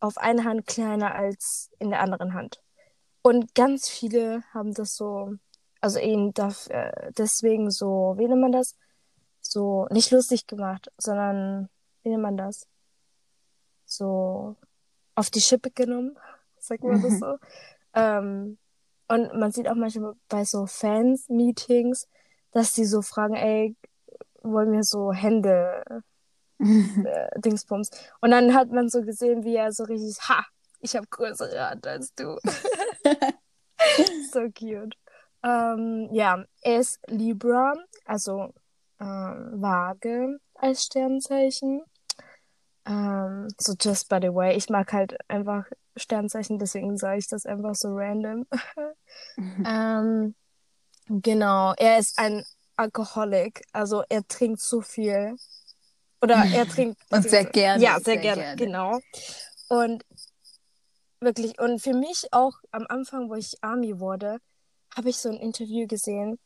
auf 0.00 0.16
einer 0.16 0.44
Hand 0.44 0.66
kleiner 0.66 1.14
als 1.14 1.70
in 1.78 1.90
der 1.90 2.00
anderen 2.00 2.34
Hand. 2.34 2.60
Und 3.22 3.54
ganz 3.54 3.88
viele 3.88 4.42
haben 4.52 4.72
das 4.72 4.96
so, 4.96 5.34
also 5.80 5.98
ihn 5.98 6.32
darf, 6.32 6.68
äh, 6.68 7.12
deswegen 7.16 7.70
so, 7.70 8.14
wie 8.16 8.26
nennt 8.26 8.40
man 8.40 8.52
das? 8.52 8.76
So, 9.40 9.86
nicht 9.90 10.10
lustig 10.10 10.46
gemacht, 10.46 10.90
sondern, 10.96 11.68
wie 12.02 12.08
nennt 12.10 12.22
man 12.22 12.36
das? 12.36 12.66
So, 13.84 14.56
auf 15.14 15.30
die 15.30 15.40
Schippe 15.40 15.70
genommen, 15.70 16.16
sagt 16.58 16.82
man 16.82 17.02
das 17.02 17.18
so. 17.18 17.36
Ähm, 17.92 18.56
und 19.10 19.34
man 19.34 19.50
sieht 19.50 19.68
auch 19.68 19.74
manchmal 19.74 20.14
bei 20.28 20.44
so 20.44 20.66
Fans-Meetings, 20.66 22.06
dass 22.52 22.74
die 22.74 22.84
so 22.84 23.02
fragen, 23.02 23.34
ey, 23.34 23.76
wollen 24.42 24.70
wir 24.70 24.84
so 24.84 25.12
Hände, 25.12 25.82
äh, 26.60 27.40
Dingsbums. 27.40 27.90
Und 28.20 28.30
dann 28.30 28.54
hat 28.54 28.70
man 28.70 28.88
so 28.88 29.02
gesehen, 29.02 29.42
wie 29.42 29.56
er 29.56 29.72
so 29.72 29.82
richtig, 29.82 30.16
ha, 30.28 30.46
ich 30.78 30.94
habe 30.94 31.08
größere 31.08 31.70
Hand 31.70 31.86
als 31.88 32.14
du. 32.14 32.38
so 34.32 34.42
cute. 34.56 34.96
Ähm, 35.42 36.08
ja, 36.12 36.44
er 36.62 36.78
ist 36.78 37.00
Libra, 37.08 37.74
also 38.04 38.54
ähm, 39.00 39.60
Waage 39.60 40.38
als 40.54 40.84
Sternzeichen. 40.84 41.82
Ähm, 42.86 43.48
so 43.58 43.74
just 43.80 44.08
by 44.08 44.20
the 44.22 44.32
way, 44.32 44.56
ich 44.56 44.68
mag 44.68 44.92
halt 44.92 45.16
einfach 45.28 45.64
Sternzeichen, 45.96 46.58
deswegen 46.58 46.96
sage 46.96 47.18
ich 47.18 47.28
das 47.28 47.46
einfach 47.46 47.74
so 47.74 47.88
random. 47.94 48.46
ähm, 49.64 50.34
genau, 51.08 51.74
er 51.76 51.98
ist 51.98 52.18
ein 52.18 52.44
Alkoholik, 52.76 53.62
also 53.72 54.04
er 54.08 54.26
trinkt 54.26 54.60
so 54.60 54.80
viel. 54.80 55.36
Oder 56.22 56.44
er 56.52 56.66
trinkt. 56.68 57.00
Und 57.10 57.28
sehr 57.28 57.44
gerne, 57.44 57.82
Ja, 57.82 57.94
sehr, 57.94 58.04
sehr 58.04 58.16
gerne, 58.18 58.42
gerne. 58.42 58.56
genau. 58.56 59.00
Und 59.68 60.04
wirklich, 61.20 61.58
und 61.58 61.80
für 61.80 61.94
mich 61.94 62.28
auch 62.32 62.54
am 62.70 62.86
Anfang, 62.88 63.28
wo 63.28 63.34
ich 63.34 63.62
Army 63.62 64.00
wurde, 64.00 64.38
habe 64.96 65.10
ich 65.10 65.18
so 65.18 65.28
ein 65.28 65.36
Interview 65.36 65.86
gesehen. 65.86 66.38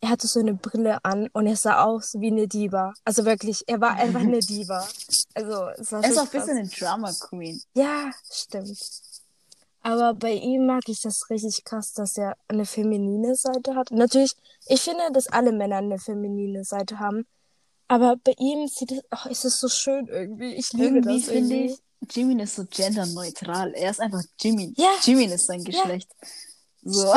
Er 0.00 0.08
hatte 0.08 0.26
so 0.26 0.40
eine 0.40 0.54
Brille 0.54 1.04
an 1.04 1.28
und 1.32 1.46
er 1.46 1.56
sah 1.56 1.84
aus 1.84 2.14
wie 2.18 2.28
eine 2.28 2.48
Diva. 2.48 2.94
Also 3.04 3.24
wirklich, 3.24 3.64
er 3.66 3.80
war 3.80 3.92
einfach 3.92 4.20
eine 4.20 4.40
Diva. 4.40 4.86
Also, 5.34 5.68
es 5.76 5.92
war 5.92 6.02
Er 6.02 6.10
ist 6.10 6.18
auch 6.18 6.22
ein 6.24 6.30
bisschen 6.30 6.56
eine 6.58 6.68
Drama 6.68 7.12
Queen. 7.12 7.62
Ja, 7.74 8.10
stimmt. 8.32 8.78
Aber 9.82 10.14
bei 10.14 10.32
ihm 10.32 10.66
mag 10.66 10.82
ich 10.88 11.00
das 11.00 11.28
richtig 11.30 11.64
krass, 11.64 11.92
dass 11.92 12.16
er 12.18 12.36
eine 12.48 12.66
feminine 12.66 13.34
Seite 13.34 13.74
hat. 13.74 13.90
Natürlich, 13.90 14.36
ich 14.66 14.80
finde, 14.82 15.10
dass 15.12 15.26
alle 15.28 15.52
Männer 15.52 15.76
eine 15.76 15.98
feminine 15.98 16.64
Seite 16.64 16.98
haben. 16.98 17.26
Aber 17.88 18.16
bei 18.22 18.34
ihm 18.38 18.68
sieht 18.68 18.92
es, 18.92 19.00
ach, 19.10 19.26
ist 19.26 19.44
es 19.44 19.58
so 19.58 19.68
schön 19.68 20.06
irgendwie. 20.06 20.54
Ich 20.54 20.72
liebe 20.72 20.98
Irgendwie 20.98 21.20
das 21.20 21.28
finde 21.28 21.54
irgendwie. 21.54 21.78
ich, 22.00 22.14
Jimin 22.16 22.40
ist 22.40 22.56
so 22.56 22.64
genderneutral. 22.64 23.72
Er 23.74 23.90
ist 23.90 24.00
einfach 24.00 24.22
Jimin. 24.38 24.74
Ja. 24.76 24.92
Jimin 25.02 25.30
ist 25.30 25.46
sein 25.46 25.64
Geschlecht. 25.64 26.10
So. 26.82 27.14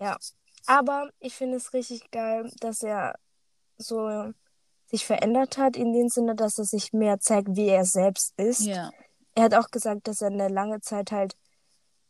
Ja. 0.00 0.16
Aber 0.70 1.10
ich 1.18 1.34
finde 1.34 1.56
es 1.56 1.72
richtig 1.72 2.12
geil, 2.12 2.48
dass 2.60 2.84
er 2.84 3.16
so 3.76 4.32
sich 4.86 5.04
verändert 5.04 5.58
hat, 5.58 5.76
in 5.76 5.92
dem 5.92 6.08
Sinne, 6.08 6.36
dass 6.36 6.58
er 6.58 6.64
sich 6.64 6.92
mehr 6.92 7.18
zeigt, 7.18 7.48
wie 7.56 7.66
er 7.66 7.84
selbst 7.84 8.34
ist. 8.36 8.66
Ja. 8.66 8.92
Er 9.34 9.44
hat 9.44 9.54
auch 9.56 9.72
gesagt, 9.72 10.06
dass 10.06 10.20
er 10.20 10.28
eine 10.28 10.46
lange 10.46 10.80
Zeit 10.80 11.10
halt 11.10 11.34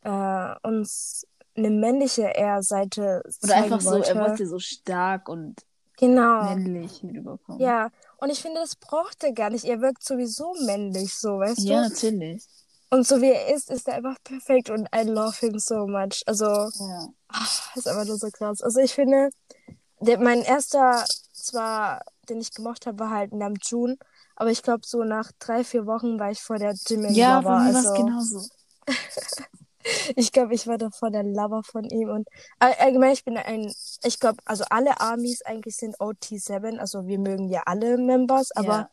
äh, 0.02 0.54
uns 0.62 1.26
eine 1.56 1.70
männliche 1.70 2.22
eher 2.22 2.62
Seite 2.62 3.22
Oder 3.42 3.54
einfach 3.56 3.80
so, 3.80 3.92
wollte. 3.92 4.10
er 4.10 4.20
wollte 4.20 4.46
so 4.46 4.58
stark 4.58 5.30
und 5.30 5.64
Genau. 5.96 6.42
männlich 6.42 7.02
rüberkommen. 7.02 7.60
Ja, 7.62 7.90
und 8.18 8.28
ich 8.28 8.42
finde, 8.42 8.60
das 8.60 8.76
braucht 8.76 9.24
er 9.24 9.32
gar 9.32 9.48
nicht. 9.48 9.64
Er 9.64 9.80
wirkt 9.80 10.02
sowieso 10.04 10.54
männlich, 10.66 11.14
so, 11.14 11.38
weißt 11.38 11.60
Ja, 11.60 11.80
du? 11.82 11.88
natürlich. 11.88 12.44
Und 12.90 13.06
so 13.06 13.20
wie 13.22 13.30
er 13.30 13.54
ist, 13.54 13.70
ist 13.70 13.88
er 13.88 13.94
einfach 13.94 14.16
perfekt 14.24 14.70
und 14.70 14.88
I 14.94 15.02
love 15.02 15.36
him 15.38 15.58
so 15.58 15.86
much. 15.86 16.22
Also, 16.26 16.70
Ja. 16.80 17.12
ach, 17.28 17.76
ist 17.76 17.86
einfach 17.88 18.04
nur 18.04 18.18
so 18.18 18.28
krass. 18.30 18.62
Also, 18.62 18.80
ich 18.80 18.94
finde, 18.94 19.30
der, 20.00 20.18
mein 20.18 20.42
erster, 20.42 21.04
zwar, 21.32 22.02
den 22.28 22.40
ich 22.40 22.52
gemocht 22.54 22.86
habe, 22.86 22.98
war 23.00 23.10
halt 23.10 23.32
Namjoon, 23.32 23.96
aber 24.36 24.50
ich 24.50 24.62
glaube, 24.62 24.82
so 24.86 25.04
nach 25.04 25.30
drei, 25.38 25.64
vier 25.64 25.86
Wochen 25.86 26.18
war 26.18 26.30
ich 26.30 26.40
vor 26.42 26.58
der 26.58 26.74
Jimin 26.88 27.14
Ja, 27.14 27.38
Lover. 27.38 27.50
bei 27.50 27.54
mir 27.68 27.74
war 27.74 27.82
also, 27.84 27.94
genauso. 27.94 28.48
Ich 30.16 30.32
glaube, 30.32 30.54
ich 30.54 30.66
war 30.66 30.78
da 30.78 30.90
vor 30.90 31.10
der 31.10 31.22
Lover 31.22 31.62
von 31.64 31.84
ihm 31.84 32.08
und 32.10 32.28
all- 32.58 32.74
allgemein, 32.74 33.12
ich 33.12 33.24
bin 33.24 33.36
ein, 33.36 33.72
ich 34.04 34.18
glaube, 34.20 34.38
also 34.44 34.64
alle 34.70 35.00
Armies 35.00 35.42
eigentlich 35.42 35.76
sind 35.76 35.96
OT7, 36.00 36.78
also 36.78 37.06
wir 37.06 37.18
mögen 37.18 37.48
ja 37.48 37.62
alle 37.66 37.96
Members, 37.98 38.50
aber 38.52 38.72
Ja. 38.76 38.90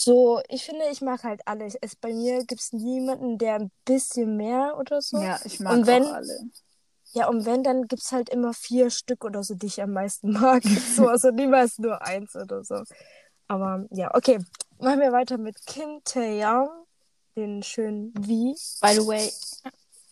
So, 0.00 0.40
ich 0.48 0.64
finde, 0.64 0.84
ich 0.92 1.00
mag 1.00 1.24
halt 1.24 1.40
alle. 1.44 1.66
Es, 1.80 1.96
bei 1.96 2.12
mir 2.12 2.44
gibt 2.44 2.60
es 2.60 2.72
niemanden, 2.72 3.36
der 3.36 3.54
ein 3.56 3.70
bisschen 3.84 4.36
mehr 4.36 4.76
oder 4.78 5.02
so. 5.02 5.18
Ja, 5.20 5.40
ich 5.44 5.58
mag 5.58 5.72
Und 5.72 5.86
wenn- 5.88 6.04
auch 6.04 6.12
alle. 6.14 6.38
Ja, 7.14 7.26
und 7.28 7.46
wenn, 7.46 7.64
dann 7.64 7.88
gibt 7.88 8.02
es 8.02 8.12
halt 8.12 8.28
immer 8.28 8.52
vier 8.54 8.90
Stück 8.90 9.24
oder 9.24 9.42
so, 9.42 9.54
die 9.54 9.66
ich 9.66 9.82
am 9.82 9.92
meisten 9.92 10.30
mag. 10.30 10.62
so, 10.96 11.08
also 11.08 11.30
niemals 11.30 11.78
nur 11.78 12.00
eins 12.02 12.36
oder 12.36 12.62
so. 12.62 12.82
Aber 13.48 13.86
ja, 13.90 14.14
okay. 14.14 14.38
Machen 14.78 15.00
wir 15.00 15.10
weiter 15.10 15.36
mit 15.38 15.56
Kim 15.66 16.00
Taeyang, 16.04 16.68
den 17.34 17.62
schönen 17.64 18.12
Wie. 18.20 18.54
By 18.80 18.94
the 19.00 19.06
way, 19.06 19.32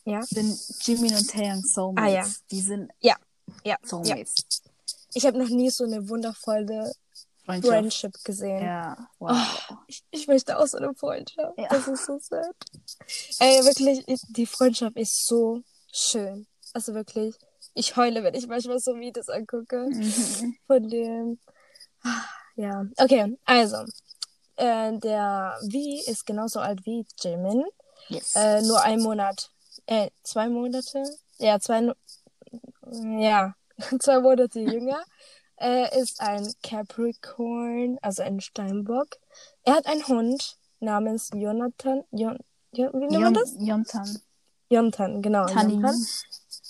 Ja. 0.05 0.23
sind 0.23 0.59
Jimin 0.81 1.15
und 1.15 1.31
Taeyang 1.31 1.63
Soulmates. 1.63 2.05
Ah, 2.05 2.09
ja. 2.13 2.27
Die 2.51 2.61
sind 2.61 2.91
Ja, 3.01 3.15
ja. 3.63 3.77
Soulmates. 3.85 4.35
Ich 5.15 5.25
habe 5.27 5.39
noch 5.39 5.49
nie 5.51 5.71
so 5.71 5.85
eine 5.85 6.09
wundervolle 6.09 6.93
Freundschaft. 7.47 7.67
Friendship 7.73 8.25
gesehen. 8.25 8.63
Ja, 8.63 8.97
wow. 9.19 9.37
Ich, 9.87 10.05
ich 10.11 10.27
möchte 10.29 10.59
auch 10.59 10.67
so 10.67 10.77
eine 10.79 10.93
Freundschaft. 10.95 11.57
Ja. 11.59 11.69
Das 11.69 11.89
ist 11.89 12.05
so 12.07 12.19
sad. 12.19 12.55
Ey, 13.39 13.65
wirklich, 13.65 14.07
ich- 14.07 14.21
die 14.29 14.47
Freundschaft 14.47 14.97
ist 14.97 15.27
so 15.27 15.63
schön. 15.93 16.47
Also 16.75 16.93
wirklich, 16.95 17.35
ich 17.75 17.97
heule, 17.97 18.23
wenn 18.23 18.35
ich 18.35 18.47
manchmal 18.47 18.79
so 18.81 18.95
Videos 18.97 19.29
angucke 19.29 19.87
Mhm. 19.89 20.57
von 20.67 20.89
dem. 20.89 21.39
Ja, 22.57 22.85
okay, 22.99 23.37
also. 23.45 23.85
Äh, 24.59 24.99
der 24.99 25.59
Vi 25.63 26.01
ist 26.07 26.25
genauso 26.25 26.61
alt 26.61 26.85
wie 26.87 27.05
Jimin. 27.21 27.65
Yes. 28.09 28.35
Äh, 28.35 28.63
nur 28.63 28.81
ein 28.83 29.01
Monat. 29.01 29.51
Äh, 29.87 30.09
zwei 30.23 30.49
Monate? 30.49 31.05
Ja, 31.39 31.61
zwei. 31.61 31.93
Ja, 33.19 33.55
zwei 34.01 34.21
Monate 34.21 34.61
jünger. 34.61 35.03
Er 35.57 35.93
ist 35.95 36.21
ein 36.21 36.53
Capricorn, 36.63 37.99
also 38.03 38.23
ein 38.23 38.41
Steinbock. 38.41 39.09
Er 39.65 39.75
hat 39.75 39.87
einen 39.87 40.07
Hund 40.07 40.57
namens 40.81 41.31
Jonathan. 41.35 42.05
Jon, 42.11 42.39
Jon, 42.73 42.93
wie 42.95 43.07
nennt 43.07 43.23
man 43.23 43.35
das? 43.35 43.55
Yontan. 43.59 44.21
Jonathan, 44.69 45.23
genau. 45.23 45.47
Jonathan. 45.47 46.07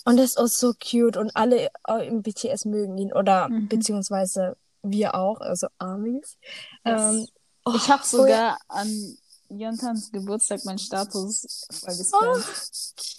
Und 0.04 0.18
er 0.18 0.24
ist 0.24 0.38
auch 0.38 0.46
so 0.46 0.72
cute 0.74 1.16
und 1.16 1.34
alle 1.34 1.68
im 2.06 2.22
BTS 2.22 2.64
mögen 2.66 2.96
ihn 2.98 3.12
oder 3.12 3.48
Mhm. 3.48 3.68
beziehungsweise 3.68 4.56
wir 4.82 5.16
auch, 5.16 5.40
also 5.40 5.66
Armies. 5.78 6.36
Yes. 6.84 7.00
Ähm, 7.02 7.26
oh, 7.64 7.72
Ich 7.74 7.90
habe 7.90 8.06
sogar 8.06 8.58
an 8.68 9.18
Yontans 9.48 10.12
Geburtstag 10.12 10.64
meinen 10.64 10.78
Status 10.78 11.66
voll 11.72 11.94
Oh, 12.12 12.40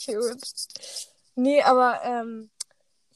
cute. 0.05 0.37
Nee, 1.35 1.61
aber 1.61 2.01
ähm, 2.03 2.49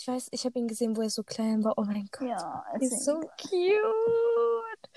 ich 0.02 0.08
weiß, 0.08 0.28
ich 0.32 0.45
habe 0.45 0.58
ihn 0.58 0.68
gesehen, 0.68 0.97
wo 0.97 1.02
er 1.02 1.12
so 1.12 1.22
klein 1.22 1.64
war. 1.64 1.74
Oh 1.78 1.84
mein 1.84 2.10
Gott. 2.12 2.28
Ja, 2.28 2.64
Ist 2.80 3.06
so 3.06 3.20
cute. 3.20 4.89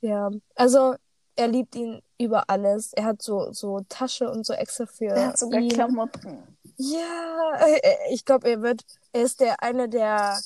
Ja, 0.00 0.30
also 0.56 0.96
er 1.36 1.46
liebt 1.46 1.76
ihn 1.76 2.02
über 2.18 2.50
alles. 2.50 2.92
Er 2.92 3.04
hat 3.04 3.22
so, 3.22 3.52
so 3.52 3.80
Tasche 3.88 4.28
und 4.28 4.44
so 4.44 4.52
extra 4.54 4.86
für 4.86 5.06
Er 5.06 5.28
hat 5.28 5.38
sogar 5.38 5.60
ihn. 5.60 5.68
Klamotten. 5.68 6.42
Ja, 6.76 7.52
äh, 7.60 8.12
ich 8.12 8.24
glaube, 8.24 8.50
er 8.50 8.60
wird, 8.62 8.82
er 9.12 9.22
ist 9.22 9.38
der 9.40 9.62
einer 9.62 9.86
der, 9.86 10.40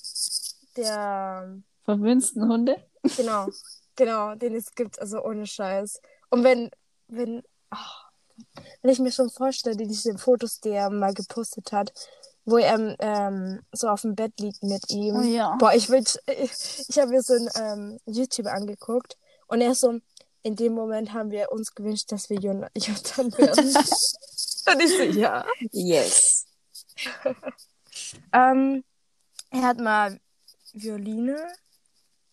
der, 0.76 1.58
Verwünsten 1.84 2.46
Hunde. 2.46 2.76
genau, 3.16 3.48
genau, 3.96 4.34
den 4.34 4.54
es 4.54 4.74
gibt, 4.74 5.00
also 5.00 5.24
ohne 5.24 5.46
Scheiß. 5.46 6.02
Und 6.28 6.44
wenn, 6.44 6.70
wenn, 7.08 7.42
ach, 7.70 8.10
wenn 8.82 8.90
ich 8.90 8.98
mir 8.98 9.12
schon 9.12 9.30
vorstelle, 9.30 9.76
diese 9.76 10.18
Fotos, 10.18 10.60
die 10.60 10.70
er 10.70 10.90
mal 10.90 11.14
gepostet 11.14 11.72
hat, 11.72 11.92
wo 12.45 12.57
er 12.59 12.97
ähm, 13.01 13.61
so 13.72 13.88
auf 13.88 14.03
dem 14.03 14.14
Bett 14.14 14.32
liegt 14.40 14.62
mit 14.62 14.90
ihm. 14.90 15.16
Oh 15.16 15.22
ja. 15.22 15.57
Boah, 15.57 15.72
ich 15.74 15.88
will, 15.90 16.03
ich, 16.26 16.84
ich 16.88 16.99
habe 16.99 17.11
mir 17.11 17.22
so 17.22 17.34
ein 17.34 17.49
ähm, 17.57 17.99
YouTube 18.07 18.47
angeguckt 18.47 19.16
und 19.47 19.61
er 19.61 19.72
ist 19.72 19.80
so, 19.80 19.99
in 20.43 20.57
dem 20.57 20.72
Moment 20.74 21.12
haben 21.12 21.30
wir 21.30 21.53
uns 21.53 21.74
gewünscht, 21.74 22.11
dass 22.11 22.28
wir 22.30 22.38
Jon 22.38 22.66
Jonathan 22.76 23.32
werden. 23.38 23.66
und 24.72 24.82
ich 24.82 24.97
so, 24.97 25.03
ja. 25.20 25.45
Yes. 25.70 26.47
Ähm, 28.32 28.84
er 29.51 29.62
hat 29.62 29.78
mal 29.78 30.18
Violine 30.72 31.36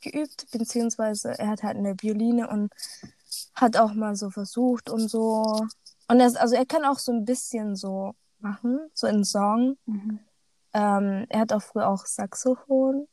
geübt, 0.01 0.47
beziehungsweise 0.51 1.37
er 1.37 1.47
hat 1.49 1.63
halt 1.63 1.77
eine 1.77 1.95
Violine 1.99 2.47
und 2.47 2.71
hat 3.53 3.77
auch 3.77 3.93
mal 3.93 4.15
so 4.15 4.29
versucht 4.29 4.89
und 4.89 5.09
so. 5.09 5.43
Und 6.07 6.19
er, 6.19 6.27
ist- 6.27 6.37
also 6.37 6.55
er 6.55 6.65
kann 6.65 6.85
auch 6.85 6.99
so 6.99 7.11
ein 7.11 7.25
bisschen 7.25 7.75
so 7.75 8.13
machen, 8.41 8.79
so 8.93 9.07
in 9.07 9.23
Song. 9.23 9.77
Mhm. 9.85 10.19
Ähm, 10.73 11.25
er 11.29 11.39
hat 11.39 11.53
auch 11.53 11.61
früher 11.61 11.87
auch 11.87 12.05
Saxophon 12.05 13.07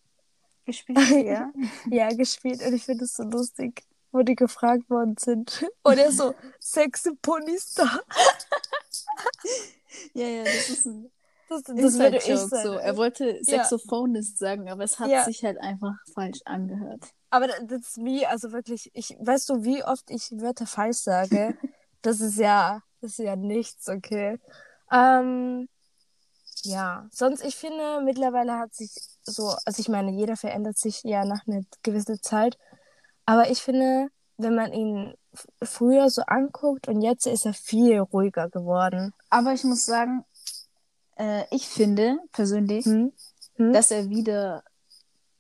Gespielt, 0.67 0.99
ja. 1.25 1.51
ja, 1.91 2.09
gespielt 2.09 2.61
und 2.67 2.73
ich 2.75 2.85
finde 2.85 3.05
es 3.05 3.15
so 3.15 3.23
lustig, 3.23 3.85
wo 4.11 4.23
die 4.23 4.35
gefragt 4.35 4.91
worden 4.91 5.15
sind. 5.17 5.65
Und 5.85 5.97
er 5.99 6.11
so, 6.11 6.35
Saxophonista. 6.59 7.85
ja, 10.15 10.27
ja, 10.27 10.45
das 10.45 10.69
ist 10.69 10.87
ein 10.87 11.11
Das, 11.49 11.63
das 11.63 11.99
würde 11.99 12.17
ich 12.17 12.29
Inside-Joke. 12.29 12.49
sein. 12.49 12.65
So. 12.65 12.73
Er 12.75 12.97
wollte 12.97 13.39
Saxophonist 13.45 14.39
sagen, 14.39 14.69
aber 14.69 14.83
es 14.83 14.99
hat 14.99 15.09
Ja. 15.09 15.25
sich 15.25 15.45
halt 15.45 15.59
einfach 15.61 15.95
falsch 16.13 16.41
angehört. 16.45 17.05
Aber 17.31 17.47
das 17.47 17.61
das 17.67 17.81
ist 17.83 17.99
wie, 18.05 18.27
also 18.27 18.51
wirklich, 18.51 18.91
ich, 18.95 19.17
weißt 19.21 19.49
du, 19.51 19.63
wie 19.63 19.85
oft 19.85 20.11
ich 20.11 20.33
Wörter 20.33 20.67
falsch 20.67 20.99
sage? 20.99 21.57
das 22.03 22.21
ist 22.21 22.39
ja, 22.39 22.83
das 23.01 23.13
ist 23.13 23.19
ja 23.19 23.37
nichts, 23.37 23.89
okay. 23.89 24.41
Ähm, 24.93 25.69
ja, 26.63 27.07
sonst, 27.13 27.45
ich 27.45 27.57
finde, 27.57 28.01
mittlerweile 28.03 28.59
hat 28.59 28.75
sich 28.75 28.91
so, 29.23 29.55
also 29.65 29.81
ich 29.81 29.89
meine, 29.89 30.11
jeder 30.11 30.37
verändert 30.37 30.79
sich 30.79 31.03
ja 31.05 31.25
nach 31.25 31.47
einer 31.47 31.63
gewissen 31.83 32.21
Zeit. 32.23 32.59
Aber 33.25 33.51
ich 33.51 33.63
finde, 33.63 34.09
wenn 34.39 34.55
man 34.55 34.73
ihn 34.73 35.15
früher 35.63 36.11
so 36.11 36.23
anguckt 36.23 36.89
und 36.89 37.03
jetzt 37.03 37.27
ist 37.27 37.47
er 37.47 37.55
viel 37.55 37.99
ruhiger 38.01 38.49
geworden. 38.49 39.13
Aber 39.31 39.53
ich 39.53 39.65
muss 39.65 39.85
sagen, 39.87 40.25
äh, 41.17 41.45
ich 41.51 41.69
finde 41.69 42.19
persönlich, 42.33 42.85
Hm? 42.85 43.13
Hm? 43.57 43.73
dass 43.73 43.91
er 43.91 44.09
wieder 44.11 44.63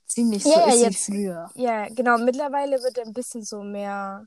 ziemlich 0.06 0.42
so 0.42 0.50
Ja, 0.50 0.60
ja, 0.68 0.74
ist 0.74 0.80
jetzt- 0.82 1.08
wie 1.08 1.14
früher. 1.26 1.50
ja, 1.54 1.88
genau, 1.88 2.18
mittlerweile 2.18 2.82
wird 2.82 2.98
er 2.98 3.06
ein 3.06 3.12
bisschen 3.12 3.42
so 3.42 3.62
mehr 3.62 4.26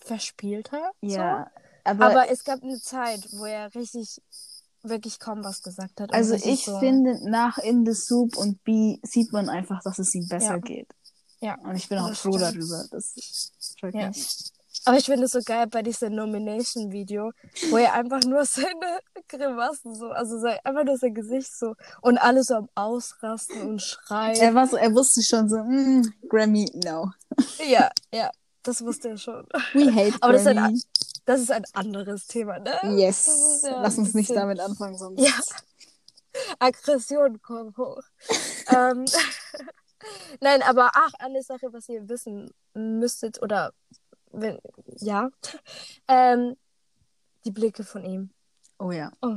verspielter. 0.00 0.92
So. 1.02 1.08
Ja, 1.08 1.50
aber, 1.84 2.06
Aber 2.06 2.30
es 2.30 2.44
gab 2.44 2.62
eine 2.62 2.80
Zeit, 2.80 3.26
wo 3.32 3.44
er 3.44 3.74
richtig, 3.74 4.20
wirklich 4.82 5.18
kaum 5.18 5.44
was 5.44 5.62
gesagt 5.62 6.00
hat. 6.00 6.12
also 6.12 6.34
ich 6.34 6.64
so, 6.64 6.78
finde, 6.78 7.18
nach 7.28 7.58
In 7.58 7.84
the 7.86 7.92
Soup 7.94 8.36
und 8.36 8.62
B 8.64 8.98
sieht 9.02 9.32
man 9.32 9.48
einfach, 9.48 9.82
dass 9.82 9.98
es 9.98 10.14
ihm 10.14 10.26
besser 10.28 10.54
Ja. 10.54 10.58
geht. 10.58 10.88
Ja. 11.40 11.58
Und 11.62 11.76
ich 11.76 11.88
bin 11.88 11.98
auch 11.98 12.08
Das 12.08 12.18
froh 12.20 12.36
stimmt. 12.38 12.56
darüber. 12.56 12.84
Das 12.90 13.14
Ja. 13.92 14.10
Aber 14.86 14.96
ich 14.96 15.04
finde 15.04 15.24
es 15.24 15.32
so 15.32 15.40
geil 15.44 15.66
bei 15.66 15.82
diesem 15.82 16.14
Nomination-Video, 16.14 17.32
wo 17.70 17.76
er 17.76 17.92
einfach 17.94 18.22
nur 18.24 18.44
seine 18.46 19.00
Grimassen 19.28 19.94
so, 19.94 20.06
also 20.10 20.38
sein, 20.38 20.58
einfach 20.64 20.84
nur 20.84 20.96
sein 20.96 21.12
Gesicht 21.14 21.50
so 21.54 21.74
und 22.00 22.16
alle 22.18 22.42
so 22.44 22.54
am 22.54 22.68
Ausrasten 22.74 23.60
und 23.62 23.82
schreien. 23.82 24.36
Er, 24.40 24.54
war 24.54 24.66
so, 24.66 24.76
er 24.76 24.94
wusste 24.94 25.22
schon 25.22 25.48
so, 25.50 25.58
mm, 25.58 26.02
Grammy, 26.28 26.70
no. 26.84 27.10
Ja, 27.68 27.90
ja, 28.12 28.30
das 28.62 28.82
wusste 28.82 29.10
er 29.10 29.18
schon. 29.18 29.46
We 29.74 29.92
hate 29.94 30.16
Aber 30.22 30.32
das 30.32 30.46
ist, 30.46 30.52
Grammy. 30.52 30.68
ein, 30.68 30.82
das 31.24 31.40
ist 31.40 31.50
ein 31.50 31.64
anderes 31.72 32.26
Thema, 32.26 32.58
ne? 32.58 32.78
yes. 32.96 33.28
Ist 33.28 33.64
ja 33.64 33.82
Lass 33.82 33.98
uns 33.98 34.14
nicht 34.14 34.30
damit 34.30 34.60
anfangen, 34.60 34.96
sonst. 34.96 35.20
Ja. 35.20 35.32
Aggression 36.58 37.40
kommt 37.42 37.76
hoch. 37.76 38.02
ähm, 38.74 39.04
Nein, 40.40 40.62
aber 40.62 40.90
ach, 40.94 41.12
eine 41.18 41.42
Sache, 41.42 41.72
was 41.72 41.88
ihr 41.88 42.08
wissen 42.08 42.50
müsstet, 42.74 43.42
oder 43.42 43.72
wenn, 44.32 44.58
ja, 44.98 45.30
ähm, 46.08 46.56
die 47.44 47.50
Blicke 47.50 47.84
von 47.84 48.04
ihm. 48.04 48.30
Oh 48.78 48.92
ja. 48.92 49.12
Oh, 49.20 49.36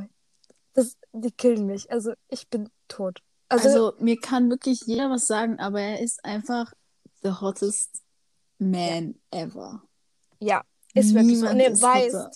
das, 0.73 0.97
die 1.11 1.31
killen 1.31 1.65
mich. 1.65 1.91
Also 1.91 2.13
ich 2.29 2.47
bin 2.49 2.69
tot. 2.87 3.21
Also, 3.49 3.67
Also, 3.67 3.93
mir 3.99 4.19
kann 4.19 4.49
wirklich 4.49 4.81
jeder 4.85 5.09
was 5.09 5.27
sagen, 5.27 5.59
aber 5.59 5.81
er 5.81 5.99
ist 5.99 6.23
einfach 6.23 6.71
the 7.23 7.31
hottest 7.31 8.01
man 8.57 9.15
ever. 9.31 9.81
ja, 10.39 10.63
ist 11.01 11.13
wirklich 11.13 11.39
so. 11.39 11.47
Und 11.47 11.59
er 11.59 11.71
ist 11.71 11.81
weiß, 11.81 12.13
hotter. 12.13 12.31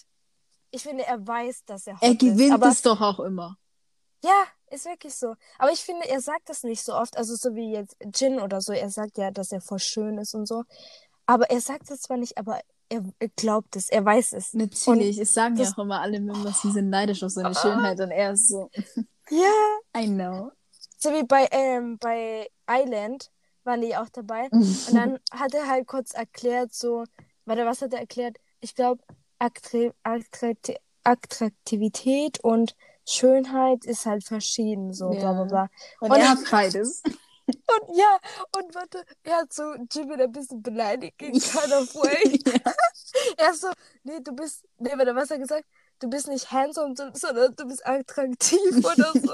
ich 0.72 0.84
finde, 0.84 1.06
er 1.06 1.26
weiß, 1.26 1.66
dass 1.66 1.88
er 1.88 1.96
hot 1.96 2.04
Er 2.04 2.12
ist. 2.12 2.20
gewinnt 2.20 2.54
aber, 2.54 2.70
es 2.70 2.82
doch 2.82 3.00
auch 3.02 3.20
immer. 3.20 3.58
Ja, 4.24 4.46
ist 4.72 4.86
wirklich 4.86 5.14
so. 5.16 5.36
Aber 5.60 5.72
ich 5.72 5.80
finde, 5.80 6.08
er 6.10 6.22
sagt 6.22 6.50
das 6.50 6.64
nicht 6.64 6.84
so 6.84 6.94
oft. 6.96 7.18
Also 7.18 7.36
so 7.36 7.56
wie 7.56 7.72
jetzt 7.72 7.96
Jin 8.16 8.40
oder 8.40 8.62
so. 8.62 8.74
Er 8.74 8.90
sagt 8.90 9.18
ja, 9.18 9.32
dass 9.32 9.52
er 9.52 9.62
voll 9.62 9.80
schön 9.80 10.18
ist 10.18 10.34
und 10.34 10.48
so. 10.48 10.64
Aber 11.26 11.50
er 11.50 11.62
sagt 11.62 11.90
es 11.92 12.02
zwar 12.02 12.18
nicht, 12.18 12.38
aber 12.38 12.60
er, 12.90 13.04
glaubt 13.36 13.76
es. 13.76 13.90
Er 13.90 14.04
weiß 14.04 14.34
es. 14.34 14.54
Natürlich, 14.54 15.18
es 15.20 15.34
sagen 15.34 15.56
ja 15.58 15.70
auch 15.70 15.78
immer 15.78 16.02
alle 16.02 16.20
Members, 16.20 16.62
sie 16.62 16.72
sind 16.72 16.90
neidisch 16.90 17.22
auf 17.22 17.32
seine 17.32 17.54
Schönheit 17.54 18.00
und 18.00 18.12
er 18.12 18.32
ist 18.32 18.48
so, 18.48 18.70
Ja. 19.30 19.52
I 19.96 20.08
know. 20.08 20.52
So 20.98 21.12
wie 21.12 21.24
bei, 21.24 21.48
ähm, 21.52 21.98
bei 22.00 22.48
Island 22.70 23.30
waren 23.66 23.82
die 23.82 23.96
auch 23.96 24.08
dabei. 24.10 24.48
Und 24.52 24.94
dann 24.94 25.20
hat 25.32 25.54
er 25.54 25.68
halt 25.68 25.86
kurz 25.86 26.14
erklärt, 26.14 26.74
so, 26.74 27.04
warte, 27.46 27.66
was 27.66 27.82
hat 27.82 27.94
er 27.94 28.00
erklärt? 28.00 28.38
Ich 28.68 28.76
glaube, 28.76 29.02
Attraktivität 31.04 32.40
und 32.44 32.76
Schönheit 33.06 33.86
ist 33.86 34.06
halt 34.06 34.26
verschieden, 34.26 34.94
so, 34.94 35.14
Ja. 35.14 35.20
bla 35.20 35.32
bla 35.34 35.44
bla. 35.46 35.70
Und, 36.02 36.12
Und- 36.12 36.18
er 36.20 36.30
hat 36.32 36.40
beides. 36.52 37.02
Und 37.48 37.96
ja, 37.98 38.18
und 38.58 38.76
warte, 38.76 39.06
er 39.24 39.38
hat 39.38 39.54
so 39.54 39.74
Jimin 39.90 40.20
ein 40.20 40.32
bisschen 40.34 40.62
beleidigt 40.62 41.22
in 41.22 41.32
kind 41.32 41.72
of 41.72 41.96
way. 41.96 42.38
ja. 42.46 42.74
Er 43.38 43.52
ist 43.52 43.62
so, 43.62 43.70
nee, 44.04 44.20
du 44.22 44.34
bist, 44.34 44.66
nee, 44.80 44.92
warte, 44.98 45.16
was 45.16 45.30
hat 45.30 45.38
er 45.38 45.40
gesagt? 45.40 45.64
Du 46.00 46.10
bist 46.10 46.28
nicht 46.28 46.52
handsome, 46.52 46.94
so- 46.98 47.10
sondern 47.14 47.56
du 47.56 47.66
bist 47.68 47.88
attraktiv 47.88 48.60
oder 48.80 49.14
so. 49.14 49.34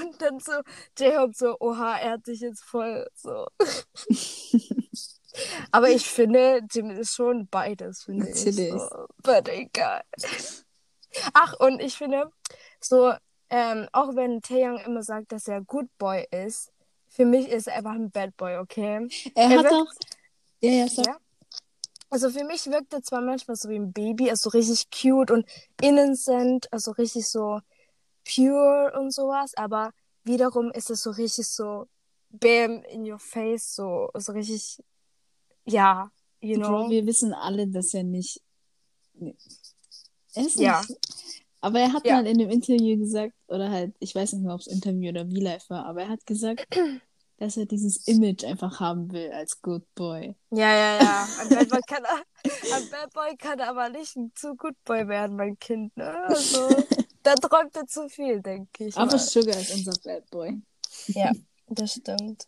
Und 0.00 0.22
dann 0.22 0.40
so, 0.40 0.52
J-Hope 0.98 1.34
so, 1.34 1.56
oha, 1.60 1.98
er 1.98 2.12
hat 2.12 2.26
dich 2.26 2.40
jetzt 2.40 2.62
voll 2.64 3.06
so. 3.14 3.46
Aber 5.72 5.88
ich 5.90 6.06
finde, 6.08 6.60
Jimin 6.70 6.96
ist 6.98 7.14
schon 7.14 7.46
beides, 7.48 8.02
finde 8.04 8.28
ich. 8.28 8.36
Natürlich. 8.44 8.70
So. 8.72 9.06
But 9.22 9.48
egal. 9.48 10.02
Ach, 11.34 11.54
und 11.58 11.80
ich 11.80 11.96
finde, 11.96 12.30
so, 12.80 13.12
ähm, 13.50 13.88
auch 13.92 14.14
wenn 14.14 14.40
Taeyang 14.42 14.78
immer 14.78 15.02
sagt, 15.02 15.32
dass 15.32 15.48
er 15.48 15.60
Good 15.62 15.86
Boy 15.98 16.26
ist, 16.30 16.70
für 17.08 17.24
mich 17.24 17.48
ist 17.48 17.66
er 17.66 17.74
einfach 17.76 17.92
ein 17.92 18.10
Bad 18.10 18.36
Boy, 18.36 18.56
okay? 18.58 19.08
Er, 19.34 19.42
Er 19.44 19.50
hat 19.50 19.64
wirkt- 19.64 19.72
doch. 19.72 19.92
Ja, 20.60 20.70
ja, 20.70 20.88
sag. 20.88 21.06
Ja. 21.06 21.16
Also 22.10 22.30
für 22.30 22.44
mich 22.44 22.66
wirkt 22.66 22.92
er 22.92 23.02
zwar 23.02 23.20
manchmal 23.20 23.56
so 23.56 23.68
wie 23.68 23.76
ein 23.78 23.92
Baby, 23.92 24.30
also 24.30 24.50
richtig 24.50 24.88
cute 24.90 25.30
und 25.30 25.46
innocent, 25.80 26.72
also 26.72 26.90
richtig 26.92 27.28
so 27.28 27.60
pure 28.24 28.92
und 28.98 29.12
sowas, 29.12 29.52
aber 29.56 29.92
wiederum 30.24 30.70
ist 30.72 30.90
es 30.90 31.02
so 31.02 31.10
richtig 31.10 31.48
so 31.48 31.86
bam 32.30 32.82
in 32.84 33.10
your 33.10 33.18
face, 33.18 33.74
so, 33.74 34.10
so 34.14 34.32
richtig, 34.32 34.82
ja, 35.70 36.10
you 36.40 36.56
know. 36.56 36.68
Bro, 36.68 36.90
wir 36.90 37.06
wissen 37.06 37.32
alle, 37.34 37.66
dass 37.68 37.94
er 37.94 38.04
nicht. 38.04 38.40
Nee. 39.14 39.36
Er 40.34 40.46
ist 40.46 40.58
Ja. 40.58 40.80
nicht. 40.88 40.98
Aber 41.60 41.78
er 41.80 41.92
hat 41.92 42.06
Ja. 42.06 42.16
mal 42.16 42.26
in 42.26 42.38
dem 42.38 42.48
Interview 42.50 42.98
gesagt, 42.98 43.34
oder 43.48 43.70
halt, 43.70 43.94
ich 43.98 44.14
weiß 44.14 44.32
nicht 44.32 44.42
mehr, 44.44 44.54
ob 44.54 44.60
es 44.60 44.66
Interview 44.66 45.10
oder 45.10 45.26
V-Live 45.26 45.68
war, 45.68 45.84
aber 45.86 46.02
er 46.02 46.08
hat 46.08 46.24
gesagt, 46.26 46.66
dass 47.36 47.56
er 47.56 47.66
dieses 47.66 48.06
Image 48.06 48.44
einfach 48.44 48.80
haben 48.80 49.10
will 49.12 49.30
als 49.32 49.60
Good 49.60 49.84
Boy. 49.94 50.34
Ja, 50.50 50.72
ja, 50.74 51.02
ja. 51.02 51.28
Ein 51.40 51.48
Bad 51.48 51.68
Boy 51.68 51.80
kann, 51.86 52.04
ein 52.04 52.88
Bad 52.90 53.12
Boy 53.12 53.36
kann 53.36 53.60
aber 53.60 53.88
nicht 53.90 54.16
ein 54.16 54.32
zu 54.34 54.54
Good 54.56 54.76
Boy 54.84 55.06
werden, 55.08 55.36
mein 55.36 55.58
Kind, 55.58 55.94
ne? 55.96 56.10
Also, 56.24 56.68
da 57.22 57.34
träumt 57.34 57.76
er 57.76 57.86
zu 57.86 58.08
viel, 58.08 58.40
denke 58.40 58.86
ich. 58.86 58.96
Aber 58.96 59.12
mal. 59.12 59.18
Sugar 59.18 59.58
ist 59.58 59.74
unser 59.74 59.92
Bad 60.02 60.30
Boy. 60.30 60.62
Ja, 61.08 61.32
das 61.68 61.92
stimmt. 61.92 62.46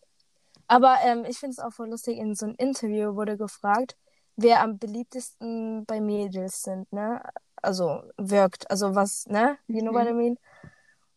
Aber 0.69 0.97
ähm, 1.05 1.25
ich 1.29 1.39
finde 1.39 1.53
es 1.53 1.59
auch 1.59 1.73
voll 1.73 1.89
lustig, 1.91 2.19
in 2.19 2.35
so 2.35 2.47
einem 2.47 2.55
Interview 2.57 3.15
wurde 3.15 3.37
gefragt, 3.37 3.97
wer 4.37 4.63
am 4.63 4.79
beliebtesten 4.79 5.85
bei 5.87 6.01
Mädels 6.01 6.63
sind, 6.63 6.91
ne? 6.93 7.23
Also 7.57 8.03
wirkt, 8.17 8.71
also 8.71 8.95
was, 8.95 9.27
ne? 9.27 9.59
You 9.69 9.81
know 9.81 9.93
what 9.93 10.07
I 10.09 10.13
mean? 10.15 10.39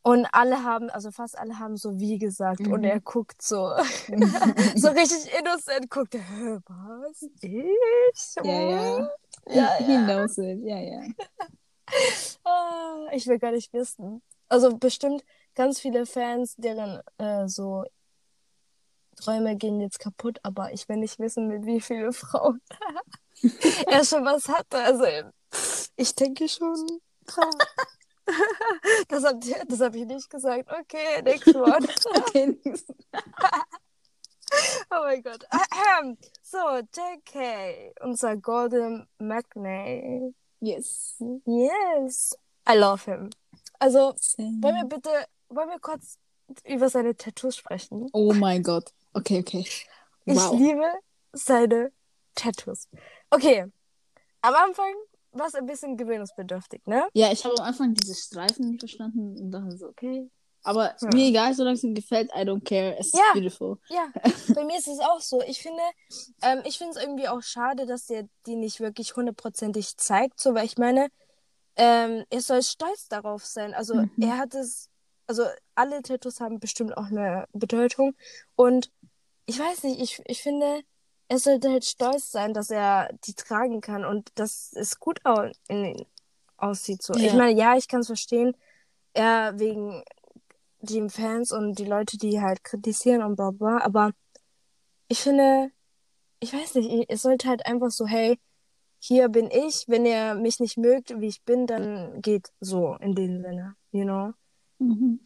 Und 0.04 0.28
alle 0.34 0.64
haben, 0.64 0.90
also 0.92 1.10
fast 1.12 1.38
alle 1.38 1.58
haben 1.58 1.78
so 1.78 2.00
wie 2.00 2.20
gesagt 2.20 2.68
und 2.68 2.80
Mhm. 2.82 2.86
er 2.86 3.00
guckt 3.02 3.42
so, 3.42 3.74
so 4.76 4.90
richtig 4.90 5.34
innocent, 5.40 5.90
guckt 5.90 6.14
er, 6.16 6.22
"Hä, 6.22 6.60
was? 6.68 7.24
Ich? 7.42 8.36
Ja, 8.44 8.62
ja. 8.62 9.10
Ja, 9.48 9.74
He 9.78 9.98
ja. 9.98 10.04
knows 10.06 10.38
it. 10.38 10.60
Ja, 10.64 10.78
ja. 10.78 11.02
Ah, 12.44 13.08
ich 13.14 13.26
will 13.28 13.40
gar 13.40 13.52
nicht 13.52 13.74
wissen. 13.74 14.22
Also 14.50 14.78
bestimmt 14.78 15.24
ganz 15.56 15.80
viele 15.80 16.06
Fans, 16.06 16.56
deren 16.58 17.02
äh, 17.18 17.48
so 17.48 17.84
Träume 19.16 19.56
gehen 19.56 19.80
jetzt 19.82 20.00
kaputt, 20.00 20.40
aber 20.44 20.72
ich 20.74 20.88
will 20.90 20.98
nicht 20.98 21.20
wissen, 21.20 21.48
mit 21.48 21.66
wie 21.66 21.82
vielen 21.82 22.14
Frauen 22.14 22.62
er 23.88 24.04
schon 24.06 24.26
was 24.26 24.48
hatte. 24.50 24.78
Also 24.78 25.06
ich 25.96 26.16
denke 26.16 26.48
schon. 26.50 27.00
Ah. 27.38 27.50
Das 29.08 29.24
habe 29.24 29.40
das 29.68 29.82
hab 29.82 29.94
ich 29.94 30.06
nicht 30.06 30.28
gesagt. 30.32 30.68
Okay, 30.72 31.22
next 31.22 31.48
one. 31.56 31.88
Okay, 32.16 32.58
nix. 32.66 32.84
Oh 34.90 35.02
mein 35.04 35.22
Gott. 35.22 35.46
Ahem. 35.52 36.18
So, 36.42 36.58
JK, 36.80 37.94
unser 38.02 38.36
Golden 38.38 39.08
Magnate. 39.20 40.34
yes. 40.60 41.18
Yes. 41.46 42.36
I 42.68 42.76
love 42.78 43.06
him. 43.06 43.30
Also, 43.80 44.14
Same. 44.18 44.58
Wollen 44.62 44.76
wir 44.76 44.86
bitte, 44.86 45.10
wollen 45.50 45.70
wir 45.70 45.80
kurz 45.80 46.18
über 46.64 46.90
seine 46.90 47.16
Tattoos 47.16 47.58
sprechen? 47.58 48.10
Oh 48.14 48.34
mein 48.34 48.64
Gott. 48.64 48.92
Okay, 49.16 49.40
okay. 49.40 49.66
Ich 50.26 50.36
Wow. 50.36 50.60
liebe 50.60 50.86
seine 51.34 51.92
Tattoos. 52.36 52.90
Okay, 53.30 53.66
am 54.42 54.54
Anfang 54.56 54.94
war 55.32 55.48
es 55.48 55.56
ein 55.56 55.66
bisschen 55.66 55.96
gewöhnungsbedürftig, 55.98 56.86
ne? 56.86 57.08
Ja, 57.14 57.32
ich 57.32 57.46
habe 57.46 57.56
am 57.58 57.66
Anfang 57.66 57.94
diese 57.94 58.14
Streifen 58.16 58.72
nicht 58.72 58.82
verstanden 58.82 59.38
und 59.40 59.52
dachte 59.52 59.78
so, 59.78 59.88
okay. 59.88 60.30
Aber 60.64 60.96
Ja. 61.00 61.10
mir 61.14 61.28
egal, 61.30 61.54
solange 61.54 61.76
es 61.76 61.84
ihm 61.84 61.94
gefällt, 61.96 62.30
I 62.36 62.40
don't 62.40 62.64
care. 62.64 62.98
Es 63.00 63.08
ist 63.08 63.16
Ja. 63.16 63.34
beautiful. 63.34 63.78
Ja, 63.88 64.12
bei 64.60 64.66
mir 64.66 64.78
ist 64.78 64.88
es 64.88 65.00
auch 65.00 65.22
so. 65.22 65.42
Ich 65.44 65.62
finde, 65.62 65.82
ähm, 66.42 66.62
ich 66.66 66.78
finde 66.78 66.98
es 66.98 67.02
irgendwie 67.04 67.28
auch 67.30 67.42
schade, 67.42 67.86
dass 67.86 68.08
der 68.08 68.28
die 68.48 68.56
nicht 68.58 68.80
wirklich 68.82 69.16
hundertprozentig 69.16 69.96
zeigt, 69.98 70.40
so, 70.42 70.54
weil 70.56 70.66
ich 70.66 70.78
meine, 70.78 71.08
ähm, 71.78 72.26
er 72.30 72.42
soll 72.42 72.64
stolz 72.64 73.08
darauf 73.08 73.46
sein. 73.46 73.74
Also 73.74 73.96
Mhm. 73.96 74.12
er 74.20 74.38
hat 74.40 74.56
es, 74.56 74.90
also 75.28 75.46
alle 75.76 76.02
Tattoos 76.02 76.40
haben 76.42 76.60
bestimmt 76.60 76.98
auch 76.98 77.06
eine 77.06 77.46
Bedeutung 77.54 78.16
und 78.56 78.92
ich 79.46 79.60
weiß 79.60 79.84
nicht, 79.84 80.02
ich, 80.02 80.22
ich 80.26 80.42
finde, 80.42 80.84
er 81.28 81.40
sollte 81.40 81.70
halt 81.70 81.86
stolz 81.86 82.32
sein, 82.32 82.54
dass 82.54 82.70
er 82.70 83.10
die 83.26 83.34
tragen 83.34 83.82
kann 83.82 84.06
und 84.06 84.32
dass 84.36 84.74
es 84.74 85.00
gut 85.00 85.26
au 85.26 85.50
in, 85.68 86.06
aussieht. 86.58 87.02
So. 87.02 87.14
Ja. 87.14 87.28
Ich 87.28 87.34
meine, 87.34 87.58
ja, 87.58 87.76
ich 87.76 87.88
kann 87.88 88.02
es 88.02 88.08
verstehen, 88.08 88.56
er 89.14 89.58
wegen 89.60 90.04
den 90.82 91.10
Fans 91.10 91.52
und 91.52 91.80
die 91.80 91.86
Leute, 91.86 92.18
die 92.18 92.42
halt 92.42 92.64
kritisieren 92.64 93.24
und 93.24 93.36
bla 93.36 93.52
bla, 93.52 93.80
aber 93.82 94.12
ich 95.08 95.22
finde, 95.22 95.72
ich 96.40 96.54
weiß 96.54 96.76
nicht, 96.76 97.10
es 97.10 97.22
sollte 97.22 97.48
halt 97.48 97.66
einfach 97.66 97.92
so, 97.92 98.06
hey, 98.06 98.40
hier 99.00 99.30
bin 99.30 99.50
ich, 99.52 99.86
wenn 99.88 100.06
ihr 100.06 100.36
mich 100.36 100.60
nicht 100.60 100.78
mögt, 100.78 101.20
wie 101.20 101.28
ich 101.28 101.44
bin, 101.44 101.68
dann 101.68 102.22
geht 102.22 102.52
so 102.60 102.96
in 103.00 103.16
dem 103.16 103.42
Sinne, 103.42 103.76
you 103.92 104.04
know? 104.04 104.34
Mhm. 104.80 105.20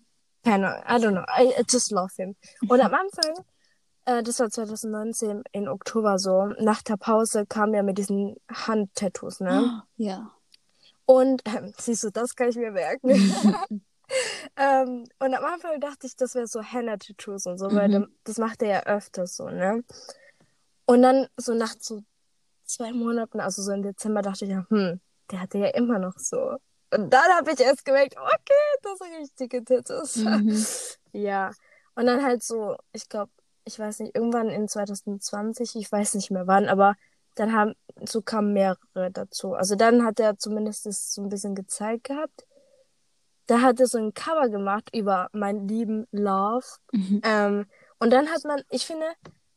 Keine 0.44 0.86
Ahnung, 0.86 0.88
I 0.88 1.06
don't 1.06 1.12
know, 1.12 1.26
I, 1.28 1.62
I 1.62 1.64
just 1.70 1.92
love 1.92 2.14
him. 2.16 2.36
Und 2.68 2.82
am 2.82 2.94
Anfang, 2.94 3.46
äh, 4.10 4.24
das 4.24 4.40
war 4.40 4.50
2019 4.50 5.44
in 5.52 5.68
Oktober 5.68 6.18
so, 6.20 6.46
nach 6.60 6.82
der 6.82 6.98
Pause 6.98 7.46
kam 7.46 7.74
er 7.74 7.84
mit 7.84 7.98
diesen 7.98 8.36
Handtattoos, 8.52 9.40
ne? 9.40 9.84
Ja. 9.98 10.32
Und 11.06 11.42
ähm, 11.46 11.74
siehst 11.78 12.04
du, 12.04 12.12
das 12.12 12.36
kann 12.36 12.50
ich 12.50 12.56
mir 12.56 12.72
merken. 12.72 13.10
ähm, 14.56 15.06
und 15.20 15.34
am 15.34 15.46
Anfang 15.46 15.80
dachte 15.80 16.08
ich, 16.08 16.16
das 16.16 16.36
wäre 16.36 16.48
so 16.48 16.62
Henna-Tattoos 16.62 17.46
und 17.46 17.58
so, 17.58 17.72
weil 17.74 17.88
Mhm. 17.90 17.94
dann- 17.94 18.16
das 18.24 18.38
macht 18.38 18.62
er 18.62 18.70
ja 18.70 18.84
öfters 18.84 19.36
so, 19.36 19.50
ne? 19.50 19.84
Und 20.86 21.02
dann 21.04 21.28
so 21.38 21.54
nach 21.54 21.74
so 21.80 22.02
zwei 22.66 22.92
Monaten, 22.94 23.40
also 23.40 23.62
so 23.62 23.72
im 23.72 23.84
Dezember, 23.84 24.22
dachte 24.22 24.46
ich 24.46 24.52
ja, 24.52 24.66
hm, 24.70 25.00
der 25.32 25.42
hatte 25.42 25.58
ja 25.60 25.68
immer 25.68 26.00
noch 26.00 26.18
so. 26.18 26.58
Und 26.92 27.12
dann 27.14 27.32
habe 27.38 27.52
ich 27.52 27.60
erst 27.60 27.86
gemerkt, 27.86 28.16
okay, 28.18 28.80
das 28.82 28.98
sind 28.98 29.14
richtig 29.20 29.36
dicke 29.38 29.64
Titties. 29.64 30.16
Mhm. 30.18 30.66
Ja. 31.12 31.52
Und 31.96 32.06
dann 32.06 32.24
halt 32.24 32.44
so, 32.44 32.78
ich 32.94 33.10
glaube, 33.10 33.32
ich 33.70 33.78
weiß 33.80 34.00
nicht, 34.00 34.16
irgendwann 34.16 34.50
in 34.50 34.68
2020, 34.68 35.76
ich 35.76 35.92
weiß 35.92 36.16
nicht 36.16 36.32
mehr 36.32 36.48
wann, 36.48 36.68
aber 36.68 36.96
dann 37.36 37.54
haben, 37.54 37.74
so 38.04 38.22
kamen 38.22 38.52
mehrere 38.54 39.12
dazu. 39.12 39.54
Also 39.54 39.76
dann 39.76 40.04
hat 40.04 40.20
er 40.20 40.38
zumindest 40.40 40.86
das 40.88 41.14
so 41.14 41.22
ein 41.22 41.30
bisschen 41.30 41.54
gezeigt 41.54 42.06
gehabt. 42.06 42.46
Da 43.46 43.62
hat 43.62 43.80
er 43.80 43.86
so 43.88 43.98
ein 44.00 44.14
Cover 44.14 44.50
gemacht 44.50 44.90
über 44.96 45.30
meinen 45.32 45.68
lieben 45.68 46.08
Love. 46.12 46.66
Mhm. 46.92 47.22
Ähm, 47.24 47.66
und 48.00 48.12
dann 48.12 48.28
hat 48.30 48.44
man, 48.46 48.62
ich 48.70 48.86
finde, 48.86 49.06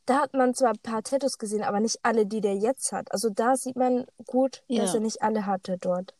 da 0.06 0.20
hat 0.20 0.34
man 0.34 0.54
zwar 0.54 0.70
ein 0.70 0.78
paar 0.82 1.02
Tattoos 1.02 1.38
gesehen, 1.38 1.62
aber 1.62 1.80
nicht 1.80 1.98
alle, 2.02 2.26
die 2.26 2.40
der 2.42 2.54
jetzt 2.56 2.92
hat. 2.92 3.10
Also 3.12 3.30
da 3.30 3.56
sieht 3.56 3.76
man 3.76 4.06
gut, 4.26 4.62
dass 4.68 4.92
Ja. 4.92 4.94
er 4.94 5.00
nicht 5.00 5.22
alle 5.22 5.46
hatte 5.46 5.78
dort. 5.78 6.14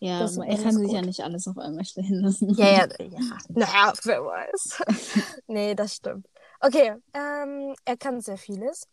Ja, 0.00 0.18
Das 0.20 0.36
er 0.36 0.44
kann 0.62 0.74
sich 0.76 0.86
gut. 0.88 0.92
ja 0.94 1.02
nicht 1.02 1.20
alles 1.22 1.46
auf 1.48 1.56
einmal 1.56 1.84
stehen 1.84 2.20
lassen. 2.20 2.50
Ja, 2.54 2.66
ja, 2.66 2.86
ja. 3.00 3.20
Naja, 3.48 3.92
wer 4.02 4.24
weiß. 4.24 4.82
nee, 5.46 5.74
das 5.74 5.94
stimmt. 5.94 6.26
Okay, 6.66 6.94
ähm, 7.12 7.74
er 7.84 7.96
kann 7.98 8.20
sehr 8.20 8.38
vieles. 8.38 8.86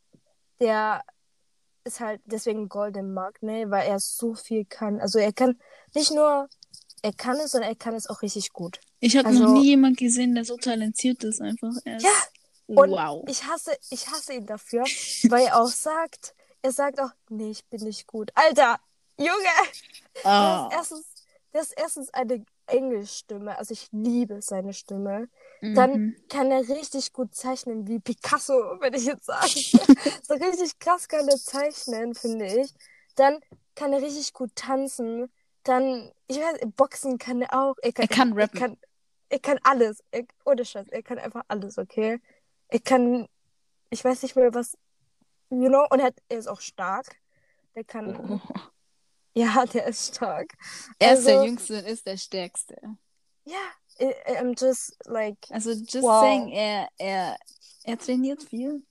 Der 0.60 1.02
ist 1.86 2.00
halt 2.02 2.22
deswegen 2.26 2.68
Golden 2.68 3.14
Magne, 3.14 3.70
weil 3.72 3.88
er 3.88 4.00
so 4.00 4.34
viel 4.36 4.66
kann. 4.66 5.00
Also 5.00 5.20
er 5.20 5.32
kann 5.32 5.60
nicht 5.96 6.12
nur, 6.12 6.50
er 7.02 7.14
kann 7.14 7.38
es, 7.38 7.52
sondern 7.52 7.70
er 7.72 7.76
kann 7.78 7.96
es 7.96 8.08
auch 8.08 8.22
richtig 8.22 8.52
gut. 8.52 8.80
Ich 9.00 9.16
habe 9.16 9.30
Also- 9.30 9.44
noch 9.44 9.54
nie 9.54 9.68
jemanden 9.68 9.96
gesehen, 9.96 10.36
der 10.36 10.44
so 10.46 10.58
talentiert 10.58 11.24
ist 11.24 11.42
einfach. 11.42 11.72
Er 11.86 11.98
ist, 11.98 12.04
Ja, 12.04 12.12
Und 12.68 12.92
wow. 12.92 13.24
ich 13.28 13.44
hasse, 13.46 13.72
ich 13.90 14.08
hasse 14.08 14.34
ihn 14.34 14.46
dafür, 14.46 14.84
weil 15.30 15.46
er 15.48 15.62
auch 15.62 15.68
sagt, 15.68 16.36
er 16.62 16.72
sagt 16.72 17.00
auch, 17.00 17.12
nee, 17.30 17.52
ich 17.52 17.66
bin 17.66 17.84
nicht 17.84 18.06
gut. 18.06 18.32
Alter, 18.36 18.80
Junge, 19.18 19.32
Ah. 20.24 20.68
das, 20.70 20.92
ist 20.92 21.00
erstens, 21.02 21.06
das 21.54 21.64
ist 21.68 21.74
erstens 21.78 22.14
eine 22.14 22.46
Engelstimme. 22.68 23.58
Also 23.58 23.74
ich 23.74 23.88
liebe 23.92 24.42
seine 24.42 24.74
Stimme. 24.74 25.28
Dann 25.62 25.92
Mhm. 25.92 26.16
kann 26.30 26.52
er 26.52 26.68
richtig 26.68 27.14
gut 27.14 27.36
zeichnen, 27.36 27.88
wie 27.88 28.00
Picasso, 28.00 28.54
würde 28.82 28.98
ich 28.98 29.06
jetzt 29.06 29.26
sagen. 29.26 29.48
so 30.24 30.34
richtig 30.34 30.80
krass 30.80 31.08
kann 31.08 31.28
er 31.28 31.38
zeichnen, 31.38 32.16
finde 32.16 32.46
ich. 32.48 32.74
Dann 33.16 33.40
kann 33.76 33.94
er 33.94 34.02
richtig 34.02 34.34
gut 34.34 34.56
tanzen. 34.56 35.32
Dann, 35.64 36.12
ich 36.28 36.38
weiß, 36.40 36.60
Boxen 36.76 37.18
kann 37.20 37.42
er 37.42 37.54
auch. 37.54 37.76
Er 37.82 37.92
kann, 37.94 38.04
Er 38.06 38.08
kann 38.16 38.34
rappen. 38.34 38.58
Er 38.58 38.60
kann, 38.68 38.78
er 39.30 39.40
kann 39.40 39.60
alles. 39.64 40.04
Er, 40.12 40.24
ohne 40.46 40.66
Scheiß, 40.66 40.88
er 40.90 41.04
kann 41.04 41.20
einfach 41.20 41.44
alles, 41.48 41.78
okay? 41.78 42.20
Er 42.70 42.80
kann, 42.80 43.28
ich 43.90 44.04
weiß 44.04 44.24
nicht 44.24 44.36
mehr, 44.36 44.54
was, 44.54 44.76
you 45.50 45.68
know, 45.70 45.86
und 45.92 46.00
er, 46.00 46.08
hat, 46.08 46.18
er 46.30 46.40
ist 46.40 46.48
auch 46.48 46.62
stark. 46.62 47.06
Der 47.76 47.84
kann, 47.84 48.16
Oh. 48.16 48.40
Ja, 49.34 49.66
der 49.66 49.88
ist 49.88 50.16
stark. 50.16 50.54
Er 51.00 51.14
ist 51.18 51.26
der 51.28 51.36
Also- 51.36 51.46
Jüngste 51.46 51.78
und 51.80 51.86
ist 51.86 52.06
der 52.06 52.18
Stärkste. 52.18 52.76
Ja, 53.46 53.58
I, 54.00 54.14
I'm 54.38 54.56
just 54.60 54.96
like, 55.06 55.38
Also 55.50 55.72
just 55.72 56.02
Wow. 56.04 56.22
saying, 56.22 56.50
er, 56.52 56.88
er, 56.98 57.38
er 57.84 57.98
trainiert 57.98 58.44
viel. 58.44 58.84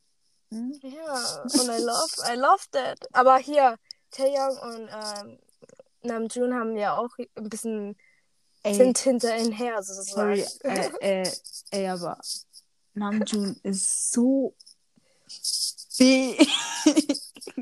Hm? 0.51 0.79
Ja, 0.83 1.43
und 1.45 1.55
I 1.69 1.81
love, 1.83 2.33
I 2.33 2.37
love 2.37 2.65
that. 2.73 2.99
Aber 3.13 3.39
hier, 3.39 3.77
Taeyong 4.11 4.59
und 4.59 4.89
ähm, 4.93 5.39
Namjoon 6.03 6.55
haben 6.55 6.77
ja 6.77 6.97
auch 6.97 7.11
ein 7.37 7.49
bisschen, 7.49 7.97
Ey, 8.65 8.75
sind 8.75 8.99
hinter 8.99 9.37
ihnen 9.37 9.53
her, 9.53 9.81
sozusagen. 9.83 10.37
sorry, 10.37 10.47
äh, 11.01 11.23
äh, 11.23 11.33
ey, 11.71 11.89
aber 11.89 12.19
Namjoon 12.95 13.59
ist 13.63 14.11
so 14.13 14.55
big 15.99 16.49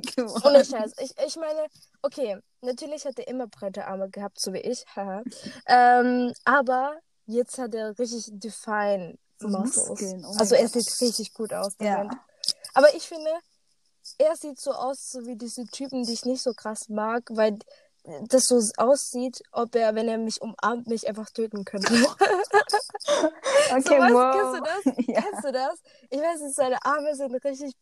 geworden. 0.03 0.43
Ohne 0.45 0.65
Scheiß. 0.65 0.93
Ich, 1.01 1.15
ich 1.27 1.37
meine, 1.37 1.67
okay, 2.03 2.39
natürlich 2.61 3.05
hat 3.05 3.19
er 3.19 3.29
immer 3.29 3.47
breite 3.47 3.87
Arme 3.87 4.09
gehabt, 4.09 4.41
so 4.41 4.53
wie 4.53 4.59
ich, 4.59 4.85
ähm, 5.67 6.33
aber 6.45 6.99
jetzt 7.27 7.59
hat 7.59 7.75
er 7.75 7.99
richtig 7.99 8.27
define. 8.33 9.19
Muskeln, 9.41 10.25
oh 10.25 10.35
also 10.37 10.57
er 10.57 10.67
sieht 10.67 11.01
richtig 11.01 11.33
gut 11.33 11.53
aus. 11.53 11.77
Ja. 11.81 12.09
Aber 12.75 12.93
ich 12.97 13.07
finde, 13.07 13.31
er 14.19 14.35
sieht 14.35 14.61
so 14.61 14.73
aus, 14.73 15.11
so 15.11 15.27
wie 15.27 15.37
diese 15.37 15.65
Typen, 15.67 16.03
die 16.03 16.13
ich 16.13 16.25
nicht 16.25 16.43
so 16.43 16.55
krass 16.55 16.89
mag, 16.89 17.23
weil 17.31 17.59
das 18.29 18.47
so 18.47 18.61
aussieht, 18.79 19.43
ob 19.53 19.75
er, 19.75 19.95
wenn 19.95 20.09
er 20.09 20.19
mich 20.19 20.41
umarmt, 20.41 20.87
mich 20.87 21.07
einfach 21.07 21.31
töten 21.31 21.65
könnte. 21.65 21.93
Okay, 23.71 23.83
so, 23.83 23.91
was, 23.99 24.13
wow. 24.13 24.35
kennst 24.35 24.55
du 24.55 24.93
das? 24.93 25.07
Ja. 25.09 25.23
Kennst 25.23 25.45
du 25.45 25.53
das? 25.53 25.79
Ich 26.11 26.19
weiß 26.19 26.41
nicht, 26.41 26.55
seine 26.55 26.85
Arme 26.85 27.15
sehen 27.15 27.35
richtig 27.35 27.75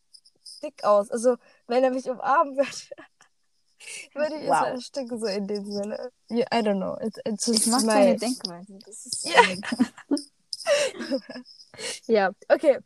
dick 0.66 0.84
aus. 0.84 1.10
Also, 1.10 1.36
wenn 1.66 1.84
er 1.84 1.90
mich 1.90 2.08
umarmen 2.08 2.56
würde, 2.56 2.68
würde 4.14 4.36
ich 4.36 4.48
Wow. 4.48 4.62
es 4.62 4.68
ersticken, 4.74 5.18
so 5.18 5.26
in 5.26 5.46
dem 5.46 5.64
Sinne. 5.70 6.10
Yeah, 6.30 6.46
I 6.52 6.58
don't 6.62 6.76
know. 6.78 6.96
It's, 7.00 7.18
it's 7.24 7.46
just 7.46 7.60
Ich 7.60 7.66
mag 7.66 7.82
my... 7.82 7.92
seine 7.92 8.16
Denkweise. 8.16 8.78
Das 8.84 9.06
ist 9.06 9.28
Ja. 9.28 9.42
Ja, 12.06 12.30
okay. 12.48 12.78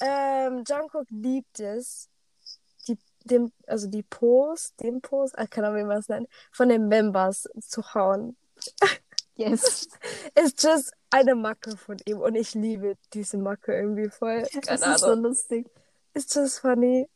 Ähm, 0.00 0.64
Jungkook 0.66 1.06
liebt 1.10 1.60
es, 1.60 2.08
die, 2.88 2.96
dem, 3.24 3.52
also 3.66 3.88
die 3.88 4.02
Pose, 4.04 4.70
den 4.80 5.00
Pose, 5.02 5.34
ich 5.42 5.50
kann 5.50 5.64
auch 5.64 5.74
wie 5.74 5.82
man 5.84 5.98
es 5.98 6.08
nennt, 6.08 6.28
von 6.52 6.68
den 6.68 6.88
Members 6.88 7.48
zu 7.60 7.82
hauen. 7.94 8.36
Yes. 9.38 9.86
Ist 10.34 10.62
just 10.62 10.92
eine 11.10 11.34
Macke 11.34 11.76
von 11.76 11.98
ihm 12.06 12.20
und 12.20 12.36
ich 12.36 12.54
liebe 12.54 12.96
diese 13.12 13.36
Macke 13.36 13.74
irgendwie 13.74 14.08
voll. 14.08 14.46
Das 14.64 14.80
Keine 14.80 14.94
ist 14.94 15.00
so 15.00 15.08
Ahnung. 15.08 15.24
lustig. 15.24 15.66
Ist 16.14 16.34
just 16.34 16.60
funny. 16.60 17.06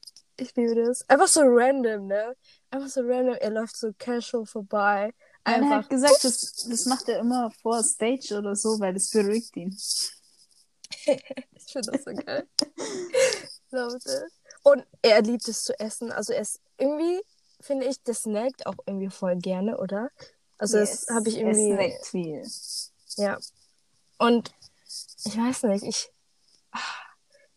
Ich 0.40 0.54
liebe 0.56 0.74
das. 0.74 1.06
Einfach 1.08 1.28
so 1.28 1.42
random, 1.44 2.06
ne? 2.06 2.34
Einfach 2.70 2.88
so 2.88 3.00
random. 3.02 3.34
Er 3.40 3.50
läuft 3.50 3.76
so 3.76 3.92
casual 3.98 4.46
vorbei. 4.46 5.12
Er 5.44 5.54
Einfach. 5.56 5.70
hat 5.84 5.90
gesagt, 5.90 6.24
das, 6.24 6.66
das 6.68 6.86
macht 6.86 7.08
er 7.08 7.18
immer 7.18 7.50
vor 7.62 7.82
Stage 7.82 8.36
oder 8.38 8.56
so, 8.56 8.80
weil 8.80 8.94
das 8.94 9.10
beruhigt 9.10 9.56
ihn. 9.56 9.76
Ich 11.06 11.72
finde 11.72 11.92
das 11.92 12.02
so 12.04 12.12
geil. 12.12 12.48
It. 13.72 14.30
Und 14.64 14.84
er 15.02 15.22
liebt 15.22 15.46
es 15.46 15.62
zu 15.62 15.78
essen. 15.78 16.10
Also 16.10 16.32
er 16.32 16.40
ist 16.42 16.60
irgendwie, 16.78 17.20
finde 17.60 17.86
ich, 17.86 18.02
das 18.02 18.22
snackt 18.22 18.66
auch 18.66 18.74
irgendwie 18.86 19.08
voll 19.08 19.36
gerne, 19.36 19.78
oder? 19.78 20.10
Also 20.58 20.78
Yes. 20.78 21.06
das 21.06 21.14
habe 21.14 21.28
ich 21.28 21.36
Er 21.38 21.46
irgendwie. 21.46 21.74
snackt 21.74 22.06
viel. 22.06 22.44
Ja. 23.16 23.38
Und 24.18 24.52
ich 25.24 25.36
weiß 25.36 25.62
nicht, 25.64 25.84
ich. 25.84 26.10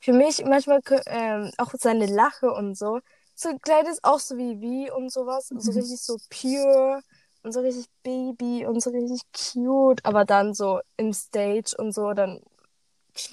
Für 0.03 0.13
mich 0.13 0.43
manchmal 0.45 0.81
ähm, 1.07 1.51
auch 1.57 1.73
seine 1.79 2.05
Lache 2.07 2.51
und 2.51 2.75
so. 2.77 2.99
So 3.35 3.57
kleid 3.59 3.87
ist 3.87 4.03
auch 4.03 4.19
so 4.19 4.37
wie 4.37 4.59
wie 4.61 4.91
und 4.91 5.11
sowas. 5.11 5.47
So 5.47 5.71
Mhm. 5.71 5.77
richtig 5.77 6.01
so 6.01 6.17
pure 6.29 7.01
und 7.43 7.51
so 7.53 7.61
richtig 7.61 7.85
Baby 8.03 8.65
und 8.65 8.81
so 8.81 8.89
richtig 8.89 9.21
cute. 9.31 10.05
Aber 10.05 10.25
dann 10.25 10.53
so 10.53 10.81
im 10.97 11.13
Stage 11.13 11.75
und 11.77 11.93
so, 11.93 12.13
dann. 12.13 12.41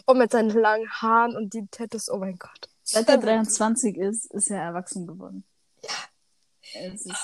Und 0.07 0.19
mit 0.19 0.31
seinen 0.31 0.51
langen 0.51 0.89
Haaren 0.91 1.37
und 1.37 1.55
die 1.55 1.67
Tattoos, 1.71 2.11
oh 2.11 2.19
mein 2.19 2.39
Gott. 2.39 2.69
Seit 2.83 3.09
er 3.09 3.19
23 3.19 3.97
ist, 3.97 4.27
ist 4.27 4.51
er 4.51 4.63
erwachsen 4.63 5.07
geworden. 5.07 5.45
Ja. 5.83 5.91
Es 6.93 7.07
ist, 7.07 7.17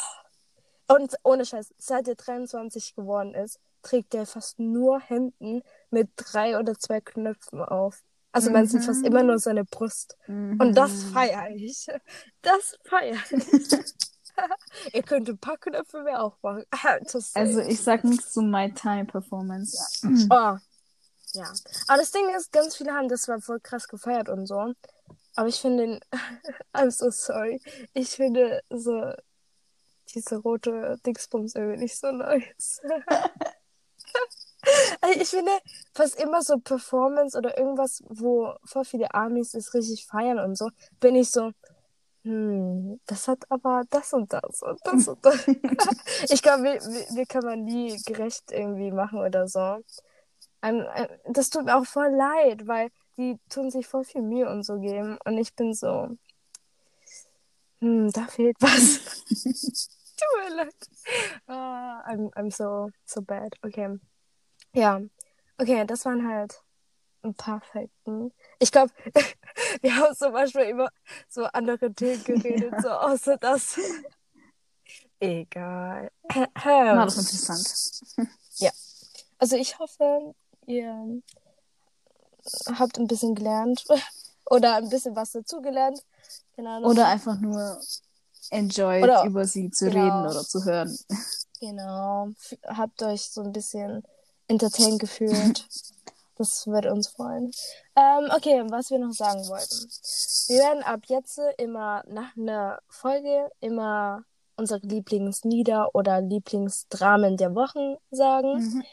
Und 0.88 1.16
ohne 1.22 1.44
Scheiß, 1.44 1.74
seit 1.78 2.08
er 2.08 2.14
23 2.14 2.94
geworden 2.94 3.34
ist, 3.34 3.60
trägt 3.82 4.14
er 4.14 4.26
fast 4.26 4.58
nur 4.58 5.00
Hemden 5.00 5.62
mit 5.90 6.10
drei 6.16 6.58
oder 6.58 6.78
zwei 6.78 7.00
Knöpfen 7.00 7.60
auf. 7.60 8.02
Also 8.36 8.50
man 8.50 8.66
sieht 8.66 8.84
fast 8.84 9.00
Mhm. 9.00 9.06
immer 9.06 9.22
nur 9.22 9.38
seine 9.38 9.64
Brust. 9.64 10.16
Und 10.28 10.74
das 10.74 11.04
feiere 11.04 11.48
ich. 11.54 11.86
Das 12.42 12.76
feiere 12.84 13.16
ich. 13.30 13.46
Ihr 14.92 15.02
könnt 15.02 15.28
ein 15.30 15.38
paar 15.38 15.56
Knöpfe 15.56 16.02
mehr 16.02 16.22
aufmachen. 16.22 16.64
Just 17.10 17.32
saying. 17.32 17.46
also 17.48 17.60
ich 17.60 17.80
sag 17.82 18.04
nichts 18.04 18.32
zu 18.34 18.42
My 18.42 18.70
Time 18.72 19.06
Performance. 19.06 19.78
Oh. 20.30 20.56
Ja. 21.32 21.52
Aber 21.88 21.98
das 21.98 22.10
Ding 22.10 22.28
ist, 22.36 22.52
ganz 22.52 22.76
viele 22.76 22.92
haben 22.92 23.08
das 23.08 23.22
zwar 23.22 23.40
voll 23.40 23.60
krass 23.60 23.88
gefeiert 23.88 24.28
und 24.28 24.46
so. 24.46 24.74
Aber 25.36 25.48
ich 25.48 25.56
finde, 25.60 25.86
den- 25.86 26.00
I'm 26.74 26.90
so 26.90 27.10
sorry. 27.10 27.60
Ich 27.94 28.10
finde 28.10 28.60
so 28.70 29.12
diese 30.14 30.36
rote 30.36 30.98
Dingsbums 31.04 31.54
irgendwie 31.54 31.78
nicht 31.78 31.98
so 31.98 32.10
nice. 32.12 32.80
Also 35.00 35.20
ich 35.20 35.28
finde 35.28 35.52
fast 35.94 36.18
immer 36.20 36.42
so 36.42 36.58
Performance 36.58 37.36
oder 37.38 37.56
irgendwas, 37.58 38.02
wo 38.08 38.54
voll 38.64 38.84
viele 38.84 39.14
Armies 39.14 39.54
es 39.54 39.74
richtig 39.74 40.06
feiern 40.06 40.38
und 40.38 40.56
so, 40.56 40.70
bin 41.00 41.14
ich 41.14 41.30
so, 41.30 41.52
hm, 42.24 43.00
das 43.06 43.28
hat 43.28 43.44
aber 43.50 43.84
das 43.90 44.12
und 44.12 44.32
das 44.32 44.62
und 44.62 44.80
das 44.84 45.08
und 45.08 45.24
das. 45.24 45.46
ich 46.30 46.42
glaube, 46.42 46.64
wir, 46.64 46.74
wir, 46.74 47.16
wir 47.16 47.26
kann 47.26 47.44
man 47.44 47.64
nie 47.64 47.96
gerecht 48.04 48.50
irgendwie 48.50 48.90
machen 48.90 49.20
oder 49.20 49.46
so. 49.46 49.78
Ähm, 50.62 50.84
äh, 50.94 51.08
das 51.28 51.50
tut 51.50 51.66
mir 51.66 51.76
auch 51.76 51.86
voll 51.86 52.10
leid, 52.10 52.66
weil 52.66 52.90
die 53.16 53.38
tun 53.48 53.70
sich 53.70 53.86
voll 53.86 54.04
viel 54.04 54.22
Mühe 54.22 54.50
und 54.50 54.64
so 54.64 54.80
geben. 54.80 55.18
Und 55.24 55.38
ich 55.38 55.54
bin 55.54 55.72
so, 55.74 56.08
hm, 57.80 58.10
da 58.12 58.26
fehlt 58.26 58.56
was. 58.60 59.24
tut 60.16 60.50
mir 60.50 60.56
leid. 60.56 60.74
Ah, 61.46 62.02
I'm, 62.08 62.30
I'm 62.34 62.50
so, 62.50 62.90
so 63.04 63.22
bad. 63.22 63.54
Okay. 63.64 63.98
Ja. 64.76 65.00
Okay, 65.58 65.86
das 65.86 66.04
waren 66.04 66.28
halt 66.28 66.62
einen 67.22 67.34
perfekten. 67.34 68.30
Ich 68.58 68.70
glaube, 68.70 68.92
wir 69.80 69.96
haben 69.96 70.14
zum 70.14 70.32
Beispiel 70.32 70.68
über 70.68 70.90
so 71.28 71.44
andere 71.44 71.92
Themen 71.92 72.22
geredet, 72.24 72.74
so 72.82 72.90
außer 72.90 73.38
das. 73.38 73.78
Egal. 75.18 76.10
War 76.28 77.04
das 77.06 77.16
interessant. 77.16 78.70
Also 79.38 79.56
ich 79.56 79.78
hoffe, 79.78 80.34
ihr 80.66 81.20
habt 82.78 82.98
ein 82.98 83.06
bisschen 83.06 83.34
gelernt 83.34 83.84
oder 84.50 84.76
ein 84.76 84.88
bisschen 84.88 85.16
was 85.16 85.32
dazugelernt. 85.32 86.04
Oder 86.56 87.08
einfach 87.08 87.38
nur 87.38 87.80
enjoyed, 88.50 89.04
Oder- 89.04 89.24
über 89.24 89.44
sie 89.44 89.70
zu 89.70 89.90
genau. 89.90 90.04
reden 90.04 90.30
oder 90.30 90.42
zu 90.42 90.64
hören. 90.64 90.98
Genau. 91.60 92.28
Habt 92.66 93.02
euch 93.02 93.30
so 93.30 93.42
ein 93.42 93.52
bisschen 93.52 94.02
entertained 94.48 94.98
gefühlt. 95.00 95.66
Das 96.38 96.66
würde 96.66 96.92
uns 96.92 97.08
freuen. 97.08 97.50
Ähm, 97.96 98.30
okay, 98.36 98.62
was 98.68 98.90
wir 98.90 98.98
noch 98.98 99.12
sagen 99.12 99.40
wollten. 99.48 99.88
Wir 100.48 100.58
werden 100.58 100.82
ab 100.82 101.00
jetzt 101.06 101.40
immer 101.56 102.02
nach 102.06 102.36
einer 102.36 102.78
Folge 102.88 103.50
immer 103.60 104.22
unsere 104.56 104.80
Lieblingslieder 104.80 105.94
oder 105.94 106.20
Lieblingsdramen 106.20 107.36
der 107.38 107.54
Wochen 107.54 107.96
sagen 108.10 108.58
Mhm. 108.58 108.84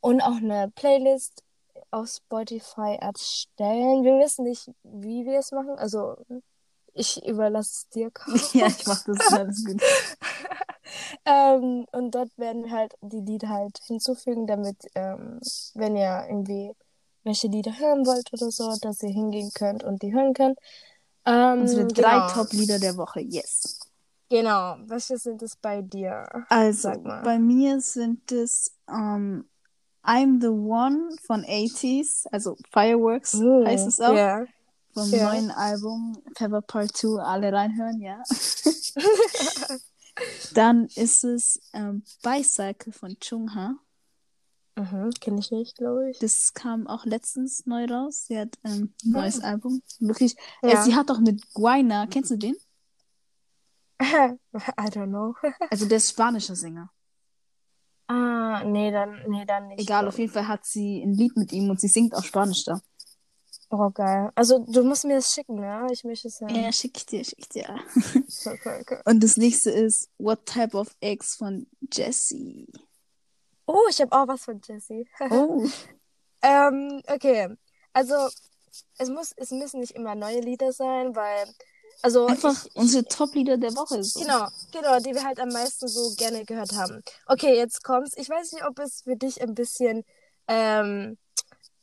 und 0.00 0.20
auch 0.20 0.36
eine 0.36 0.70
Playlist 0.74 1.42
auf 1.90 2.08
Spotify 2.08 2.96
erstellen. 3.00 4.04
Wir 4.04 4.18
wissen 4.18 4.44
nicht, 4.44 4.70
wie 4.82 5.24
wir 5.24 5.38
es 5.38 5.50
machen. 5.52 5.78
Also 5.78 6.16
ich 6.94 7.24
überlasse 7.26 7.70
es 7.70 7.88
dir. 7.88 8.10
Caro. 8.10 8.36
Ja, 8.52 8.66
ich 8.66 8.86
mach 8.86 9.02
das 9.04 9.32
alles 9.32 9.64
gut. 9.64 9.82
Ähm, 11.24 11.86
und 11.92 12.14
dort 12.14 12.30
werden 12.38 12.64
wir 12.64 12.70
halt 12.72 12.94
die 13.00 13.20
Lieder 13.20 13.48
halt 13.48 13.78
hinzufügen, 13.86 14.46
damit, 14.46 14.76
ähm, 14.94 15.40
wenn 15.74 15.96
ihr 15.96 16.26
irgendwie 16.28 16.72
welche 17.24 17.48
Lieder 17.48 17.78
hören 17.78 18.04
wollt 18.06 18.32
oder 18.32 18.50
so, 18.50 18.74
dass 18.80 19.02
ihr 19.02 19.10
hingehen 19.10 19.50
könnt 19.54 19.84
und 19.84 20.02
die 20.02 20.12
hören 20.12 20.34
könnt. 20.34 20.58
Ähm, 21.24 21.60
Unsere 21.60 21.86
drei 21.86 22.14
genau. 22.14 22.28
Top-Lieder 22.28 22.78
der 22.78 22.96
Woche, 22.96 23.20
yes. 23.20 23.78
Genau. 24.28 24.76
Welche 24.86 25.18
sind 25.18 25.42
es 25.42 25.56
bei 25.56 25.82
dir? 25.82 26.26
Also, 26.48 26.88
Sag 26.88 27.04
mal. 27.04 27.22
bei 27.22 27.38
mir 27.38 27.80
sind 27.80 28.32
es 28.32 28.72
ähm, 28.88 29.44
I'm 30.02 30.40
the 30.40 30.48
One 30.48 31.10
von 31.24 31.44
80s, 31.44 32.26
also 32.32 32.56
Fireworks 32.72 33.34
Uh, 33.34 33.64
heißt 33.64 33.86
es 33.86 34.00
auch, 34.00 34.14
Ja. 34.14 34.44
vom 34.94 35.08
ja. 35.10 35.32
neuen 35.32 35.50
Album 35.50 36.16
Feather 36.36 36.62
Part 36.62 36.96
2, 36.96 37.22
alle 37.22 37.52
reinhören, 37.52 38.00
ja. 38.00 38.20
Dann 40.54 40.86
ist 40.94 41.24
es 41.24 41.60
ähm, 41.72 42.04
Bicycle 42.22 42.92
von 42.92 43.18
Chungha. 43.18 43.76
Mhm, 44.76 45.10
kenne 45.20 45.40
ich 45.40 45.50
nicht, 45.50 45.76
glaube 45.76 46.10
ich. 46.10 46.18
Das 46.18 46.54
kam 46.54 46.86
auch 46.86 47.04
letztens 47.04 47.66
neu 47.66 47.84
raus. 47.84 48.26
Sie 48.26 48.38
hat 48.38 48.56
ähm, 48.64 48.94
ein 49.04 49.10
neues 49.10 49.40
Album. 49.40 49.82
Wirklich. 49.98 50.34
Ja. 50.62 50.80
Äh, 50.80 50.82
sie 50.82 50.94
hat 50.94 51.10
auch 51.10 51.18
mit 51.18 51.52
Guayna, 51.52 52.06
kennst 52.06 52.30
du 52.30 52.36
den? 52.36 52.56
I 54.02 54.36
don't 54.88 55.08
know. 55.08 55.34
Also 55.70 55.86
der 55.86 55.98
ist 55.98 56.10
spanischer 56.10 56.56
Sänger. 56.56 56.90
ah, 58.08 58.62
nee, 58.64 58.90
dann, 58.90 59.22
nee, 59.28 59.44
dann 59.44 59.68
nicht. 59.68 59.80
Egal, 59.80 60.08
auf 60.08 60.18
jeden 60.18 60.32
Fall 60.32 60.48
hat 60.48 60.64
sie 60.64 61.02
ein 61.02 61.12
Lied 61.12 61.36
mit 61.36 61.52
ihm 61.52 61.70
und 61.70 61.80
sie 61.80 61.88
singt 61.88 62.14
auch 62.14 62.24
Spanisch 62.24 62.64
da. 62.64 62.80
Oh, 63.74 63.88
geil. 63.88 64.30
Also, 64.34 64.58
du 64.58 64.84
musst 64.84 65.06
mir 65.06 65.14
das 65.16 65.32
schicken, 65.32 65.56
ja? 65.62 65.86
Ich 65.90 66.04
möchte 66.04 66.28
es 66.28 66.40
ja. 66.40 66.48
Ja, 66.48 66.70
schick 66.70 66.94
ich 66.94 67.06
dir, 67.06 67.24
schick 67.24 67.38
ich 67.38 67.48
dir. 67.48 67.74
Okay, 68.44 68.80
okay. 68.82 68.98
Und 69.06 69.22
das 69.24 69.38
nächste 69.38 69.70
ist 69.70 70.10
What 70.18 70.44
Type 70.44 70.76
of 70.76 70.94
Eggs 71.00 71.36
von 71.36 71.66
Jessie. 71.90 72.70
Oh, 73.64 73.80
ich 73.88 73.98
habe 74.02 74.12
auch 74.12 74.28
was 74.28 74.44
von 74.44 74.60
Jessie. 74.62 75.08
Oh. 75.30 75.66
Ähm, 76.42 77.00
okay. 77.06 77.48
Also, 77.94 78.14
es 78.98 79.08
muss, 79.08 79.32
es 79.36 79.52
müssen 79.52 79.80
nicht 79.80 79.92
immer 79.92 80.16
neue 80.16 80.40
Lieder 80.40 80.72
sein, 80.72 81.16
weil, 81.16 81.46
also, 82.02 82.26
Einfach 82.26 82.66
ich, 82.66 82.76
unsere 82.76 83.06
Top-Lieder 83.06 83.56
der 83.56 83.74
Woche. 83.74 84.04
So. 84.04 84.20
genau, 84.20 84.48
genau, 84.70 84.98
die 84.98 85.14
wir 85.14 85.24
halt 85.24 85.40
am 85.40 85.48
meisten 85.48 85.88
so 85.88 86.14
gerne 86.16 86.44
gehört 86.44 86.74
haben. 86.74 87.02
Okay, 87.26 87.56
jetzt 87.56 87.82
kommt's. 87.82 88.18
Ich 88.18 88.28
weiß 88.28 88.52
nicht, 88.52 88.66
ob 88.66 88.78
es 88.80 89.00
für 89.02 89.16
dich 89.16 89.40
ein 89.40 89.54
bisschen, 89.54 90.04
ähm, 90.46 91.16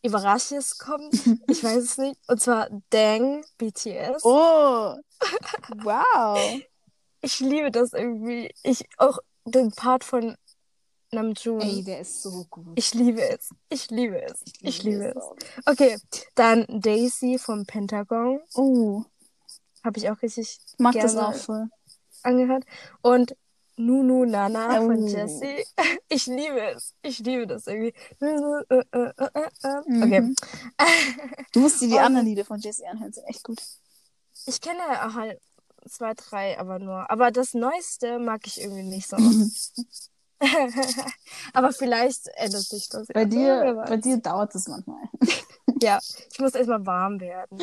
Überraschendes 0.03 0.77
kommt. 0.77 1.13
Ich 1.47 1.63
weiß 1.63 1.83
es 1.83 1.97
nicht. 1.97 2.19
Und 2.27 2.41
zwar 2.41 2.69
Dang 2.89 3.43
BTS. 3.57 4.23
Oh. 4.23 4.95
Wow. 5.83 6.61
Ich 7.21 7.39
liebe 7.41 7.71
das 7.71 7.91
irgendwie. 7.93 8.53
Ich 8.63 8.85
auch 8.97 9.19
den 9.45 9.71
Part 9.71 10.03
von 10.03 10.37
Namjoon. 11.11 11.61
Ey, 11.61 11.83
der 11.83 11.99
ist 12.01 12.21
so 12.21 12.45
gut. 12.49 12.67
Ich 12.75 12.93
liebe 12.93 13.21
es. 13.21 13.49
Ich 13.69 13.89
liebe 13.89 14.21
es. 14.21 14.43
Ich 14.61 14.83
liebe 14.83 15.07
es. 15.09 15.17
auch. 15.17 15.35
Okay, 15.65 15.97
dann 16.35 16.65
Daisy 16.69 17.37
vom 17.39 17.65
Pentagon. 17.65 18.39
Oh. 18.55 19.03
Habe 19.83 19.97
ich 19.99 20.09
auch 20.09 20.21
richtig 20.21 20.59
Ich 20.65 20.79
mag 20.79 20.93
das 20.93 21.15
auch 21.17 21.33
voll. 21.33 21.67
angehört. 22.23 22.63
Und 23.01 23.35
Nunu 23.79 24.25
Nana 24.25 24.75
von 24.75 25.03
Oh. 25.03 25.07
Jessie. 25.07 25.65
Ich 26.09 26.25
liebe 26.25 26.59
es. 26.71 26.93
Ich 27.01 27.19
liebe 27.19 27.47
das 27.47 27.67
irgendwie. 27.67 27.93
Äh, 28.19 28.75
äh, 28.75 28.83
äh. 28.91 29.81
Mhm. 29.87 30.03
Okay. 30.03 30.35
Du 31.53 31.59
musst 31.61 31.81
dir 31.81 31.87
die 31.87 31.99
anderen 32.05 32.25
Lieder 32.25 32.43
von 32.45 32.59
Jessie 32.59 32.85
anhören, 32.87 33.13
sind 33.13 33.25
echt 33.27 33.43
gut. 33.43 33.61
Ich 34.47 34.59
kenne 34.59 34.81
halt 35.13 35.39
zwei, 35.87 36.13
drei, 36.15 36.59
aber 36.59 36.79
nur. 36.79 37.09
Aber 37.09 37.31
das 37.31 37.53
Neueste 37.53 38.19
mag 38.19 38.45
ich 38.47 38.59
irgendwie 38.59 38.83
nicht 38.83 39.07
so. 39.07 39.17
aber 41.53 41.71
vielleicht 41.71 42.27
ändert 42.35 42.63
sich 42.63 42.89
das. 42.89 43.07
ja. 43.07 43.13
Bei 43.13 43.19
Wer 43.21 43.25
dir, 43.25 43.77
weiß. 43.77 43.89
bei 43.89 43.97
dir 43.97 44.17
dauert 44.17 44.55
es 44.55 44.67
manchmal. 44.67 45.03
Ja, 45.81 45.99
ich 46.31 46.39
muss 46.39 46.55
erstmal 46.55 46.85
warm 46.85 47.19
werden. 47.19 47.59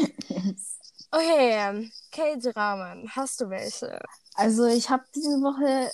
Okay, 1.11 1.91
K-Dramen. 2.13 3.11
Hast 3.15 3.41
du 3.41 3.51
welche? 3.51 4.01
Also 4.35 4.67
ich 4.67 4.89
habe 4.89 5.05
diese 5.15 5.41
Woche 5.43 5.91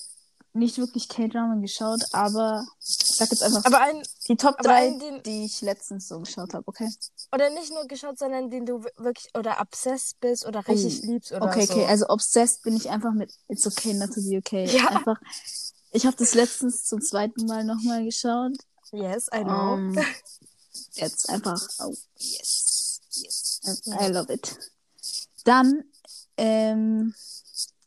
nicht 0.55 0.79
wirklich 0.79 1.09
K-Drama 1.09 1.61
geschaut, 1.61 2.01
aber 2.13 2.67
ich 2.81 2.97
sag 3.17 3.31
jetzt 3.31 3.43
einfach 3.43 3.65
Aber 3.65 3.81
ein, 3.81 4.03
die 4.29 4.37
Top 4.37 4.57
aber 4.59 4.69
3, 4.69 4.75
einen, 4.75 4.99
den- 4.99 5.23
die 5.23 5.45
ich 5.47 5.61
letztens 5.63 6.09
so 6.09 6.21
geschaut 6.21 6.53
habe, 6.55 6.67
okay? 6.67 6.89
oder 7.35 7.49
nicht 7.51 7.71
nur 7.73 7.87
geschaut, 7.87 8.19
sondern 8.19 8.51
den 8.51 8.67
du 8.67 8.85
wirklich 8.97 9.29
oder 9.35 9.61
obsessed 9.61 10.21
bist 10.21 10.45
oder 10.47 10.67
richtig 10.69 11.01
Oh, 11.03 11.07
liebst 11.13 11.33
oder 11.33 11.47
Okay, 11.47 11.65
so. 11.67 11.73
okay, 11.73 11.87
also 11.87 12.07
obsessed 12.09 12.63
bin 12.63 12.77
ich 12.77 12.91
einfach 12.91 13.13
mit 13.13 13.33
It's 13.49 13.67
okay 13.67 13.95
not 13.95 14.13
to 14.13 14.21
be 14.21 14.37
okay. 14.37 14.65
Ja. 14.67 14.89
Einfach, 14.89 15.19
ich 15.93 16.05
habe 16.07 16.17
das 16.17 16.35
letztens 16.35 16.85
zum 16.85 17.01
zweiten 17.01 17.47
Mal 17.47 17.65
nochmal 17.65 18.05
geschaut. 18.05 18.53
Yes, 18.93 19.29
I 19.35 19.43
know. 19.45 19.75
Um, 19.75 19.95
jetzt 20.93 21.31
einfach, 21.31 21.61
oh, 21.81 21.95
yes, 22.19 23.01
yes. 23.15 23.61
I 23.87 24.09
love 24.09 24.31
it. 24.33 24.55
Dann, 25.45 25.85
ähm, 26.37 27.15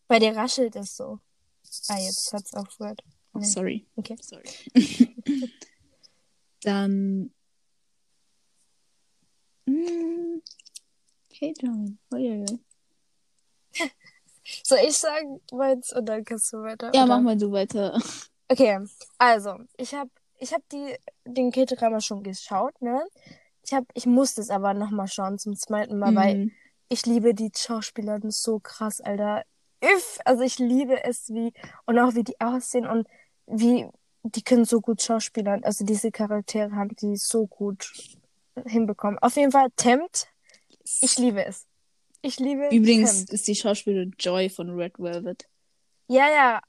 Bei 0.07 0.17
dir 0.19 0.35
raschelt 0.35 0.75
es 0.75 0.95
so. 0.97 1.19
Ah, 1.87 1.97
jetzt 1.99 2.31
hat's 2.33 2.53
aufgehört. 2.53 3.01
oh, 3.33 3.39
Nee. 3.39 3.45
sorry, 3.45 3.85
Okay. 3.95 4.15
sorry. 4.21 4.43
Dann, 6.61 7.31
mm, 9.65 10.41
K-Drama, 11.29 11.89
oh, 12.13 12.17
ja, 12.17 12.35
ja. 12.35 12.45
Soll 14.63 14.79
ich 14.87 14.97
sagen, 14.97 15.41
meins 15.51 15.91
und 15.93 16.05
dann 16.07 16.23
kannst 16.23 16.53
du 16.53 16.61
weiter? 16.61 16.91
Ja, 16.93 17.03
oder? 17.03 17.15
mach 17.15 17.21
mal 17.21 17.37
du 17.37 17.51
weiter. 17.51 17.99
Okay, 18.47 18.79
also, 19.17 19.57
ich 19.77 19.93
habe 19.93 20.09
ich 20.37 20.53
hab 20.53 20.67
die, 20.69 20.95
den 21.25 21.51
K-Drama 21.51 21.99
schon 21.99 22.21
geschaut, 22.23 22.79
ne? 22.81 23.03
Ich, 23.63 23.73
hab, 23.73 23.85
ich 23.95 24.05
musste 24.05 24.41
es 24.41 24.49
aber 24.51 24.73
nochmal 24.75 25.07
schauen 25.07 25.39
zum 25.39 25.55
zweiten 25.55 25.97
Mal, 25.97 26.13
weil 26.15 26.35
Mhm. 26.45 26.51
ich 26.89 27.05
liebe 27.07 27.33
die 27.33 27.51
Schauspieler 27.55 28.19
so 28.29 28.59
krass, 28.59 29.01
Alter. 29.01 29.43
If, 29.85 30.19
also 30.25 30.43
ich 30.43 30.59
liebe 30.59 31.03
es, 31.03 31.29
wie, 31.29 31.53
und 31.85 31.99
auch 31.99 32.15
wie 32.15 32.23
die 32.23 32.39
aussehen 32.39 32.87
und 32.87 33.07
wie, 33.45 33.87
die 34.23 34.43
können 34.43 34.65
so 34.65 34.81
gut 34.81 35.01
schauspielern. 35.01 35.63
Also 35.63 35.85
diese 35.85 36.11
Charaktere 36.11 36.71
haben 36.71 36.95
die 36.95 37.15
so 37.15 37.45
gut 37.47 37.91
hinbekommen. 38.65 39.19
Auf 39.19 39.35
jeden 39.35 39.51
Fall, 39.51 39.67
Tempt, 39.75 40.27
ich 41.01 41.17
liebe 41.17 41.45
es. 41.45 41.67
Ich 42.21 42.39
liebe 42.39 42.69
Übrigens 42.71 43.17
Tempt. 43.17 43.33
ist 43.33 43.47
die 43.47 43.55
Schauspielerin 43.55 44.15
Joy 44.17 44.49
von 44.49 44.71
Red 44.71 44.97
Velvet. 44.97 45.47
Ja, 46.07 46.27
ja. 46.29 46.61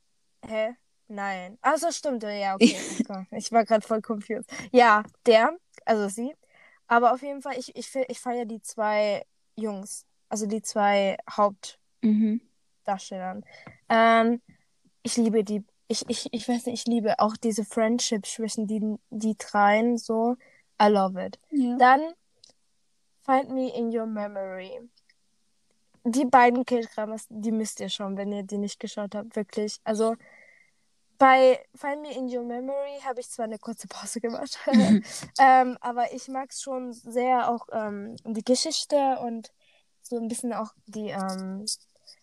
Hä? 0.47 0.75
Nein. 1.09 1.57
Also 1.63 1.91
stimmt, 1.93 2.23
ja, 2.23 2.55
okay. 2.55 2.77
Ich 3.31 3.53
war 3.53 3.65
gerade 3.65 3.87
voll 3.87 4.03
confused. 4.03 4.51
Ja, 4.73 5.05
der, 5.25 5.57
also 5.85 6.09
sie. 6.09 6.35
Aber 6.89 7.13
auf 7.13 7.23
jeden 7.23 7.43
Fall, 7.43 7.59
ich, 7.59 7.75
ich, 7.75 7.95
ich 7.95 8.21
feiere 8.21 8.45
die 8.45 8.61
zwei 8.61 9.25
Jungs. 9.57 10.05
Also 10.29 10.47
die 10.47 10.63
zwei 10.63 11.17
Hauptdarstellern. 11.31 11.81
Mhm. 12.03 12.41
Ähm, 13.89 14.41
ich 15.03 15.17
liebe 15.17 15.45
die, 15.45 15.65
ich, 15.89 16.05
ich, 16.09 16.29
ich 16.33 16.49
weiß 16.49 16.67
nicht, 16.67 16.87
ich 16.87 16.93
liebe 16.93 17.19
auch 17.19 17.37
diese 17.37 17.65
Friendship 17.65 18.27
zwischen 18.27 18.67
die, 18.67 18.97
die 19.11 19.37
dreien 19.37 19.99
so. 19.99 20.37
I 20.81 20.89
love 20.89 21.25
it. 21.25 21.39
Ja. 21.51 21.77
Dann 21.77 22.01
Find 23.27 23.51
Me 23.51 23.75
in 23.75 23.97
Your 23.97 24.07
Memory. 24.07 24.89
Die 26.05 26.25
beiden 26.25 26.65
K-Dramas, 26.65 27.27
die 27.29 27.51
müsst 27.51 27.81
ihr 27.81 27.89
schauen, 27.89 28.17
wenn 28.17 28.31
ihr 28.31 28.45
die 28.45 28.59
nicht 28.59 28.79
geschaut 28.79 29.17
habt, 29.17 29.35
wirklich. 29.35 29.81
Also, 29.83 30.15
bei 31.19 31.59
Find 31.75 32.03
Me 32.03 32.15
in 32.15 32.27
Your 32.27 32.45
Memory 32.45 33.01
habe 33.05 33.19
ich 33.21 33.29
zwar 33.29 33.47
eine 33.47 33.59
kurze 33.59 33.89
Pause 33.89 34.21
gemacht, 34.21 34.59
ähm, 35.39 35.77
aber 35.81 36.13
ich 36.13 36.29
mag 36.29 36.51
es 36.51 36.63
schon 36.63 36.93
sehr 36.93 37.51
auch 37.51 37.67
ähm, 37.73 38.15
die 38.25 38.45
Geschichte 38.45 39.19
und 39.21 39.53
so 40.03 40.17
ein 40.17 40.29
bisschen 40.29 40.53
auch 40.53 40.73
die. 40.87 41.09
Ähm... 41.09 41.65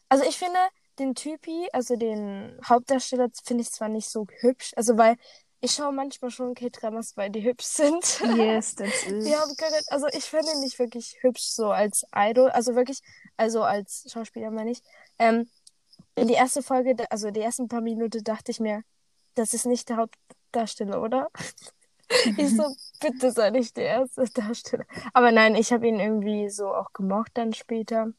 Also 0.09 0.25
ich 0.25 0.37
finde 0.37 0.59
den 0.99 1.15
Typi, 1.15 1.67
also 1.73 1.95
den 1.95 2.59
Hauptdarsteller, 2.67 3.29
finde 3.43 3.63
ich 3.63 3.71
zwar 3.71 3.89
nicht 3.89 4.09
so 4.09 4.27
hübsch, 4.41 4.73
also 4.75 4.97
weil 4.97 5.17
ich 5.59 5.71
schaue 5.71 5.93
manchmal 5.93 6.29
schon 6.29 6.55
K-Dramas, 6.55 7.15
weil 7.15 7.29
die 7.29 7.41
hübsch 7.41 7.65
sind. 7.65 8.21
Yes. 8.35 8.75
Die 8.75 9.33
haben 9.33 9.55
keine, 9.55 9.79
also 9.87 10.07
ich 10.07 10.25
finde 10.25 10.51
ihn 10.51 10.59
nicht 10.59 10.77
wirklich 10.77 11.17
hübsch 11.21 11.43
so 11.43 11.71
als 11.71 12.05
Idol, 12.13 12.49
also 12.49 12.75
wirklich, 12.75 12.99
also 13.37 13.63
als 13.63 14.05
Schauspieler 14.11 14.51
meine 14.51 14.71
ich. 14.71 14.81
Ähm, 15.19 15.49
in 16.15 16.27
die 16.27 16.33
erste 16.33 16.61
Folge, 16.61 16.95
also 17.09 17.31
die 17.31 17.39
ersten 17.39 17.69
paar 17.69 17.79
Minuten 17.79 18.23
dachte 18.25 18.51
ich 18.51 18.59
mir, 18.59 18.83
das 19.35 19.53
ist 19.53 19.65
nicht 19.65 19.87
der 19.87 19.97
Hauptdarsteller, 19.97 21.01
oder? 21.01 21.29
ich 22.37 22.55
so, 22.55 22.75
bitte 22.99 23.31
sei 23.31 23.49
nicht 23.49 23.77
der 23.77 23.85
erste 23.85 24.25
Darsteller. 24.25 24.85
Aber 25.13 25.31
nein, 25.31 25.55
ich 25.55 25.71
habe 25.71 25.87
ihn 25.87 25.99
irgendwie 25.99 26.49
so 26.49 26.73
auch 26.73 26.91
gemocht 26.91 27.31
dann 27.35 27.53
später. 27.53 28.09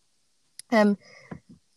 Ähm, 0.73 0.97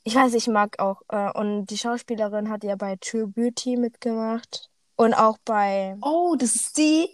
ich 0.07 0.15
weiß, 0.15 0.35
ich 0.35 0.47
mag 0.47 0.79
auch, 0.79 1.01
äh, 1.09 1.37
und 1.37 1.65
die 1.65 1.77
Schauspielerin 1.77 2.49
hat 2.49 2.63
ja 2.63 2.77
bei 2.77 2.95
True 2.95 3.27
Beauty 3.27 3.75
mitgemacht. 3.75 4.69
Und 4.95 5.13
auch 5.13 5.37
bei. 5.43 5.97
Oh, 6.01 6.33
das 6.39 6.55
ist 6.55 6.77
die? 6.77 7.09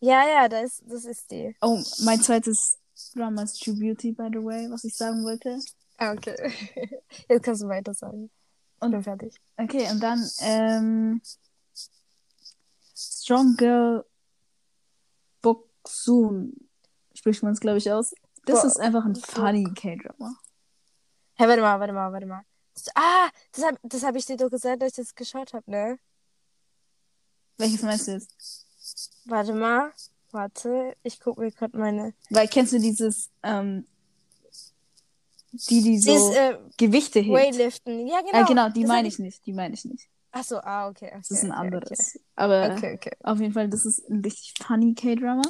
Ja, 0.00 0.26
ja, 0.26 0.48
das, 0.48 0.82
das 0.86 1.04
ist 1.04 1.30
die. 1.30 1.54
Oh, 1.60 1.78
mein 2.02 2.22
zweites 2.22 2.78
Drama 3.14 3.42
ist 3.42 3.62
True 3.62 3.76
Beauty, 3.76 4.12
by 4.12 4.28
the 4.32 4.42
way, 4.42 4.70
was 4.70 4.84
ich 4.84 4.96
sagen 4.96 5.22
wollte. 5.22 5.58
Ah, 5.98 6.12
okay. 6.12 6.34
Jetzt 7.28 7.42
kannst 7.42 7.60
du 7.60 7.68
weiter 7.68 7.92
sagen. 7.92 8.30
Und 8.80 8.90
bin 8.92 9.02
fertig. 9.02 9.34
Okay, 9.58 9.90
und 9.90 10.02
dann 10.02 10.26
ähm, 10.40 11.20
Strong 12.96 13.56
Girl 13.58 14.06
Boksoon 15.42 16.54
spricht 17.12 17.42
man 17.42 17.52
es, 17.52 17.60
glaube 17.60 17.76
ich, 17.76 17.92
aus. 17.92 18.14
Das 18.46 18.62
Bo 18.62 18.66
ist 18.66 18.80
einfach 18.80 19.04
ein 19.04 19.14
funny 19.14 19.64
K-Drama. 19.74 20.38
Hey, 21.40 21.48
warte 21.48 21.62
mal, 21.62 21.80
warte 21.80 21.94
mal, 21.94 22.12
warte 22.12 22.26
mal. 22.26 22.42
Ah, 22.94 23.30
das 23.52 23.64
habe 23.64 23.78
das 23.82 24.02
hab 24.04 24.14
ich 24.14 24.26
dir 24.26 24.36
doch 24.36 24.50
gesagt, 24.50 24.82
dass 24.82 24.90
ich 24.90 24.96
das 24.96 25.14
geschaut 25.14 25.54
habe, 25.54 25.70
ne? 25.70 25.98
Welches 27.56 27.80
meinst 27.80 28.08
du 28.08 28.12
jetzt? 28.12 28.66
Warte 29.24 29.54
mal. 29.54 29.90
Warte, 30.32 30.94
ich 31.02 31.18
gucke 31.18 31.40
mir 31.40 31.50
gerade 31.50 31.78
meine. 31.78 32.12
Weil 32.28 32.46
kennst 32.46 32.74
du 32.74 32.78
dieses, 32.78 33.30
ähm, 33.42 33.86
die, 35.52 35.80
die 35.80 35.98
so 35.98 36.12
Dieses, 36.12 36.36
äh, 36.36 36.58
Gewichte 36.76 37.20
hebt? 37.20 37.34
Weightliften. 37.34 38.06
Ja, 38.06 38.20
genau. 38.20 38.42
Äh, 38.42 38.44
genau, 38.44 38.68
die 38.68 38.82
Das 38.82 38.88
meine 38.88 39.08
ich 39.08 39.18
nicht. 39.18 39.46
Die 39.46 39.54
meine 39.54 39.72
ich 39.72 39.86
nicht. 39.86 40.10
Ach 40.32 40.44
so, 40.44 40.58
ah, 40.58 40.88
okay. 40.88 41.06
okay 41.06 41.16
Das 41.20 41.30
ist 41.30 41.44
ein 41.44 41.52
okay, 41.52 41.60
anderes. 41.60 42.20
Aber 42.36 42.74
Okay, 42.76 42.96
okay. 42.96 43.16
auf 43.22 43.40
jeden 43.40 43.54
Fall, 43.54 43.70
das 43.70 43.86
ist 43.86 44.06
ein 44.10 44.20
richtig 44.20 44.52
funny 44.62 44.92
K-Drama. 44.94 45.40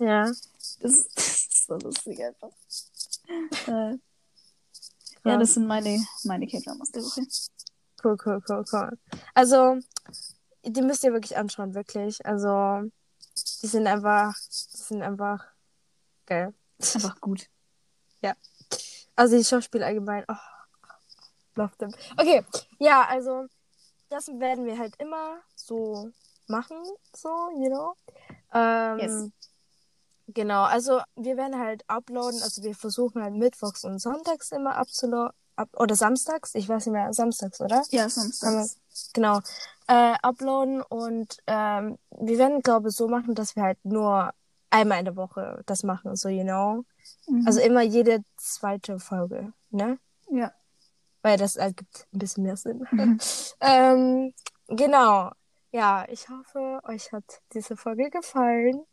Ja. 0.00 0.24
Das, 0.24 0.48
ist- 0.80 1.08
das 1.16 1.24
ist 1.26 1.66
so 1.68 1.76
lustig 1.76 2.20
einfach. 2.20 2.50
Ja, 5.24 5.36
das 5.36 5.54
sind 5.54 5.66
meine, 5.66 6.04
meine 6.24 6.46
K-Dramas 6.46 6.90
der 6.90 7.02
Woche. 7.02 7.22
Cool, 8.02 8.16
cool, 8.24 8.42
cool, 8.48 8.64
cool. 8.72 8.98
Also, 9.34 9.78
die 10.64 10.82
müsst 10.82 11.04
ihr 11.04 11.12
wirklich 11.12 11.36
anschauen, 11.36 11.74
wirklich. 11.74 12.24
Also, 12.24 12.90
die 13.62 13.66
sind 13.66 13.86
einfach, 13.86 14.34
die 14.48 14.76
sind 14.76 15.02
einfach 15.02 15.44
geil. 16.26 16.54
Einfach 16.94 17.20
gut. 17.20 17.46
Also 19.16 19.36
die 19.36 19.44
Schauspieler 19.44 19.86
allgemein. 19.86 20.24
Oh, 20.28 20.34
love 21.56 21.76
them. 21.76 21.92
Okay, 22.16 22.42
ja, 22.78 23.06
also 23.06 23.48
das 24.08 24.28
werden 24.28 24.64
wir 24.64 24.78
halt 24.78 24.96
immer 24.96 25.40
so 25.54 26.10
machen, 26.46 26.78
so, 27.14 27.28
you 27.58 27.68
know. 27.68 27.94
Ähm, 28.54 28.98
Yes. 28.98 29.30
Genau, 30.34 30.62
also 30.64 31.00
wir 31.16 31.36
werden 31.36 31.58
halt 31.58 31.84
uploaden, 31.88 32.42
also 32.42 32.62
wir 32.62 32.74
versuchen 32.74 33.22
halt 33.22 33.34
mittwochs 33.34 33.84
und 33.84 33.98
sonntags 33.98 34.52
immer 34.52 34.76
abzuladen. 34.76 35.34
Ab 35.56 35.68
oder 35.76 35.94
samstags, 35.94 36.54
ich 36.54 36.68
weiß 36.68 36.86
nicht 36.86 36.94
mehr, 36.94 37.12
samstags, 37.12 37.60
oder? 37.60 37.82
Ja, 37.90 38.08
sonst. 38.08 38.42
Genau. 39.12 39.40
Äh, 39.88 40.14
uploaden 40.22 40.80
und 40.80 41.36
ähm, 41.46 41.98
wir 42.18 42.38
werden, 42.38 42.62
glaube 42.62 42.88
ich, 42.88 42.94
so 42.94 43.08
machen, 43.08 43.34
dass 43.34 43.56
wir 43.56 43.64
halt 43.64 43.84
nur 43.84 44.32
einmal 44.70 45.00
in 45.00 45.04
der 45.04 45.16
Woche 45.16 45.62
das 45.66 45.82
machen, 45.82 46.16
so, 46.16 46.28
you 46.28 46.44
know. 46.44 46.84
Mhm. 47.26 47.46
Also 47.46 47.60
immer 47.60 47.82
jede 47.82 48.24
zweite 48.36 48.98
Folge, 48.98 49.52
ne? 49.70 49.98
ja. 50.30 50.52
Weil 51.22 51.36
das 51.36 51.56
ergibt 51.56 52.06
ein 52.14 52.18
bisschen 52.18 52.44
mehr 52.44 52.56
Sinn. 52.56 52.86
Mhm. 52.90 53.18
ähm, 53.60 54.32
genau. 54.68 55.30
Ja, 55.72 56.06
ich 56.08 56.28
hoffe, 56.28 56.80
euch 56.84 57.12
hat 57.12 57.42
diese 57.52 57.76
Folge 57.76 58.08
gefallen. 58.10 58.84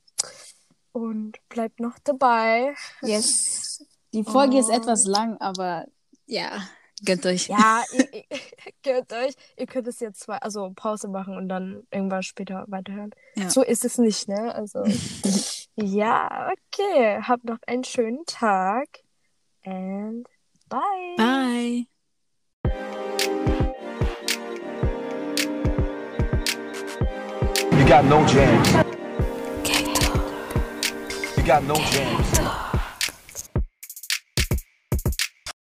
Und 0.97 1.37
bleibt 1.49 1.79
noch 1.79 1.99
dabei. 2.03 2.73
Yes. 3.03 3.85
Die 4.13 4.23
Folge 4.23 4.57
ist 4.57 4.69
Oh. 4.69 4.73
etwas 4.73 5.05
lang, 5.05 5.37
aber 5.37 5.85
ja, 6.25 6.67
gönnt 7.05 7.23
euch. 7.27 7.49
Ja, 7.49 7.83
ihr, 7.93 8.11
ihr, 8.11 8.23
gehört 8.81 9.13
euch. 9.13 9.35
Ihr 9.57 9.67
könnt 9.67 9.87
es 9.87 9.99
jetzt 9.99 10.21
zwei, 10.21 10.37
also 10.37 10.71
Pause 10.75 11.07
machen 11.07 11.37
und 11.37 11.49
dann 11.49 11.85
irgendwann 11.91 12.23
später 12.23 12.65
weiterhören. 12.67 13.11
Ja. 13.35 13.47
So 13.51 13.61
ist 13.61 13.85
es 13.85 13.99
nicht, 13.99 14.27
ne? 14.27 14.55
Also, 14.55 14.83
ja, 15.75 16.51
okay. 16.51 17.21
Habt 17.21 17.43
noch 17.45 17.59
einen 17.67 17.83
schönen 17.83 18.25
Tag. 18.25 18.87
And 19.63 20.27
bye. 20.67 21.15
Bye. 21.17 21.85
You 27.71 27.85
got 27.87 28.05
no 28.05 28.25
jams. 28.25 28.96
You 31.47 31.53
got 31.53 31.63
no 31.63 31.75
jams. 31.75 32.66